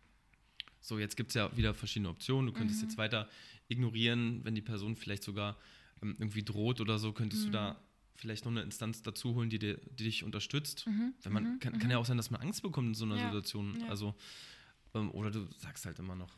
[0.82, 2.46] So, jetzt gibt es ja wieder verschiedene Optionen.
[2.46, 2.90] Du könntest mhm.
[2.90, 3.28] jetzt weiter
[3.70, 5.58] ignorieren, wenn die Person vielleicht sogar
[6.04, 7.54] ähm, irgendwie droht oder so, könntest du mhm.
[7.54, 7.82] da
[8.16, 10.88] vielleicht noch eine Instanz dazu holen, die, die dich unterstützt.
[10.88, 11.14] Mhm.
[11.24, 13.26] Wenn man, kann, kann, ja auch sein, dass man Angst bekommt in so einer ja.
[13.26, 13.80] Situation.
[13.82, 13.88] Ja.
[13.88, 14.16] Also,
[14.94, 16.38] ähm, oder du sagst halt immer noch,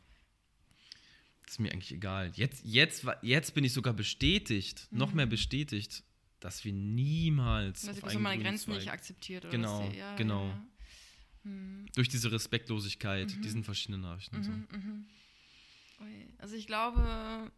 [1.42, 2.30] das ist mir eigentlich egal.
[2.34, 6.02] Jetzt, jetzt, jetzt bin ich sogar bestätigt, noch mehr bestätigt,
[6.40, 7.82] dass wir niemals.
[7.82, 10.54] Dass ich so meine Grenzen nicht akzeptiert oder Genau, ja, genau.
[11.44, 11.86] Hm.
[11.94, 13.42] Durch diese Respektlosigkeit, mhm.
[13.42, 14.36] diesen verschiedenen Nachrichten.
[14.36, 14.50] Mhm, so.
[14.50, 15.06] mhm.
[16.38, 17.50] Also ich glaube,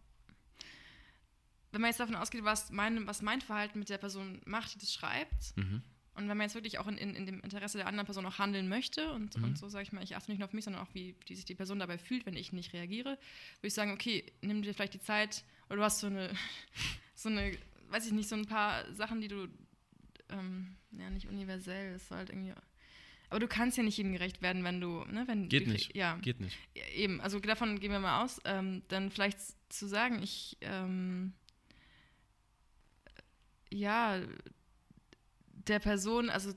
[1.72, 4.78] wenn man jetzt davon ausgeht, was mein, was mein Verhalten mit der Person macht, die
[4.78, 5.82] das schreibt, mhm.
[6.14, 8.38] und wenn man jetzt wirklich auch in, in, in, dem Interesse der anderen Person auch
[8.38, 9.56] handeln möchte und, und mhm.
[9.56, 11.44] so sage ich mal, ich achte nicht nur auf mich, sondern auch, wie, wie sich
[11.44, 14.94] die Person dabei fühlt, wenn ich nicht reagiere, würde ich sagen, okay, nimm dir vielleicht
[14.94, 16.30] die Zeit, oder du hast so eine,
[17.14, 17.56] so eine
[17.90, 19.48] weiß ich nicht, so ein paar Sachen, die du,
[20.30, 22.52] ähm, ja, nicht universell, ist halt irgendwie.
[23.28, 25.94] Aber du kannst ja nicht jedem gerecht werden, wenn du, ne, wenn Geht du, nicht.
[25.94, 26.16] Ja.
[26.16, 26.58] Geht nicht.
[26.94, 31.32] Eben, also davon gehen wir mal aus, ähm, dann vielleicht zu sagen, ich, ähm,
[33.70, 34.20] ja,
[35.52, 36.52] der Person, also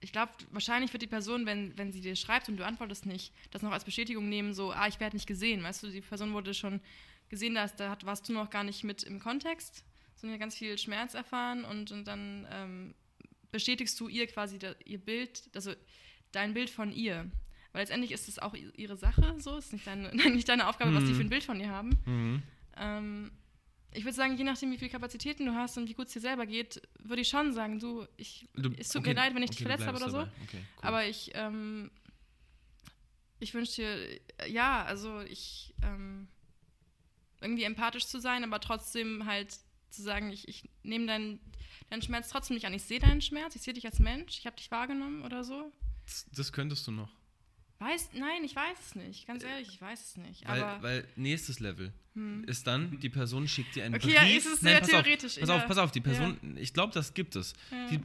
[0.00, 3.32] ich glaube, wahrscheinlich wird die Person, wenn, wenn sie dir schreibt und du antwortest nicht,
[3.50, 5.62] das noch als Bestätigung nehmen, so, ah, ich werde nicht gesehen.
[5.62, 6.80] Weißt du, die Person wurde schon
[7.28, 9.84] gesehen, dass da warst du noch gar nicht mit im Kontext
[10.20, 12.94] sondern ganz viel Schmerz erfahren und, und dann ähm,
[13.50, 15.72] bestätigst du ihr quasi da, ihr Bild, also
[16.32, 17.30] dein Bild von ihr.
[17.72, 20.96] Weil letztendlich ist es auch ihre Sache, so ist nicht deine, nicht deine Aufgabe, mhm.
[20.96, 21.90] was die für ein Bild von ihr haben.
[22.04, 22.42] Mhm.
[22.76, 23.30] Ähm,
[23.92, 26.20] ich würde sagen, je nachdem, wie viele Kapazitäten du hast und wie gut es dir
[26.20, 29.42] selber geht, würde ich schon sagen, du, ich, du, es tut okay, mir leid, wenn
[29.42, 30.20] ich okay, dich verletzt habe oder so.
[30.20, 30.62] Okay, cool.
[30.82, 31.90] Aber ich, ähm,
[33.40, 36.28] ich wünsche dir, ja, also ich, ähm,
[37.40, 39.58] irgendwie empathisch zu sein, aber trotzdem halt
[39.90, 41.40] zu sagen, ich, ich nehme deinen,
[41.90, 42.74] deinen Schmerz trotzdem nicht an.
[42.74, 45.72] Ich sehe deinen Schmerz, ich sehe dich als Mensch, ich habe dich wahrgenommen oder so.
[46.34, 47.10] Das, könntest du noch.
[47.78, 49.26] Weiß, nein, ich weiß es nicht.
[49.26, 50.46] Ganz ehrlich, ich weiß es nicht.
[50.48, 52.44] Weil, aber weil nächstes Level hm.
[52.44, 54.16] ist dann, die Person schickt dir einen okay, Brief.
[54.16, 55.38] Okay, ja, ist es sehr nein, theoretisch.
[55.38, 56.60] Auf, pass auf, pass auf, die Person, ja.
[56.60, 57.54] ich glaube, das gibt es.
[57.70, 57.88] Ja.
[57.88, 58.00] Die,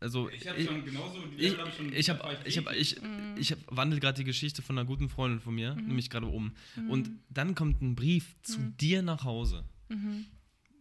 [0.00, 3.36] also ich habe schon genauso ich, ich schon ich habe ich habe ich, mhm.
[3.38, 5.86] ich hab, wandel gerade die Geschichte von einer guten Freundin von mir mhm.
[5.86, 6.90] nämlich gerade um mhm.
[6.90, 8.76] und dann kommt ein Brief zu mhm.
[8.76, 10.26] dir nach Hause mhm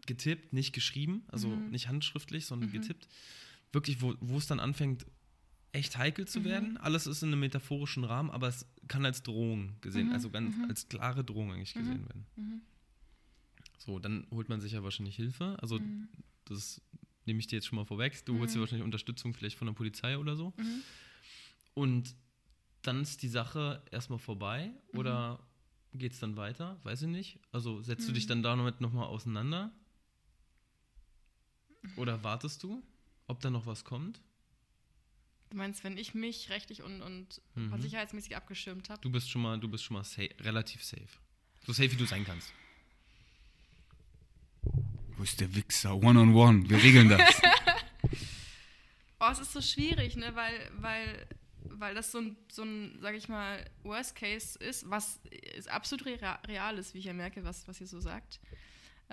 [0.05, 1.69] getippt, nicht geschrieben, also mhm.
[1.69, 2.73] nicht handschriftlich, sondern mhm.
[2.73, 3.07] getippt.
[3.71, 5.05] Wirklich, wo es dann anfängt,
[5.73, 6.45] echt heikel zu mhm.
[6.45, 6.77] werden.
[6.77, 10.13] Alles ist in einem metaphorischen Rahmen, aber es kann als Drohung gesehen, mhm.
[10.13, 10.65] also ganz mhm.
[10.69, 12.09] als klare Drohung eigentlich gesehen mhm.
[12.09, 12.61] werden.
[13.79, 15.57] So, dann holt man sich ja wahrscheinlich Hilfe.
[15.59, 15.79] Also,
[16.45, 16.79] das
[17.25, 18.23] nehme ich dir jetzt schon mal vorweg.
[18.25, 20.53] Du holst dir wahrscheinlich Unterstützung vielleicht von der Polizei oder so.
[21.73, 22.15] Und
[22.83, 25.39] dann ist die Sache erstmal vorbei oder
[25.93, 26.79] geht es dann weiter?
[26.83, 27.39] Weiß ich nicht.
[27.51, 29.71] Also setzt du dich dann damit nochmal auseinander?
[31.97, 32.83] Oder wartest du,
[33.27, 34.21] ob da noch was kommt?
[35.53, 37.79] Du meinst, wenn ich mich rechtlich und, und mhm.
[37.79, 38.99] sicherheitsmäßig abgeschirmt habe?
[39.01, 41.05] Du bist schon mal, du bist schon mal safe, relativ safe.
[41.63, 42.51] So safe, wie du sein kannst.
[45.15, 45.95] Wo ist der Wichser?
[45.95, 46.67] One on one.
[46.67, 47.21] Wir regeln das.
[49.19, 50.33] oh, es ist so schwierig, ne?
[50.33, 51.27] Weil, weil,
[51.65, 55.19] weil das so ein, so ein, sag ich mal, Worst Case ist, was
[55.55, 56.03] ist absolut
[56.47, 58.39] real ist, wie ich ja merke, was, was ihr so sagt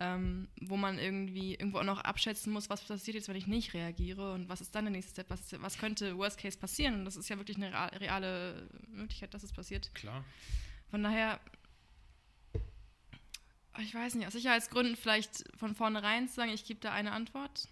[0.00, 3.74] ähm, wo man irgendwie irgendwo auch noch abschätzen muss, was passiert jetzt, wenn ich nicht
[3.74, 7.04] reagiere und was ist dann der nächste Step, was, was könnte Worst Case passieren und
[7.04, 7.70] das ist ja wirklich eine
[8.00, 9.94] reale Möglichkeit, dass es passiert.
[9.94, 10.24] Klar.
[10.90, 11.38] Von daher,
[13.78, 17.68] ich weiß nicht, aus Sicherheitsgründen vielleicht von vornherein zu sagen, ich gebe da eine Antwort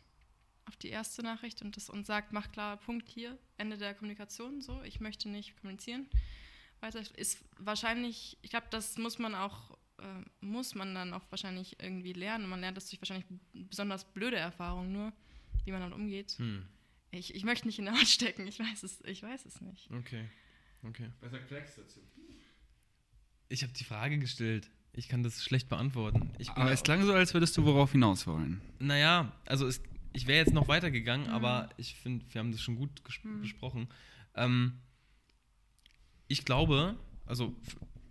[0.66, 4.60] auf die erste Nachricht und, das, und sagt, mach klar, Punkt hier, Ende der Kommunikation,
[4.60, 6.06] so, ich möchte nicht kommunizieren.
[6.80, 11.76] Weiter ist wahrscheinlich, ich glaube, das muss man auch äh, muss man dann auch wahrscheinlich
[11.80, 12.48] irgendwie lernen.
[12.48, 15.12] Man lernt das durch wahrscheinlich besonders blöde Erfahrungen nur,
[15.64, 16.32] wie man damit umgeht.
[16.38, 16.64] Hm.
[17.10, 19.90] Ich, ich möchte nicht in der Haut stecken, ich weiß es, ich weiß es nicht.
[19.90, 20.24] Okay.
[20.82, 21.10] Okay.
[21.20, 22.00] Was sagt Flex dazu?
[23.48, 24.70] Ich habe die Frage gestellt.
[24.92, 26.32] Ich kann das schlecht beantworten.
[26.54, 28.60] aber es klang so, als würdest du worauf hinaus wollen.
[28.78, 29.80] Naja, also es,
[30.12, 31.32] ich wäre jetzt noch weitergegangen, mhm.
[31.32, 32.90] aber ich finde, wir haben das schon gut
[33.22, 33.40] mhm.
[33.40, 33.88] besprochen.
[34.34, 34.80] Ähm,
[36.26, 36.96] ich glaube,
[37.26, 37.54] also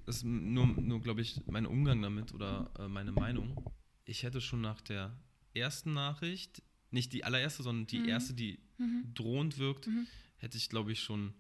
[0.08, 3.72] ist nur, nur glaube ich, mein Umgang damit oder äh, meine Meinung.
[4.06, 5.18] Ich hätte schon nach der
[5.54, 8.10] ersten Nachricht, nicht die allererste, sondern die mhm.
[8.10, 9.14] erste, die mhm.
[9.14, 10.08] drohend wirkt, mhm.
[10.38, 11.34] hätte ich, glaube ich, schon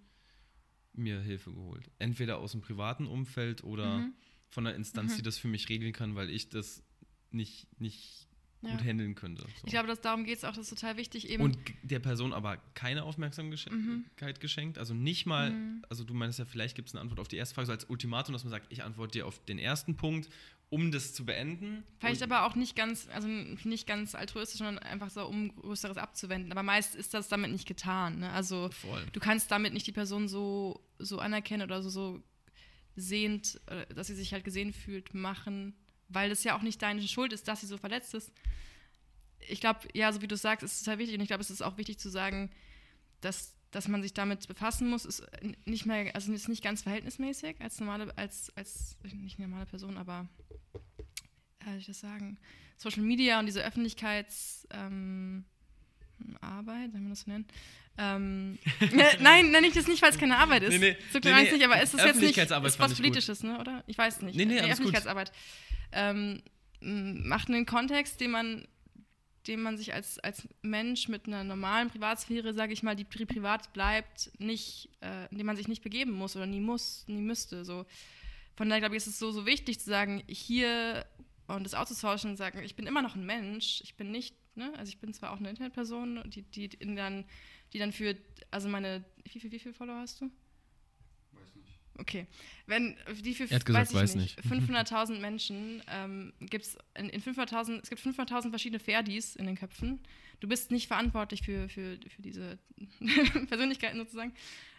[0.93, 1.89] mir Hilfe geholt.
[1.99, 4.13] Entweder aus dem privaten Umfeld oder mhm.
[4.49, 6.84] von einer Instanz, die das für mich regeln kann, weil ich das
[7.32, 8.26] nicht, nicht
[8.62, 8.72] ja.
[8.72, 9.43] gut handeln könnte.
[9.43, 9.47] So.
[9.66, 11.43] Ich glaube, dass darum geht es auch, das ist total wichtig eben.
[11.43, 14.05] Und der Person aber keine Aufmerksamkeit mhm.
[14.39, 14.78] geschenkt.
[14.78, 15.86] Also nicht mal, mhm.
[15.89, 17.86] also du meinst ja, vielleicht gibt es eine Antwort auf die erste Frage, so als
[17.86, 20.30] Ultimatum, dass man sagt, ich antworte dir auf den ersten Punkt,
[20.70, 21.84] um das zu beenden.
[21.99, 26.51] Vielleicht aber auch nicht ganz, also nicht ganz altruistisch, sondern einfach so, um Größeres abzuwenden.
[26.51, 28.20] Aber meist ist das damit nicht getan.
[28.20, 28.32] Ne?
[28.32, 29.05] Also Voll.
[29.14, 32.24] du kannst damit nicht die Person so, so anerkennen oder so, so
[32.97, 33.62] sehend,
[33.95, 35.76] dass sie sich halt gesehen fühlt, machen
[36.10, 38.32] weil das ja auch nicht deine Schuld ist, dass sie so verletzt ist.
[39.49, 41.51] Ich glaube, ja, so wie du sagst, ist es total wichtig und ich glaube, es
[41.51, 42.49] ist auch wichtig zu sagen,
[43.22, 45.24] dass, dass man sich damit befassen muss, ist
[45.66, 50.28] nicht mehr, also ist nicht ganz verhältnismäßig als normale, als, als nicht normale Person, aber
[51.60, 52.39] wie soll ich das sagen?
[52.78, 55.45] Social Media und diese Öffentlichkeitsarbeit, ähm,
[56.20, 57.51] wenn man das so nennt,
[57.97, 58.59] ähm,
[59.20, 60.80] nein, nenne ich das nicht, weil es keine Arbeit ist.
[60.80, 63.43] Nee, nee, so klar nee, nee, nicht, aber ist es jetzt nicht ist was Politisches,
[63.43, 63.84] ne, oder?
[63.88, 64.36] Ich weiß nicht.
[64.36, 65.32] Nee, nee, nee Öffentlichkeitsarbeit.
[65.91, 66.43] Ähm,
[66.80, 68.68] macht einen Kontext, den man,
[69.47, 73.26] den man sich als, als Mensch mit einer normalen Privatsphäre, sage ich mal, die pri
[73.26, 77.22] privat bleibt, nicht, äh, in dem man sich nicht begeben muss oder nie muss, nie
[77.22, 77.65] müsste.
[77.65, 77.88] So.
[78.55, 81.03] Von daher glaube ich, ist es so, so wichtig zu sagen, hier
[81.47, 84.73] und das auszutauschen und sagen, ich bin immer noch ein Mensch, ich bin nicht, ne,
[84.77, 87.25] also ich bin zwar auch eine Internetperson, die, die in dann
[87.73, 88.15] die dann für,
[88.51, 90.25] also meine, wie viel, wie viel Follower hast du?
[91.33, 91.79] Weiß nicht.
[91.97, 92.27] Okay.
[92.65, 94.53] Wenn, die für, er hat gesagt, weiß, nicht, nicht.
[94.69, 99.55] 500.000 Menschen ähm, gibt es in, in 500.000, es gibt 500.000 verschiedene Ferdis in den
[99.55, 99.99] Köpfen.
[100.39, 102.59] Du bist nicht verantwortlich für, für, für diese
[103.47, 104.33] Persönlichkeiten sozusagen.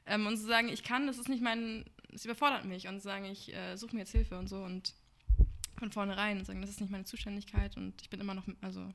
[0.07, 2.89] Ähm, und zu sagen, ich kann, das ist nicht mein, es überfordert mich.
[2.89, 4.95] Und zu sagen, ich äh, suche mir jetzt Hilfe und so und
[5.79, 8.93] von vornherein und sagen, das ist nicht meine Zuständigkeit und ich bin immer noch, also,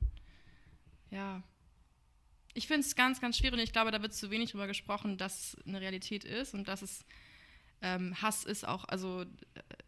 [1.10, 1.42] ja,
[2.54, 5.18] ich finde es ganz, ganz schwierig und ich glaube, da wird zu wenig drüber gesprochen,
[5.18, 7.04] dass es eine Realität ist und dass es
[7.84, 9.26] ähm, Hass ist auch, also äh,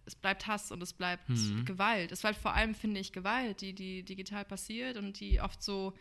[0.05, 1.65] es bleibt Hass und es bleibt mhm.
[1.65, 2.13] Gewalt.
[2.13, 5.95] Es bleibt vor allem, finde ich, Gewalt, die, die digital passiert und die oft so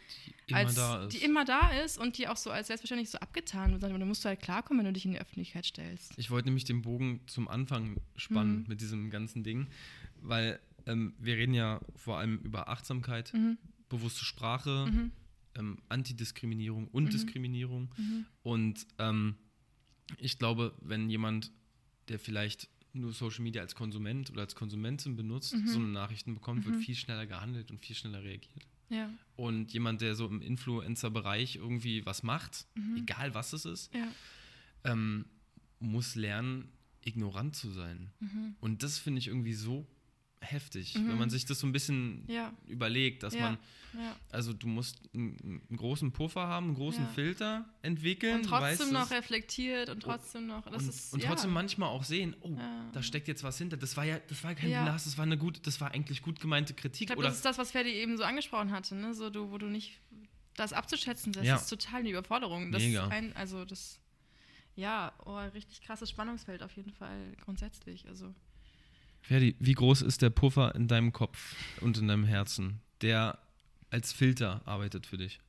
[0.48, 1.14] die immer, als, da, ist.
[1.14, 3.84] die immer da ist und die auch so als selbstverständlich so abgetan wird.
[3.84, 6.14] Da musst du halt klarkommen, wenn du dich in die Öffentlichkeit stellst.
[6.18, 8.66] Ich wollte nämlich den Bogen zum Anfang spannen mhm.
[8.68, 9.68] mit diesem ganzen Ding,
[10.22, 13.58] weil ähm, wir reden ja vor allem über Achtsamkeit, mhm.
[13.90, 15.12] bewusste Sprache, mhm
[15.56, 17.10] ähm, Antidiskriminierung und mhm.
[17.10, 17.94] Diskriminierung.
[17.98, 18.26] Mhm.
[18.44, 19.36] Und ähm,
[20.18, 21.52] ich glaube, wenn jemand,
[22.10, 25.68] der vielleicht nur Social Media als Konsument oder als Konsumentin benutzt, mhm.
[25.68, 26.82] so eine Nachrichten bekommt, wird mhm.
[26.82, 28.68] viel schneller gehandelt und viel schneller reagiert.
[28.90, 29.10] Ja.
[29.36, 34.08] Und jemand, der so im Influencer-Bereich irgendwie was macht, egal was es ist, ja.
[34.84, 35.26] ähm,
[35.80, 36.70] muss lernen,
[37.04, 38.12] ignorant zu sein.
[38.60, 39.88] Und das finde ich irgendwie so
[40.46, 41.10] heftig, mhm.
[41.10, 42.54] wenn man sich das so ein bisschen ja.
[42.68, 43.42] überlegt, dass ja.
[43.42, 43.58] man,
[43.94, 44.16] ja.
[44.32, 48.38] also du musst einen, einen, großen Puffer haben, einen großen Filter entwickeln.
[48.38, 52.36] Und trotzdem noch reflektiert und trotzdem noch, das und, ist, und trotzdem manchmal auch sehen,
[52.42, 52.58] oh,
[52.94, 53.78] da steckt jetzt was hinter.
[53.78, 56.40] Das war ja, das war kein Glas, das war eine gut, das war eigentlich gut
[56.40, 57.02] gemeinte Kritik.
[57.02, 59.14] Ich glaube, das ist das, was Ferdi eben so angesprochen hatte, ne?
[59.14, 60.00] so du, wo du nicht
[60.56, 62.72] das abzuschätzen, das ist total eine Überforderung.
[62.72, 63.08] Das Mega.
[63.08, 64.00] Ein, also das,
[64.76, 68.08] ja, oh, richtig krasses Spannungsfeld auf jeden Fall grundsätzlich.
[68.08, 68.34] Also
[69.28, 73.40] Ferdi, wie groß ist der Puffer in deinem Kopf und in deinem Herzen, der
[73.90, 75.40] als Filter arbeitet für dich?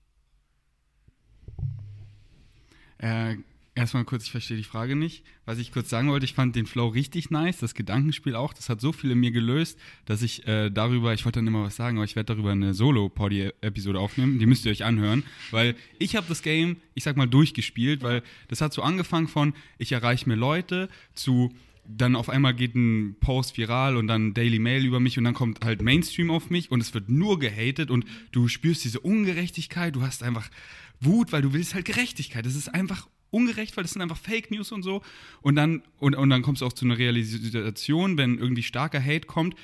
[2.97, 3.37] Äh,
[3.75, 5.27] erstmal kurz, ich verstehe die Frage nicht.
[5.45, 8.55] Was ich kurz sagen wollte, ich fand den Flow richtig nice, das Gedankenspiel auch.
[8.55, 11.65] Das hat so viel in mir gelöst, dass ich äh, darüber, ich wollte dann immer
[11.65, 14.39] was sagen, aber ich werde darüber eine Solo-Poddy-Episode aufnehmen.
[14.39, 18.23] Die müsst ihr euch anhören, weil ich habe das Game, ich sag mal, durchgespielt, weil
[18.49, 21.53] das hat so angefangen von, ich erreiche mir Leute zu
[21.89, 25.35] dann auf einmal geht ein Post viral und dann Daily Mail über mich und dann
[25.35, 29.95] kommt halt Mainstream auf mich und es wird nur gehatet und du spürst diese Ungerechtigkeit,
[29.95, 30.49] du hast einfach
[31.01, 32.47] Wut, weil du willst halt Gerechtigkeit.
[32.47, 35.03] Das ist einfach ungerecht, weil das sind einfach Fake News und so.
[35.43, 39.27] Und dann, und, und dann kommst du auch zu einer Realisation, wenn irgendwie starker Hate
[39.27, 39.55] kommt,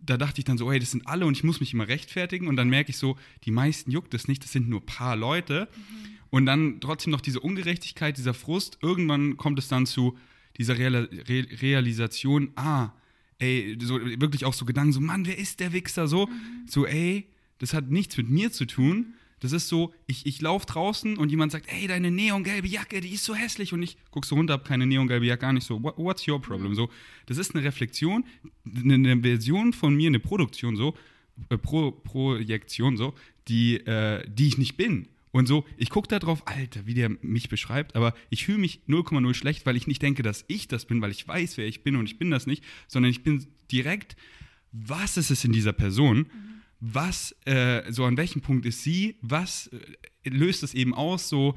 [0.00, 2.48] da dachte ich dann so, hey, das sind alle und ich muss mich immer rechtfertigen
[2.48, 5.16] und dann merke ich so, die meisten juckt es nicht, das sind nur ein paar
[5.16, 5.68] Leute.
[5.74, 6.14] Mhm.
[6.30, 10.18] Und dann trotzdem noch diese Ungerechtigkeit, dieser Frust, irgendwann kommt es dann zu,
[10.56, 12.92] dieser Real Re Realisation, ah,
[13.38, 16.08] ey, so wirklich auch so Gedanken, so, Mann, wer ist der Wichser?
[16.08, 16.66] So, mhm.
[16.66, 17.28] so, ey,
[17.58, 19.14] das hat nichts mit mir zu tun.
[19.40, 23.10] Das ist so, ich, ich laufe draußen und jemand sagt, ey, deine neongelbe Jacke, die
[23.10, 23.72] ist so hässlich.
[23.74, 26.40] Und ich gucke so runter, hab keine neongelbe Jacke, gar nicht so, what, what's your
[26.40, 26.74] problem?
[26.74, 26.88] So,
[27.26, 28.24] das ist eine Reflexion,
[28.64, 30.94] eine, eine Version von mir, eine Produktion so,
[31.50, 33.14] äh, Pro, Projektion so,
[33.48, 35.08] die, äh, die ich nicht bin.
[35.34, 38.82] Und so, ich gucke da drauf, Alter, wie der mich beschreibt, aber ich fühle mich
[38.86, 41.82] 0,0 schlecht, weil ich nicht denke, dass ich das bin, weil ich weiß, wer ich
[41.82, 44.14] bin und ich bin das nicht, sondern ich bin direkt,
[44.70, 46.18] was ist es in dieser Person?
[46.18, 46.26] Mhm.
[46.78, 49.16] Was, äh, so an welchem Punkt ist sie?
[49.22, 49.72] Was
[50.22, 51.28] äh, löst es eben aus?
[51.28, 51.56] So,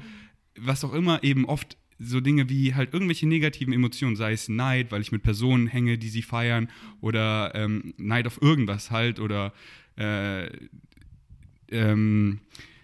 [0.56, 4.90] was auch immer, eben oft so Dinge wie halt irgendwelche negativen Emotionen, sei es Neid,
[4.90, 6.68] weil ich mit Personen hänge, die sie feiern,
[7.00, 9.52] oder ähm, Neid auf irgendwas halt, oder
[9.96, 10.48] äh,
[11.70, 12.40] ähm,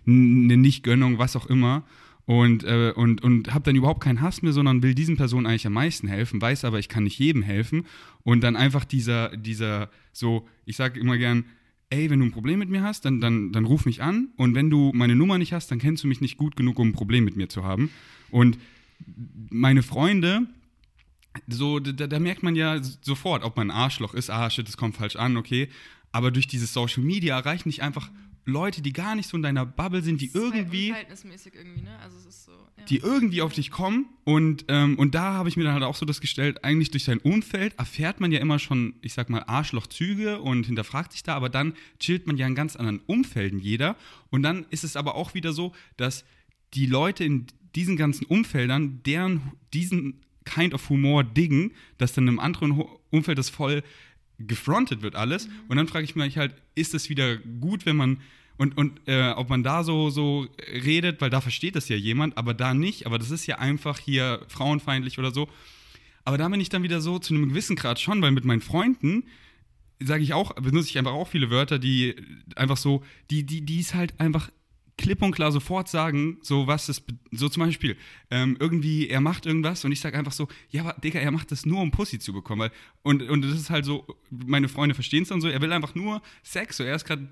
[0.07, 1.85] eine Nichtgönnung, was auch immer.
[2.27, 5.67] Und, äh, und, und habe dann überhaupt keinen Hass mehr, sondern will diesen Personen eigentlich
[5.67, 7.85] am meisten helfen, weiß aber, ich kann nicht jedem helfen.
[8.23, 11.45] Und dann einfach dieser, dieser so, ich sage immer gern,
[11.91, 14.29] ey, wenn du ein Problem mit mir hast, dann, dann, dann ruf mich an.
[14.37, 16.89] Und wenn du meine Nummer nicht hast, dann kennst du mich nicht gut genug, um
[16.89, 17.91] ein Problem mit mir zu haben.
[18.31, 18.59] Und
[19.51, 20.47] meine Freunde,
[21.47, 24.31] so, da, da merkt man ja sofort, ob man ein Arschloch ist.
[24.31, 25.69] Ah, shit, das kommt falsch an, okay.
[26.11, 28.11] Aber durch dieses Social Media erreichen nicht einfach
[28.47, 31.07] Leute, die gar nicht so in deiner Bubble sind, die irgendwie, halt
[31.55, 31.99] irgendwie ne?
[32.01, 32.85] also so, ja.
[32.85, 35.97] die irgendwie auf dich kommen und, ähm, und da habe ich mir dann halt auch
[35.97, 39.45] so das gestellt, eigentlich durch sein Umfeld erfährt man ja immer schon, ich sag mal,
[39.45, 43.97] Arschlochzüge und hinterfragt sich da, aber dann chillt man ja in ganz anderen Umfelden jeder
[44.31, 46.25] und dann ist es aber auch wieder so, dass
[46.75, 52.39] die Leute in diesen ganzen Umfeldern, deren diesen Kind of Humor diggen, dass dann im
[52.39, 53.83] anderen Umfeld das voll
[54.47, 55.47] gefrontet wird alles.
[55.49, 55.53] Mhm.
[55.69, 58.21] Und dann frage ich mich halt, ist es wieder gut, wenn man
[58.57, 62.39] und, und äh, ob man da so, so redet, weil da versteht das ja jemand,
[62.39, 63.05] aber da nicht.
[63.07, 65.49] Aber das ist ja einfach hier frauenfeindlich oder so.
[66.25, 68.61] Aber da bin ich dann wieder so zu einem gewissen Grad schon, weil mit meinen
[68.61, 69.25] Freunden
[70.01, 72.15] sage ich auch, benutze ich einfach auch viele Wörter, die
[72.57, 74.51] einfach so, die, die, die ist halt einfach
[74.97, 77.97] klipp und klar sofort sagen, so was ist, so zum Beispiel,
[78.31, 81.51] ähm, irgendwie, er macht irgendwas und ich sage einfach so, ja, aber Digga, er macht
[81.51, 82.63] das nur, um Pussy zu bekommen.
[82.63, 82.71] Weil,
[83.03, 85.95] und, und das ist halt so, meine Freunde verstehen es dann so, er will einfach
[85.95, 87.29] nur Sex, so er ist gerade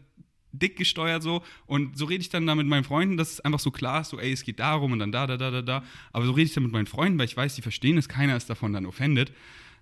[0.54, 3.60] dick gesteuert so und so rede ich dann da mit meinen Freunden, dass es einfach
[3.60, 5.84] so klar ist, so ey, es geht darum und dann da, da, da, da, da.
[6.12, 8.36] Aber so rede ich dann mit meinen Freunden, weil ich weiß, die verstehen es, keiner
[8.36, 9.32] ist davon dann offended.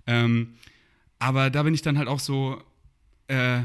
[0.07, 0.55] Ähm,
[1.19, 2.62] aber da bin ich dann halt auch so,
[3.27, 3.62] äh,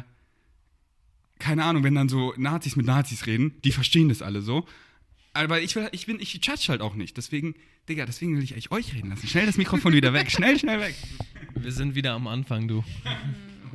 [1.39, 4.65] keine Ahnung, wenn dann so Nazis mit Nazis reden, die verstehen das alle so.
[5.33, 7.17] Aber ich, will, ich bin, ich judge halt auch nicht.
[7.17, 7.55] Deswegen,
[7.89, 9.27] Digga, deswegen will ich eigentlich euch reden lassen.
[9.27, 10.31] Schnell das Mikrofon wieder weg.
[10.31, 10.95] Schnell, schnell weg.
[11.55, 12.83] Wir sind wieder am Anfang, du.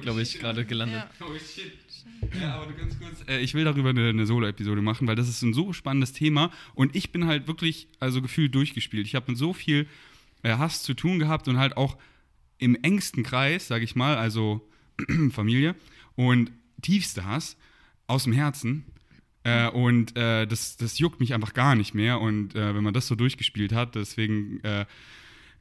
[0.00, 1.04] Glaube ich, gerade gelandet.
[1.20, 1.26] Ja.
[1.26, 1.72] Oh shit.
[2.40, 3.28] Ja, aber ganz kurz.
[3.28, 6.50] Äh, ich will darüber eine, eine Solo-Episode machen, weil das ist ein so spannendes Thema
[6.74, 9.06] und ich bin halt wirklich, also gefühlt durchgespielt.
[9.06, 9.86] Ich habe mit so viel
[10.42, 11.96] äh, Hass zu tun gehabt und halt auch
[12.58, 14.66] im engsten Kreis, sage ich mal, also
[15.32, 15.74] Familie.
[16.14, 17.56] Und tiefste Hass
[18.06, 18.84] aus dem Herzen.
[19.42, 22.20] Äh, und äh, das, das juckt mich einfach gar nicht mehr.
[22.20, 24.84] Und äh, wenn man das so durchgespielt hat, deswegen äh,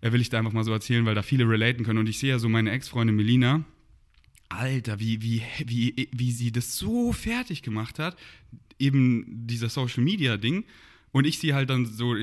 [0.02, 2.00] will ich da einfach mal so erzählen, weil da viele relaten können.
[2.00, 3.64] Und ich sehe ja so meine Ex-Freundin Melina.
[4.50, 8.18] Alter, wie, wie, wie, wie sie das so fertig gemacht hat,
[8.80, 10.66] eben dieser Social Media Ding.
[11.12, 12.16] Und ich sie halt dann so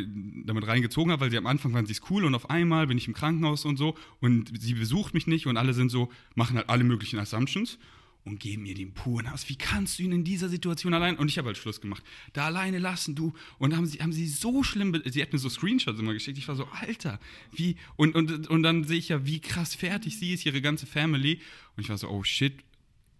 [0.44, 2.98] damit reingezogen habe, weil sie am Anfang fand sie es cool und auf einmal bin
[2.98, 6.56] ich im Krankenhaus und so und sie besucht mich nicht und alle sind so, machen
[6.56, 7.78] halt alle möglichen Assumptions
[8.26, 9.48] und geben mir den puren Hass.
[9.48, 11.16] Wie kannst du ihn in dieser Situation allein?
[11.16, 12.02] Und ich habe halt Schluss gemacht.
[12.32, 13.32] Da alleine lassen du.
[13.58, 16.36] Und haben sie, haben sie so schlimm, sie hat mir so Screenshots immer geschickt.
[16.36, 17.20] Ich war so, Alter,
[17.52, 17.76] wie?
[17.94, 21.40] Und, und, und dann sehe ich ja, wie krass fertig sie ist, ihre ganze Family.
[21.76, 22.54] Und ich war so, oh shit,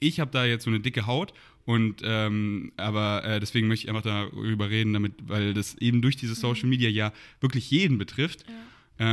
[0.01, 1.33] ich habe da jetzt so eine dicke Haut.
[1.65, 6.16] Und ähm, aber äh, deswegen möchte ich einfach darüber reden, damit, weil das eben durch
[6.16, 8.45] diese Social Media ja wirklich jeden betrifft.
[8.49, 8.55] Ja.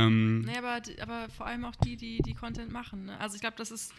[0.06, 3.06] Ähm, nee, aber, aber vor allem auch die, die, die Content machen.
[3.06, 3.20] Ne?
[3.20, 3.92] Also ich glaube, das ist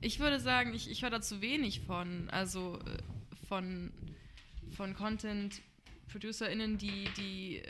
[0.00, 3.92] ich würde sagen, ich, ich höre da zu wenig von, also äh, von,
[4.76, 7.62] von Content-ProducerInnen, die, die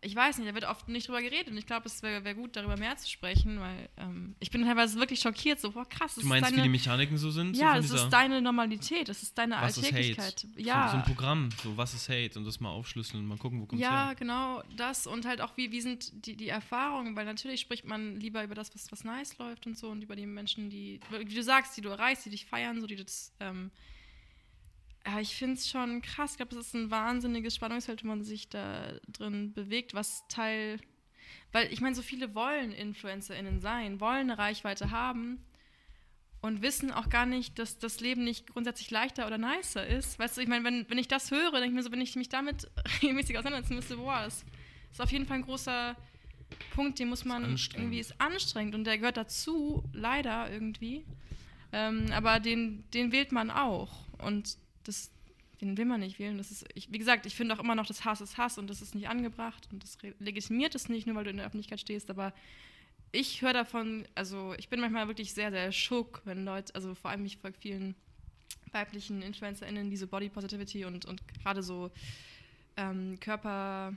[0.00, 2.34] ich weiß nicht, da wird oft nicht drüber geredet und ich glaube, es wäre wär
[2.34, 6.14] gut, darüber mehr zu sprechen, weil ähm, ich bin teilweise wirklich schockiert, so, boah, krass.
[6.14, 7.56] Du meinst, deine, wie die Mechaniken so sind?
[7.56, 10.44] Ja, so das ist deine Normalität, das ist deine was Alltäglichkeit.
[10.44, 10.62] Ist Hate?
[10.62, 10.86] Ja.
[10.86, 13.60] So, so, ein Programm, so, was ist Hate und das mal aufschlüsseln und mal gucken,
[13.60, 13.98] wo kommt ja, her.
[13.98, 17.84] Ja, genau, das und halt auch, wie, wie sind die, die Erfahrungen, weil natürlich spricht
[17.84, 21.00] man lieber über das, was, was nice läuft und so und über die Menschen, die,
[21.10, 23.72] wie du sagst, die du erreichst, die dich feiern, so, die das, ähm,
[25.08, 26.32] ja, ich finde es schon krass.
[26.32, 30.80] Ich glaube, es ist ein wahnsinniges Spannungsfeld, wenn man sich da drin bewegt, was Teil.
[31.52, 35.42] Weil ich meine, so viele wollen InfluencerInnen sein, wollen eine Reichweite haben
[36.42, 40.18] und wissen auch gar nicht, dass das Leben nicht grundsätzlich leichter oder nicer ist.
[40.18, 42.14] Weißt du, ich meine, wenn, wenn ich das höre, denke ich mir so, wenn ich
[42.14, 42.70] mich damit
[43.02, 44.44] regelmäßig auseinandersetzen müsste, boah, das
[44.92, 45.96] ist auf jeden Fall ein großer
[46.74, 51.04] Punkt, den muss man irgendwie ist anstrengend und der gehört dazu, leider irgendwie.
[51.72, 54.06] Ähm, aber den, den wählt man auch.
[54.18, 55.10] Und das,
[55.60, 56.38] den will man nicht wählen.
[56.38, 58.68] Das ist, ich, wie gesagt, ich finde auch immer noch, das Hass ist Hass und
[58.68, 61.80] das ist nicht angebracht und das legitimiert es nicht, nur weil du in der Öffentlichkeit
[61.80, 62.10] stehst.
[62.10, 62.32] Aber
[63.12, 67.10] ich höre davon, also ich bin manchmal wirklich sehr, sehr schock, wenn Leute, also vor
[67.10, 67.94] allem ich folge vielen
[68.72, 71.90] weiblichen InfluencerInnen, diese Body Positivity und, und gerade so
[72.76, 73.94] ähm, Körper,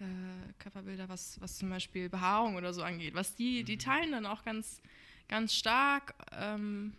[0.00, 3.80] äh, Körperbilder, was, was zum Beispiel Behaarung oder so angeht, was die, die mhm.
[3.80, 4.80] teilen dann auch ganz,
[5.28, 6.14] ganz stark.
[6.32, 6.92] Ähm,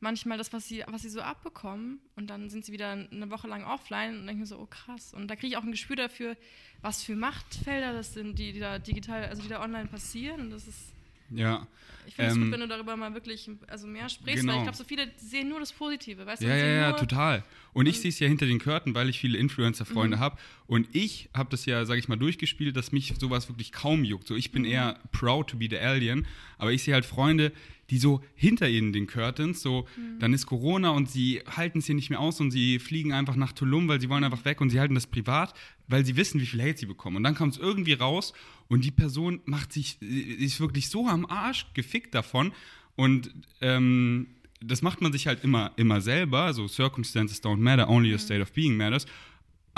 [0.00, 3.48] manchmal das, was sie, was sie so abbekommen und dann sind sie wieder eine Woche
[3.48, 5.12] lang offline und denken so, oh krass.
[5.14, 6.36] Und da kriege ich auch ein Gespür dafür,
[6.80, 10.42] was für Machtfelder das sind, die, die da digital, also die da online passieren.
[10.42, 10.92] Und das ist.
[11.30, 11.66] Ja.
[12.06, 14.52] Ich finde es ähm, gut, wenn du darüber mal wirklich also mehr sprichst, genau.
[14.52, 16.58] weil ich glaube, so viele sehen nur das Positive, weißt ja, du?
[16.58, 17.44] Ja, ja, total.
[17.74, 20.20] Und ich sehe es ja hinter den Curtain, weil ich viele Influencer-Freunde mhm.
[20.20, 20.38] habe.
[20.66, 24.26] Und ich habe das ja, sage ich mal, durchgespielt, dass mich sowas wirklich kaum juckt.
[24.26, 24.68] So, ich bin mhm.
[24.68, 26.26] eher proud to be the alien,
[26.56, 27.52] aber ich sehe halt Freunde,
[27.90, 30.18] die so hinter ihnen den Curtains, so, mhm.
[30.18, 33.36] dann ist Corona und sie halten es hier nicht mehr aus und sie fliegen einfach
[33.36, 35.54] nach Tulum, weil sie wollen einfach weg und sie halten das privat,
[35.86, 37.16] weil sie wissen, wie viel Hate sie bekommen.
[37.16, 38.34] Und dann kommt es irgendwie raus
[38.68, 42.52] und die Person macht sich, ist wirklich so am Arsch gefickt davon
[42.96, 44.28] und ähm,
[44.60, 48.22] das macht man sich halt immer, immer selber, so Circumstances don't matter, only your mhm.
[48.22, 49.06] state of being matters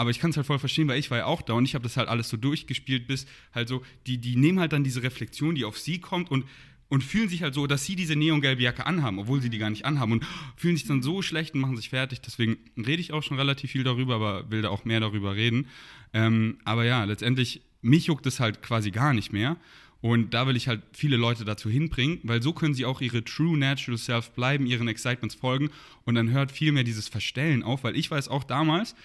[0.01, 1.75] aber ich kann es halt voll verstehen, weil ich war ja auch da und ich
[1.75, 5.03] habe das halt alles so durchgespielt, bis halt so, die, die nehmen halt dann diese
[5.03, 6.47] Reflexion, die auf sie kommt und
[6.91, 9.71] und fühlen sich halt so, dass sie diese neongelbe Jacke anhaben, obwohl sie die gar
[9.71, 10.27] nicht anhaben und
[10.57, 12.21] fühlen sich dann so schlecht und machen sich fertig.
[12.21, 15.69] Deswegen rede ich auch schon relativ viel darüber, aber will da auch mehr darüber reden.
[16.13, 19.57] Ähm, aber ja, letztendlich, mich juckt es halt quasi gar nicht mehr.
[20.03, 23.23] Und da will ich halt viele Leute dazu hinbringen, weil so können sie auch ihre
[23.23, 25.71] True Natural Self bleiben, ihren Excitements folgen
[26.05, 28.97] und dann hört viel mehr dieses Verstellen auf, weil ich weiß auch damals,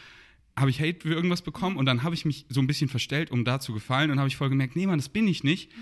[0.57, 3.29] habe ich Hate für irgendwas bekommen und dann habe ich mich so ein bisschen verstellt,
[3.29, 5.75] um da zu gefallen und habe ich voll gemerkt, nee, Mann, das bin ich nicht.
[5.75, 5.81] Mhm.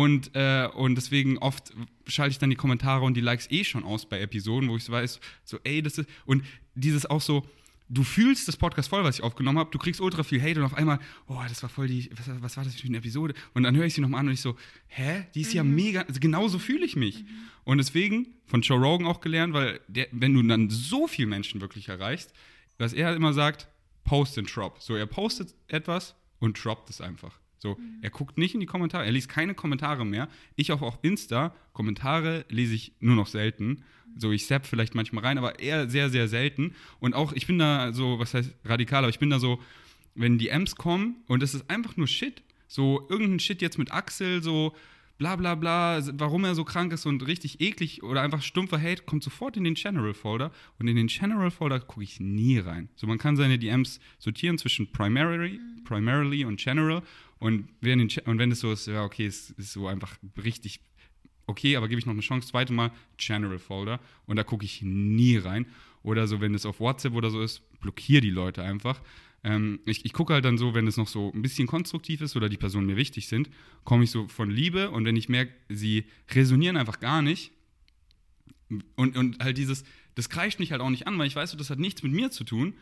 [0.00, 1.74] Und, äh, und deswegen oft
[2.06, 4.84] schalte ich dann die Kommentare und die Likes eh schon aus bei Episoden, wo ich
[4.84, 6.08] so weiß, so, ey, das ist.
[6.24, 6.42] Und
[6.74, 7.46] dieses auch so,
[7.90, 10.64] du fühlst das Podcast voll, was ich aufgenommen habe, du kriegst ultra viel Hate und
[10.64, 13.34] auf einmal, oh, das war voll die, was, was war das für eine Episode?
[13.52, 14.56] Und dann höre ich sie nochmal an und ich so,
[14.86, 15.56] hä, die ist mhm.
[15.56, 17.24] ja mega, also genauso fühle ich mich.
[17.24, 17.28] Mhm.
[17.64, 21.60] Und deswegen, von Joe Rogan auch gelernt, weil der, wenn du dann so viele Menschen
[21.60, 22.32] wirklich erreichst,
[22.78, 23.68] was er immer sagt,
[24.04, 24.80] post and drop.
[24.80, 27.39] So, er postet etwas und droppt es einfach.
[27.60, 27.98] So, mhm.
[28.00, 30.28] er guckt nicht in die Kommentare, er liest keine Kommentare mehr.
[30.56, 33.84] Ich auch auf Insta, Kommentare lese ich nur noch selten.
[34.16, 36.74] So, ich zapp vielleicht manchmal rein, aber eher sehr, sehr selten.
[36.98, 39.60] Und auch, ich bin da so, was heißt radikal, aber ich bin da so,
[40.14, 43.92] wenn die M's kommen und es ist einfach nur Shit, so irgendein Shit jetzt mit
[43.92, 44.74] Axel, so
[45.20, 49.02] bla bla bla, warum er so krank ist und richtig eklig oder einfach stumpfer Hate,
[49.02, 52.88] kommt sofort in den General Folder und in den General Folder gucke ich nie rein.
[52.96, 55.84] So, man kann seine DMs sortieren zwischen Primarily, mhm.
[55.84, 57.02] Primarily und General
[57.40, 60.80] und wenn, und wenn es so ist, ja, okay, es ist so einfach richtig
[61.46, 64.82] okay, aber gebe ich noch eine Chance, zweite Mal General Folder und da gucke ich
[64.82, 65.66] nie rein.
[66.02, 69.02] Oder so, wenn es auf WhatsApp oder so ist, blockiere die Leute einfach.
[69.42, 72.36] Ähm, ich, ich gucke halt dann so, wenn es noch so ein bisschen konstruktiv ist
[72.36, 73.50] oder die Personen mir wichtig sind,
[73.84, 77.52] komme ich so von Liebe und wenn ich merke, sie resonieren einfach gar nicht
[78.96, 79.84] und, und halt dieses,
[80.14, 82.30] das kreischt mich halt auch nicht an, weil ich weiß, das hat nichts mit mir
[82.30, 82.74] zu tun,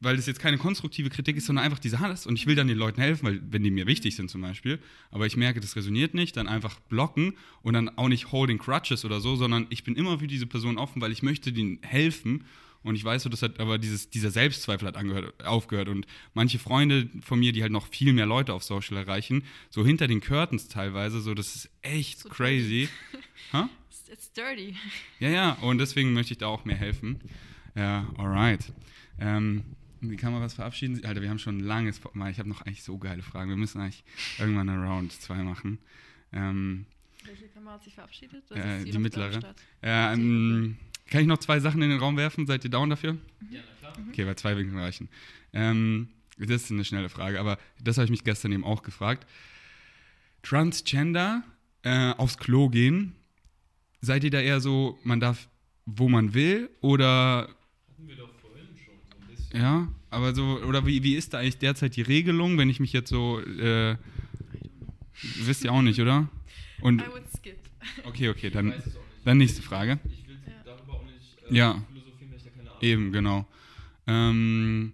[0.00, 2.26] weil das jetzt keine konstruktive Kritik ist, sondern einfach diese Hass.
[2.26, 4.78] Und ich will dann den Leuten helfen, weil wenn die mir wichtig sind zum Beispiel,
[5.10, 9.04] aber ich merke, das resoniert nicht, dann einfach blocken und dann auch nicht holding crutches
[9.04, 12.44] oder so, sondern ich bin immer für diese Person offen, weil ich möchte denen helfen.
[12.84, 15.88] Und ich weiß so, das hat aber dieses, dieser Selbstzweifel hat angehört, aufgehört.
[15.88, 19.84] Und manche Freunde von mir, die halt noch viel mehr Leute auf Social erreichen, so
[19.84, 22.88] hinter den Curtains teilweise, so das ist echt so crazy.
[23.52, 23.66] huh?
[24.10, 24.74] It's dirty.
[25.18, 27.20] Ja, ja, und deswegen möchte ich da auch mehr helfen.
[27.74, 28.72] Ja, alright.
[29.20, 29.64] Ähm,
[30.00, 31.04] die Kameras verabschieden.
[31.04, 32.30] Alter, wir haben schon ein langes Mal.
[32.30, 33.50] Ich habe noch eigentlich so geile Fragen.
[33.50, 34.04] Wir müssen eigentlich
[34.38, 35.78] irgendwann eine Round 2 machen.
[36.32, 36.86] Ähm,
[37.24, 38.50] Welche Kamera hat sich verabschiedet?
[38.50, 39.54] Äh, die, die mittlere.
[39.82, 40.76] Äh, ähm,
[41.10, 42.46] kann ich noch zwei Sachen in den Raum werfen?
[42.46, 43.14] Seid ihr down dafür?
[43.14, 43.20] Mhm.
[43.50, 44.06] Ja, na klar.
[44.08, 45.08] Okay, weil zwei Winkel reichen.
[45.52, 49.26] Ähm, das ist eine schnelle Frage, aber das habe ich mich gestern eben auch gefragt.
[50.42, 51.42] Transgender
[51.82, 53.14] äh, aufs Klo gehen,
[54.00, 55.48] seid ihr da eher so, man darf,
[55.86, 57.48] wo man will, oder
[59.52, 62.92] ja, aber so, oder wie, wie ist da eigentlich derzeit die Regelung, wenn ich mich
[62.92, 63.96] jetzt so, äh,
[65.44, 66.28] wisst ihr auch nicht, oder?
[66.80, 67.58] Und, I would skip.
[68.04, 68.72] Okay, okay, dann,
[69.24, 69.98] dann nächste Frage.
[70.04, 71.82] Ich will darüber auch nicht äh, ja.
[71.88, 73.48] philosophieren, weil ich da keine Ahnung Eben, genau.
[74.06, 74.92] Ähm,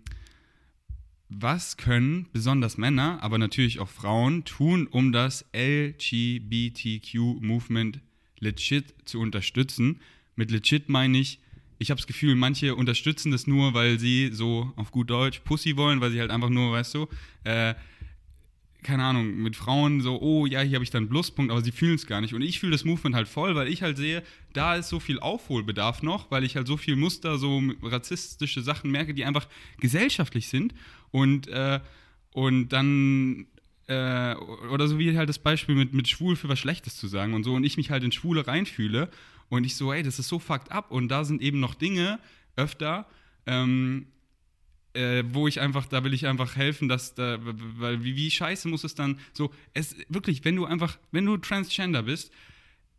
[1.28, 8.00] was können besonders Männer, aber natürlich auch Frauen tun, um das LGBTQ-Movement
[8.38, 10.00] legit zu unterstützen?
[10.36, 11.38] Mit legit meine ich
[11.78, 15.76] ich habe das Gefühl, manche unterstützen das nur, weil sie so auf gut Deutsch Pussy
[15.76, 17.08] wollen, weil sie halt einfach nur, weißt du,
[17.44, 17.74] äh,
[18.82, 21.94] keine Ahnung, mit Frauen so, oh ja, hier habe ich dann Pluspunkt, aber sie fühlen
[21.94, 22.34] es gar nicht.
[22.34, 24.22] Und ich fühle das Movement halt voll, weil ich halt sehe,
[24.52, 28.90] da ist so viel Aufholbedarf noch, weil ich halt so viel Muster, so rassistische Sachen
[28.90, 29.48] merke, die einfach
[29.80, 30.74] gesellschaftlich sind.
[31.10, 31.80] Und, äh,
[32.32, 33.46] und dann
[33.86, 34.34] äh,
[34.72, 37.44] oder so wie halt das Beispiel mit, mit schwul für was Schlechtes zu sagen und
[37.44, 39.10] so und ich mich halt in Schwule reinfühle
[39.54, 42.18] und ich so, ey, das ist so fucked up und da sind eben noch Dinge
[42.56, 43.06] öfter,
[43.46, 44.06] ähm,
[44.94, 48.68] äh, wo ich einfach, da will ich einfach helfen, dass da, weil wie, wie scheiße
[48.68, 52.32] muss es dann so, es wirklich, wenn du einfach, wenn du Transgender bist,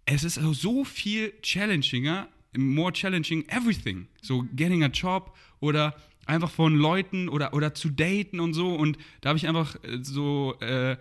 [0.06, 2.28] es ist so viel challenginger,
[2.58, 4.08] more challenging everything.
[4.22, 5.96] So getting a job oder
[6.26, 8.74] einfach von Leuten oder, oder zu daten und so.
[8.76, 10.98] Und da habe ich einfach äh, so, äh,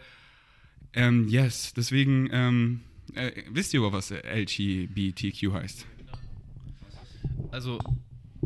[0.94, 2.80] ähm, yes, deswegen, ähm,
[3.14, 5.86] äh, wisst ihr über was LGBTQ heißt?
[7.50, 7.78] Also,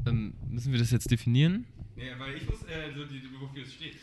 [0.07, 1.66] ähm, müssen wir das jetzt definieren?
[1.97, 3.97] Nee, weil ich wusste, äh, so die, wofür es steht.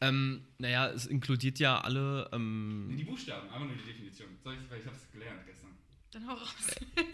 [0.00, 2.28] Ähm, naja, es inkludiert ja alle.
[2.32, 4.28] Ähm die Buchstaben, aber nur die Definition.
[4.42, 5.70] Soll ich, weil ich habe es gelernt gestern.
[6.12, 6.54] Dann hau raus.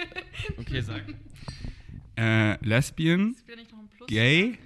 [0.57, 1.05] okay, sag.
[2.17, 3.37] Äh, Lesbian,
[4.07, 4.57] Gay,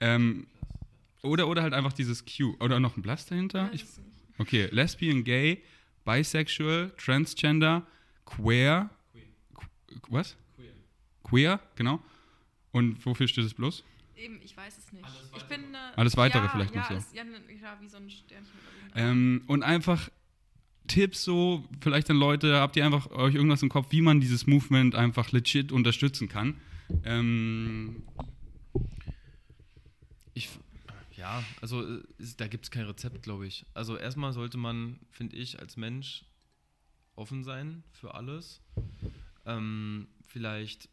[0.00, 0.46] ähm,
[1.22, 2.56] oder, oder halt einfach dieses Q.
[2.60, 3.70] Oder noch ein Plus dahinter?
[3.72, 3.84] Ich,
[4.38, 5.62] okay, Lesbian, Gay,
[6.04, 7.86] Bisexual, Transgender,
[8.24, 8.90] Queer.
[9.12, 10.00] Queer.
[10.08, 10.36] Was?
[10.56, 10.72] Queer.
[11.24, 12.00] Queer, genau.
[12.72, 13.84] Und wofür steht es bloß?
[14.16, 15.04] Eben, ich weiß es nicht.
[15.04, 16.94] Alles ich bin, äh, alles weitere ja, vielleicht ja, noch so.
[16.94, 18.50] Ist, ja, ja, wie so ein Sternchen.
[18.94, 20.10] Ähm, und einfach
[20.86, 24.46] Tipps so, vielleicht an Leute, habt ihr einfach euch irgendwas im Kopf, wie man dieses
[24.46, 26.60] Movement einfach legit unterstützen kann?
[27.04, 28.02] Ähm,
[30.34, 30.48] ich,
[31.20, 32.02] ja, also äh,
[32.38, 33.66] da gibt es kein Rezept, glaube ich.
[33.74, 36.24] Also erstmal sollte man, finde ich, als Mensch
[37.14, 38.62] offen sein für alles.
[39.44, 40.88] Ähm, vielleicht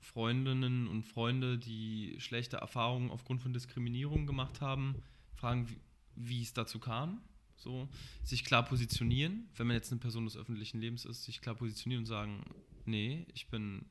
[0.00, 4.96] Freundinnen und Freunde, die schlechte Erfahrungen aufgrund von Diskriminierung gemacht haben,
[5.34, 5.66] fragen,
[6.14, 7.22] wie, es dazu kam.
[7.56, 7.88] So,
[8.22, 12.02] sich klar positionieren, wenn man jetzt eine Person des öffentlichen Lebens ist, sich klar positionieren
[12.02, 12.44] und sagen,
[12.84, 13.84] nee, ich bin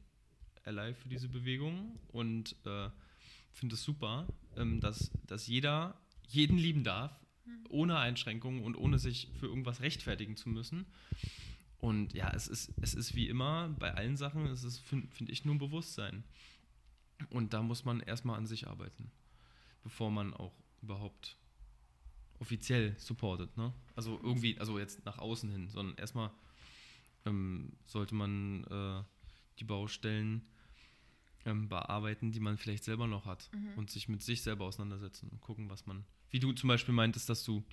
[0.63, 2.89] ally für diese Bewegung und äh,
[3.51, 4.27] finde es super,
[4.57, 7.11] ähm, dass, dass jeder jeden lieben darf,
[7.45, 7.65] mhm.
[7.69, 10.85] ohne Einschränkungen und ohne sich für irgendwas rechtfertigen zu müssen.
[11.79, 15.29] Und ja, es ist, es ist wie immer bei allen Sachen, es ist, finde find
[15.29, 16.23] ich, nur ein Bewusstsein.
[17.29, 19.11] Und da muss man erstmal an sich arbeiten,
[19.84, 21.38] bevor man auch überhaupt
[22.39, 23.55] offiziell supportet.
[23.57, 23.73] Ne?
[23.95, 26.31] Also irgendwie, also jetzt nach außen hin, sondern erstmal
[27.25, 29.03] ähm, sollte man äh,
[29.59, 30.47] die Baustellen
[31.48, 33.78] ähm, bearbeiten, die man vielleicht selber noch hat mhm.
[33.78, 36.06] und sich mit sich selber auseinandersetzen und gucken, was man.
[36.30, 37.64] Wie du zum Beispiel meintest, dass du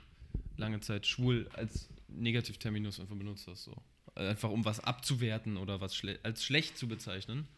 [0.57, 3.83] lange Zeit schwul als Negativterminus einfach benutzt hast, so.
[4.15, 7.49] Einfach um was abzuwerten oder was schle als schlecht zu bezeichnen.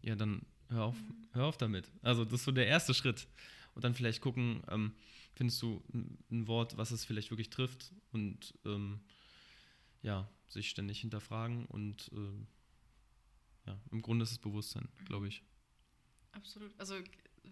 [0.00, 1.28] Ja, dann hör auf, mhm.
[1.32, 1.92] hör auf damit.
[2.00, 3.28] Also, das ist so der erste Schritt.
[3.74, 4.92] Und dann vielleicht gucken, ähm,
[5.34, 9.00] findest du ein, Wort, was es vielleicht wirklich trifft und ähm,
[10.02, 12.46] ja, sich ständig hinterfragen und ähm,
[13.66, 15.42] ja, im Grunde ist es Bewusstsein, glaube ich.
[16.32, 16.72] Absolut.
[16.78, 16.94] Also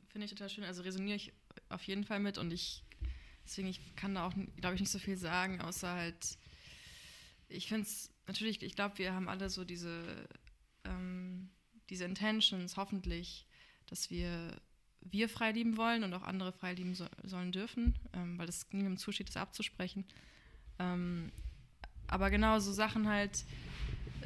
[0.09, 0.65] finde ich total schön.
[0.65, 1.33] Also resoniere ich
[1.69, 2.85] auf jeden Fall mit und ich,
[3.45, 6.39] deswegen, ich kann da auch, glaube ich, nicht so viel sagen, außer halt,
[7.49, 10.29] ich finde es, natürlich, ich glaube, wir haben alle so diese,
[10.85, 11.51] ähm,
[11.89, 13.47] diese Intentions, hoffentlich,
[13.87, 14.61] dass wir
[15.03, 18.67] wir frei lieben wollen und auch andere frei lieben so, sollen dürfen, ähm, weil es
[18.71, 20.05] niemandem zusteht, das abzusprechen.
[20.79, 21.33] Ähm,
[22.07, 23.45] aber genau so Sachen halt,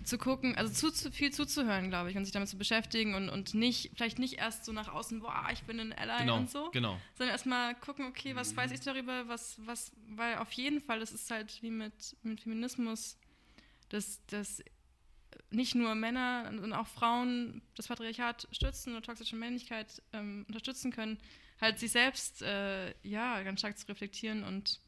[0.04, 3.28] zu gucken, also zu, zu viel zuzuhören, glaube ich, und sich damit zu beschäftigen und,
[3.28, 6.50] und nicht, vielleicht nicht erst so nach außen, boah, ich bin ein Ally genau, und
[6.50, 6.98] so, genau.
[7.16, 11.12] sondern erstmal gucken, okay, was weiß ich darüber, was, was, weil auf jeden Fall, das
[11.12, 13.18] ist halt wie mit, mit Feminismus,
[13.88, 14.62] dass, dass
[15.50, 21.18] nicht nur Männer, sondern auch Frauen das Patriarchat stützen oder toxische Männlichkeit ähm, unterstützen können,
[21.60, 24.80] halt sich selbst, äh, ja, ganz stark zu reflektieren und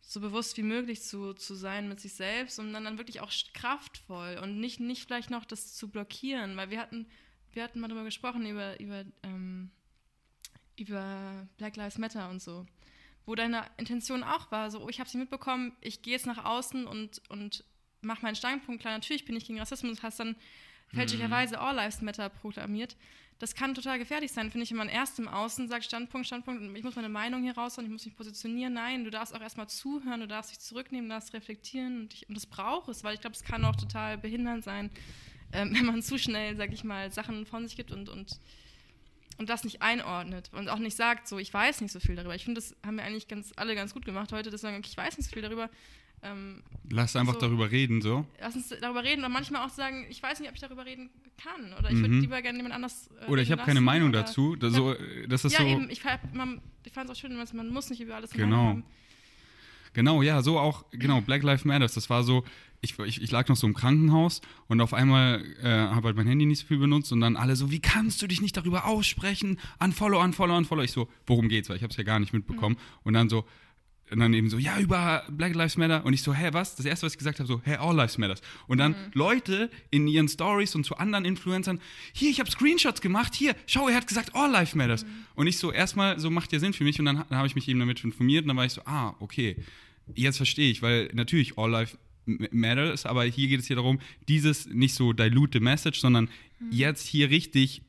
[0.00, 3.32] so bewusst wie möglich zu, zu sein mit sich selbst und dann, dann wirklich auch
[3.54, 7.06] kraftvoll und nicht, nicht vielleicht noch das zu blockieren, weil wir hatten,
[7.52, 9.70] wir hatten mal darüber gesprochen, über, über, ähm,
[10.76, 12.66] über Black Lives Matter und so,
[13.26, 16.44] wo deine Intention auch war, so, oh, ich habe sie mitbekommen, ich gehe jetzt nach
[16.44, 17.64] außen und, und
[18.00, 20.36] mache meinen Standpunkt klar, natürlich bin ich gegen Rassismus, hast dann
[20.92, 21.62] fälschlicherweise mhm.
[21.62, 22.96] All Lives Matter proklamiert
[23.40, 26.76] das kann total gefährlich sein, finde ich, wenn man erst im Außen sagt, Standpunkt, Standpunkt,
[26.76, 28.74] ich muss meine Meinung hier raushauen, ich muss mich positionieren.
[28.74, 32.28] Nein, du darfst auch erstmal zuhören, du darfst dich zurücknehmen, du darfst reflektieren und, ich,
[32.28, 34.90] und das braucht es, weil ich glaube, es kann auch total behindernd sein,
[35.54, 38.38] ähm, wenn man zu schnell, sag ich mal, Sachen von sich gibt und, und,
[39.38, 42.34] und das nicht einordnet und auch nicht sagt, so, ich weiß nicht so viel darüber.
[42.34, 44.90] Ich finde, das haben wir eigentlich ganz, alle ganz gut gemacht heute, dass sagen, okay,
[44.90, 45.70] ich weiß nicht so viel darüber,
[46.22, 48.26] ähm, Lass einfach so, darüber reden, so.
[48.40, 51.10] Lass uns darüber reden und manchmal auch sagen, ich weiß nicht, ob ich darüber reden
[51.42, 52.20] kann oder ich würde mhm.
[52.20, 53.08] lieber gerne jemand anders.
[53.26, 54.56] Äh, oder ich habe keine Meinung dazu.
[54.56, 54.96] Das, äh, ja, so,
[55.28, 55.66] das ist ja, so.
[55.66, 56.02] eben, ich,
[56.84, 58.56] ich fand es auch schön, man muss nicht über alles genau.
[58.56, 58.84] haben.
[59.92, 61.94] Genau, ja, so auch, genau, Black Lives Matters.
[61.94, 62.44] Das war so,
[62.80, 66.26] ich, ich, ich lag noch so im Krankenhaus und auf einmal äh, habe halt mein
[66.26, 68.84] Handy nicht so viel benutzt und dann alle so, wie kannst du dich nicht darüber
[68.86, 69.58] aussprechen?
[69.80, 70.82] Unfollow, unfollow, unfollow.
[70.82, 71.68] Ich so, worum geht's?
[71.68, 72.76] Weil ich habe es ja gar nicht mitbekommen.
[72.76, 72.98] Mhm.
[73.04, 73.44] Und dann so,
[74.10, 76.04] und dann eben so, ja, über Black Lives Matter.
[76.04, 76.76] Und ich so, hä, was?
[76.76, 78.40] Das erste, was ich gesagt habe, so, hä, All Lives Matters.
[78.66, 78.96] Und dann mhm.
[79.14, 81.80] Leute in ihren Stories und zu anderen Influencern,
[82.12, 85.04] hier, ich habe Screenshots gemacht, hier, schau, er hat gesagt, All Lives Matters.
[85.04, 85.08] Mhm.
[85.34, 86.98] Und ich so, erstmal, so macht ja Sinn für mich.
[86.98, 89.14] Und dann, dann habe ich mich eben damit informiert und dann war ich so, ah,
[89.20, 89.56] okay,
[90.14, 91.96] jetzt verstehe ich, weil natürlich All Lives
[92.26, 96.28] Matters, aber hier geht es hier darum, dieses nicht so dilute Message, sondern
[96.58, 96.68] mhm.
[96.70, 97.82] jetzt hier richtig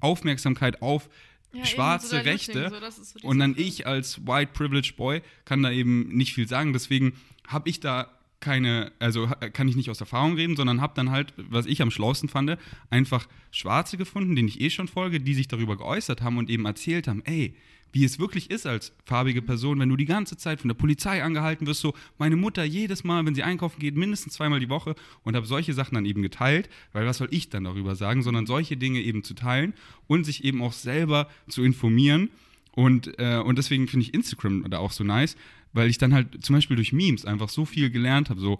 [0.00, 1.08] Aufmerksamkeit auf
[1.54, 2.70] ja, schwarze so Rechte.
[2.90, 6.72] So, so und dann ich als White Privileged Boy kann da eben nicht viel sagen.
[6.72, 7.14] Deswegen
[7.46, 8.10] habe ich da
[8.40, 11.90] keine, also kann ich nicht aus Erfahrung reden, sondern habe dann halt, was ich am
[11.90, 12.58] schlausten fand,
[12.90, 16.66] einfach Schwarze gefunden, denen ich eh schon folge, die sich darüber geäußert haben und eben
[16.66, 17.56] erzählt haben, ey,
[17.94, 21.22] wie es wirklich ist als farbige Person, wenn du die ganze Zeit von der Polizei
[21.22, 21.80] angehalten wirst.
[21.80, 25.46] So, meine Mutter jedes Mal, wenn sie einkaufen geht, mindestens zweimal die Woche und habe
[25.46, 29.00] solche Sachen dann eben geteilt, weil was soll ich dann darüber sagen, sondern solche Dinge
[29.00, 29.74] eben zu teilen
[30.08, 32.30] und sich eben auch selber zu informieren.
[32.72, 35.36] Und, äh, und deswegen finde ich Instagram da auch so nice,
[35.72, 38.40] weil ich dann halt zum Beispiel durch Memes einfach so viel gelernt habe.
[38.40, 38.58] So,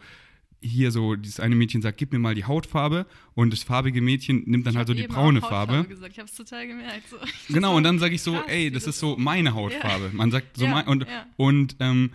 [0.64, 4.42] hier so, dieses eine Mädchen sagt, gib mir mal die Hautfarbe und das farbige Mädchen
[4.46, 5.84] nimmt dann halt so die braune Farbe.
[5.84, 6.12] Gesagt.
[6.12, 7.08] Ich habe es total gemerkt.
[7.08, 7.16] So.
[7.52, 10.06] Genau, und dann sage ich so, Krass, ey, das ist so meine Hautfarbe.
[10.06, 10.10] Ja.
[10.12, 11.26] Man sagt so, ja, mein, und, ja.
[11.36, 12.10] und, ähm,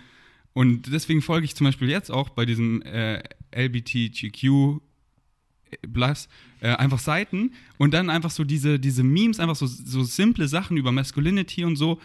[0.54, 3.22] und deswegen folge ich zum Beispiel jetzt auch bei diesem äh,
[3.52, 4.80] LBTGQ
[5.94, 6.28] Plus
[6.62, 10.78] äh, einfach Seiten und dann einfach so diese, diese Memes, einfach so, so simple Sachen
[10.78, 12.02] über Masculinity und so,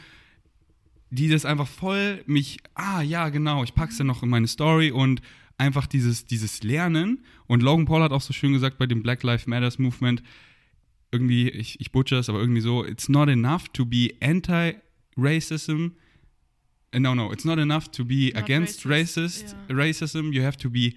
[1.11, 4.91] die das einfach voll mich, ah ja, genau, ich pack's ja noch in meine Story
[4.91, 5.23] und
[5.59, 7.25] einfach dieses, dieses Lernen.
[7.47, 10.23] Und Logan Paul hat auch so schön gesagt bei dem Black Lives Matters Movement,
[11.13, 15.93] irgendwie, ich, ich butcher es, aber irgendwie so, it's not enough to be anti-racism.
[16.95, 19.77] Uh, no, no, it's not enough to be not against racist, racist yeah.
[19.77, 20.95] racism, you have to be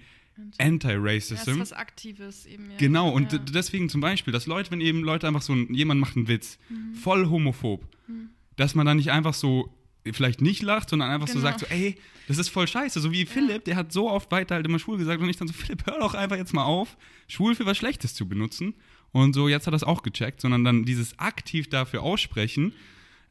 [0.58, 1.54] Anti-Racism.
[1.54, 2.70] Ja, was Aktives eben.
[2.70, 2.76] Ja.
[2.78, 3.38] Genau, und ja.
[3.38, 6.94] deswegen zum Beispiel, dass Leute, wenn eben Leute einfach so, jemand macht einen Witz, mhm.
[6.94, 8.30] voll homophob, mhm.
[8.56, 9.72] dass man dann nicht einfach so
[10.12, 11.40] vielleicht nicht lacht, sondern einfach genau.
[11.40, 13.00] so sagt, so, ey, das ist voll scheiße.
[13.00, 15.48] So wie Philipp, der hat so oft weiter halt immer schwul gesagt und ich dann
[15.48, 18.74] so, Philipp, hör doch einfach jetzt mal auf, schwul für was Schlechtes zu benutzen.
[19.12, 22.74] Und so, jetzt hat er es auch gecheckt, sondern dann dieses aktiv dafür aussprechen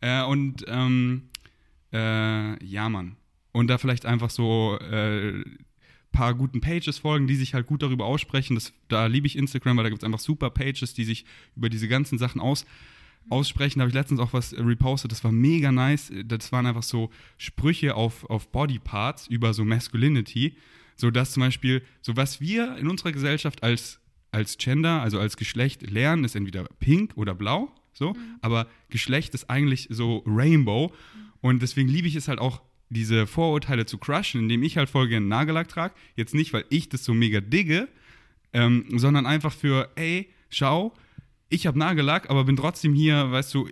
[0.02, 1.24] äh, und ähm,
[1.94, 3.16] äh, ja, Mann.
[3.52, 5.44] Und da vielleicht einfach so äh,
[6.12, 8.56] paar guten Pages folgen, die sich halt gut darüber aussprechen.
[8.56, 11.26] Das, da liebe ich Instagram, weil da gibt es einfach super Pages, die sich
[11.56, 12.66] über diese ganzen Sachen aus
[13.30, 13.80] aussprechen.
[13.80, 16.12] Da habe ich letztens auch was repostet, das war mega nice.
[16.26, 20.56] Das waren einfach so Sprüche auf, auf Bodyparts über so Masculinity.
[20.96, 24.00] So dass zum Beispiel, so was wir in unserer Gesellschaft als,
[24.32, 27.72] als Gender, also als Geschlecht lernen, ist entweder pink oder blau.
[27.94, 28.38] So, mhm.
[28.42, 30.92] aber Geschlecht ist eigentlich so Rainbow.
[31.42, 35.08] Und deswegen liebe ich es halt auch, diese Vorurteile zu crushen, indem ich halt voll
[35.08, 35.94] gerne Nagellack trage.
[36.16, 37.88] Jetzt nicht, weil ich das so mega digge,
[38.54, 40.94] ähm, sondern einfach für, ey, schau,
[41.50, 43.70] ich habe Nagellack, aber bin trotzdem hier, weißt du,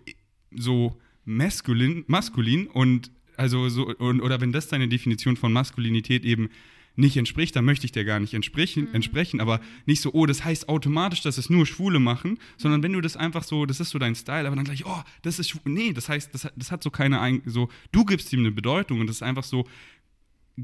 [0.52, 6.50] so maskulin, maskulin und also so, und, oder wenn das deine Definition von Maskulinität eben
[6.98, 8.96] nicht entspricht, dann möchte ich dir gar nicht entsprechen, mhm.
[8.96, 12.94] entsprechen, aber nicht so, oh, das heißt automatisch, dass es nur Schwule machen, sondern wenn
[12.94, 15.60] du das einfach so, das ist so dein Style, aber dann gleich, oh, das ist,
[15.66, 19.08] nee, das heißt, das, das hat so keine, so, du gibst ihm eine Bedeutung und
[19.08, 19.68] das ist einfach so,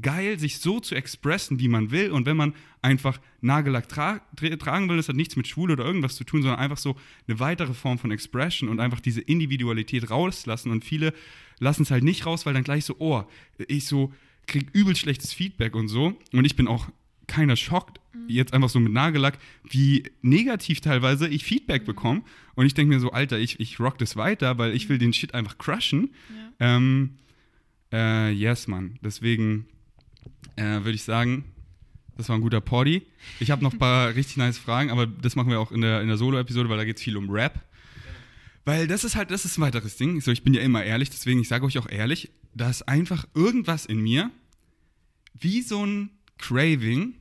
[0.00, 2.10] geil, sich so zu expressen, wie man will.
[2.10, 4.20] Und wenn man einfach Nagellack tra
[4.58, 6.96] tragen will, das hat nichts mit Schwul oder irgendwas zu tun, sondern einfach so
[7.28, 10.70] eine weitere Form von Expression und einfach diese Individualität rauslassen.
[10.70, 11.12] Und viele
[11.58, 13.24] lassen es halt nicht raus, weil dann gleich so, oh,
[13.68, 14.12] ich so
[14.46, 16.18] krieg übel schlechtes Feedback und so.
[16.32, 16.88] Und ich bin auch
[17.26, 18.28] keiner schockt, mhm.
[18.28, 19.38] jetzt einfach so mit Nagellack,
[19.68, 21.86] wie negativ teilweise ich Feedback mhm.
[21.86, 22.22] bekomme.
[22.54, 25.12] Und ich denke mir so, Alter, ich, ich rock das weiter, weil ich will den
[25.12, 26.10] Shit einfach crushen.
[26.60, 26.76] Ja.
[26.76, 27.16] Ähm,
[27.92, 28.98] äh, yes, Mann.
[29.02, 29.66] Deswegen
[30.56, 31.44] äh, würde ich sagen,
[32.16, 33.06] das war ein guter Poddy.
[33.40, 36.02] Ich habe noch ein paar richtig nice Fragen, aber das machen wir auch in der,
[36.02, 37.60] in der Solo-Episode, weil da geht es viel um Rap.
[38.64, 40.20] Weil das ist halt, das ist ein weiteres Ding.
[40.20, 43.26] So, ich bin ja immer ehrlich, deswegen, ich sage euch auch ehrlich, da ist einfach
[43.34, 44.30] irgendwas in mir,
[45.34, 47.14] wie so ein Craving.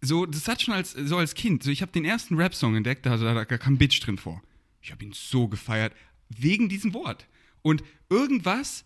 [0.00, 3.06] So, das hat schon als, so als Kind, so ich habe den ersten Rap-Song entdeckt,
[3.06, 4.42] da, da, da kam Bitch drin vor.
[4.82, 5.94] Ich habe ihn so gefeiert,
[6.28, 7.26] wegen diesem Wort.
[7.62, 8.84] Und irgendwas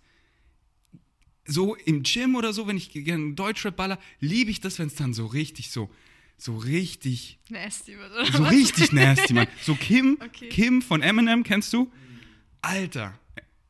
[1.48, 4.94] so im Gym oder so, wenn ich gerne Deutschrap baller, liebe ich das, wenn es
[4.94, 5.90] dann so richtig so
[6.36, 8.52] so richtig nasty wird oder so was?
[8.52, 9.48] richtig nasty, Mann.
[9.60, 10.48] So Kim, okay.
[10.50, 11.90] Kim von Eminem, kennst du?
[12.62, 13.18] Alter,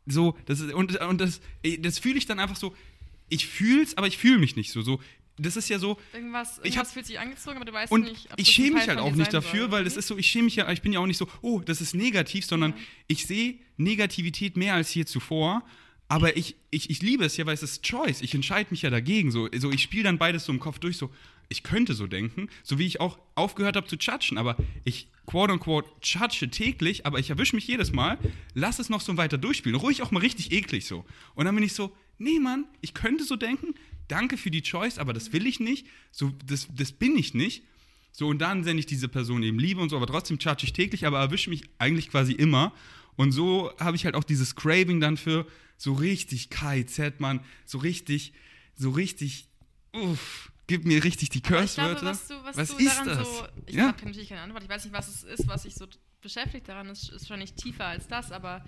[0.06, 1.40] so das ist, und und das
[1.78, 2.74] das fühle ich dann einfach so.
[3.30, 5.00] Ich fühl's, aber ich fühle mich nicht so so.
[5.38, 5.98] Das ist ja so.
[6.12, 8.32] Irgendwas, irgendwas ich hab, fühlt sich angezogen, aber du weißt und nicht.
[8.32, 10.18] Ob ich schäme mich halt auch nicht dafür, soll, weil das ist so.
[10.18, 10.70] Ich schäme mich ja.
[10.72, 11.28] Ich bin ja auch nicht so.
[11.42, 12.76] Oh, das ist negativ, sondern ja.
[13.06, 15.62] ich sehe Negativität mehr als hier zuvor
[16.08, 18.22] Aber ich, ich, ich liebe es ja, weil es ist Choice.
[18.22, 19.30] Ich entscheide mich ja dagegen.
[19.30, 21.10] So, so ich spiele dann beides so im Kopf durch, so,
[21.48, 25.52] ich könnte so denken, so wie ich auch aufgehört habe zu judgen, aber ich quote
[25.52, 28.18] unquote judge täglich, aber ich erwische mich jedes Mal,
[28.54, 31.04] lass es noch so weiter durchspielen, ruhig auch mal richtig eklig so.
[31.34, 33.74] Und dann bin ich so, nee Mann, ich könnte so denken,
[34.08, 37.62] danke für die Choice, aber das will ich nicht, so, das, das bin ich nicht.
[38.12, 40.72] So, und dann sende ich diese Person eben Liebe und so, aber trotzdem judge ich
[40.72, 42.72] täglich, aber erwische mich eigentlich quasi immer.
[43.18, 45.44] Und so habe ich halt auch dieses Craving dann für
[45.76, 48.32] so richtig KZ, Mann, so richtig,
[48.76, 49.48] so richtig,
[49.92, 52.06] uff, gib mir richtig die Curse-Wörter.
[52.06, 53.26] Was, was, was, du ist das?
[53.26, 53.88] So, ich ja?
[53.88, 54.62] habe natürlich keine Antwort.
[54.62, 55.88] Ich weiß nicht, was es ist, was sich so
[56.20, 56.88] beschäftigt daran.
[56.90, 58.64] ist, ist schon nicht tiefer als das, aber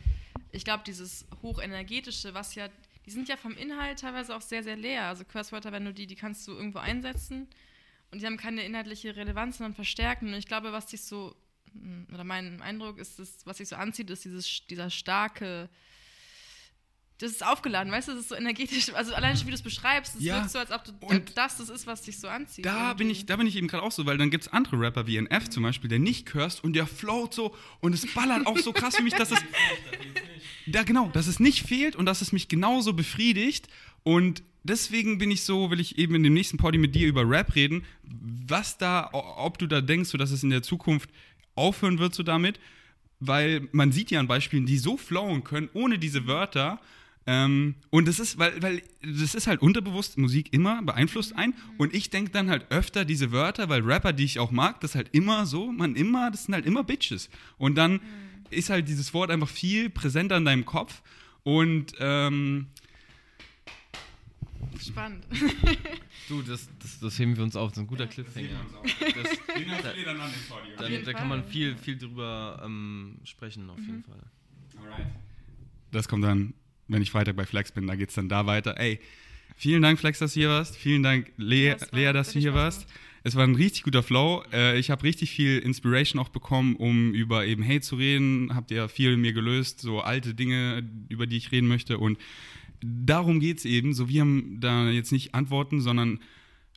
[0.50, 2.68] ich glaube, dieses hochenergetische, was ja,
[3.06, 5.04] die sind ja vom Inhalt teilweise auch sehr, sehr leer.
[5.04, 7.46] Also Curse-Wörter, wenn du die, die kannst du irgendwo einsetzen
[8.10, 10.26] und die haben keine inhaltliche Relevanz, sondern verstärken.
[10.26, 11.36] Und ich glaube, was dich so,
[12.12, 15.68] oder mein Eindruck ist, das, was sich so anzieht, ist dieses, dieser starke,
[17.18, 18.92] das ist aufgeladen, weißt du, das ist so energetisch.
[18.94, 21.36] Also allein schon, wie du es beschreibst, es ja, wirkt so, als ob du und
[21.36, 22.64] das das ist, was dich so anzieht.
[22.64, 24.80] Da bin ich, da bin ich eben gerade auch so, weil dann gibt es andere
[24.80, 28.46] Rapper wie NF zum Beispiel, der nicht curst und der float so und es ballert
[28.46, 29.38] auch so krass für mich, dass es.
[30.66, 33.68] da genau, dass es nicht fehlt und dass es mich genauso befriedigt.
[34.02, 37.28] Und deswegen bin ich so, will ich eben in dem nächsten Party mit dir über
[37.28, 41.10] Rap reden, was da, ob du da denkst, so dass es in der Zukunft
[41.54, 42.60] aufhören wird so damit,
[43.18, 46.80] weil man sieht ja an Beispielen, die so flowen können, ohne diese Wörter
[47.26, 51.54] ähm, und das ist, weil, weil das ist halt unterbewusst, Musik immer beeinflusst ein.
[51.78, 54.94] Und ich denke dann halt öfter diese Wörter, weil Rapper, die ich auch mag, das
[54.94, 57.28] halt immer so, man immer, das sind halt immer Bitches.
[57.58, 58.00] Und dann mhm.
[58.50, 61.02] ist halt dieses Wort einfach viel präsenter in deinem Kopf.
[61.42, 62.66] Und ähm,
[64.78, 65.24] Spannend.
[66.28, 68.48] du, das, das, das heben wir uns auf, das ist ein guter ja, Cliffhanger.
[69.00, 69.38] Das,
[70.76, 73.86] da, da, da, kann man viel, viel drüber ähm, sprechen, auf mhm.
[73.86, 74.22] jeden Fall.
[74.78, 75.06] Alright.
[75.90, 76.54] Das kommt dann
[76.90, 78.78] wenn ich Freitag bei Flex bin, da geht es dann da weiter.
[78.78, 78.98] Ey,
[79.56, 80.76] vielen Dank, Flex, dass du hier warst.
[80.76, 82.86] Vielen Dank, Le das Lea, dass du hier warst.
[83.22, 84.42] Es war ein richtig guter Flow.
[84.52, 88.54] Äh, ich habe richtig viel Inspiration auch bekommen, um über eben Hate zu reden.
[88.54, 91.98] Habt ihr viel in mir gelöst, so alte Dinge, über die ich reden möchte.
[91.98, 92.18] Und
[92.82, 93.94] darum geht es eben.
[93.94, 96.20] So, wir haben da jetzt nicht Antworten, sondern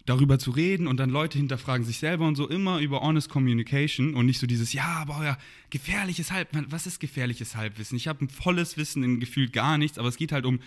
[0.06, 4.16] darüber zu reden und dann Leute hinterfragen sich selber und so immer über Honest Communication
[4.16, 5.38] und nicht so dieses, ja, aber ja,
[5.70, 6.72] gefährliches Halbwissen.
[6.72, 7.96] Was ist gefährliches Halbwissen?
[7.96, 10.60] Ich habe ein volles Wissen in gefühlt gar nichts, aber es geht halt um,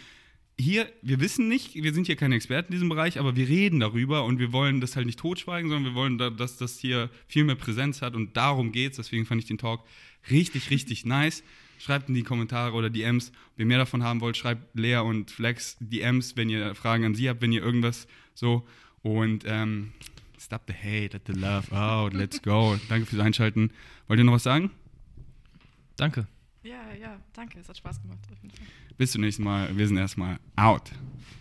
[0.58, 3.78] hier, wir wissen nicht, wir sind hier keine Experten in diesem Bereich, aber wir reden
[3.78, 7.44] darüber und wir wollen das halt nicht totschweigen, sondern wir wollen, dass das hier viel
[7.44, 8.96] mehr Präsenz hat und darum geht es.
[8.96, 9.84] Deswegen fand ich den Talk
[10.30, 11.42] richtig, richtig nice.
[11.78, 15.30] Schreibt in die Kommentare oder DMs, ob ihr mehr davon haben wollt, schreibt Lea und
[15.30, 18.66] Flex DMs, wenn ihr Fragen an sie habt, wenn ihr irgendwas so
[19.02, 19.92] und ähm,
[20.38, 22.76] stop the hate, let the love out, let's go.
[22.88, 23.70] Danke fürs Einschalten.
[24.08, 24.70] Wollt ihr noch was sagen?
[25.96, 26.26] Danke.
[26.62, 27.60] Ja, ja, danke.
[27.60, 28.18] Es hat Spaß gemacht.
[28.96, 29.76] Bis zum nächsten Mal.
[29.76, 30.90] Wir sind erstmal out.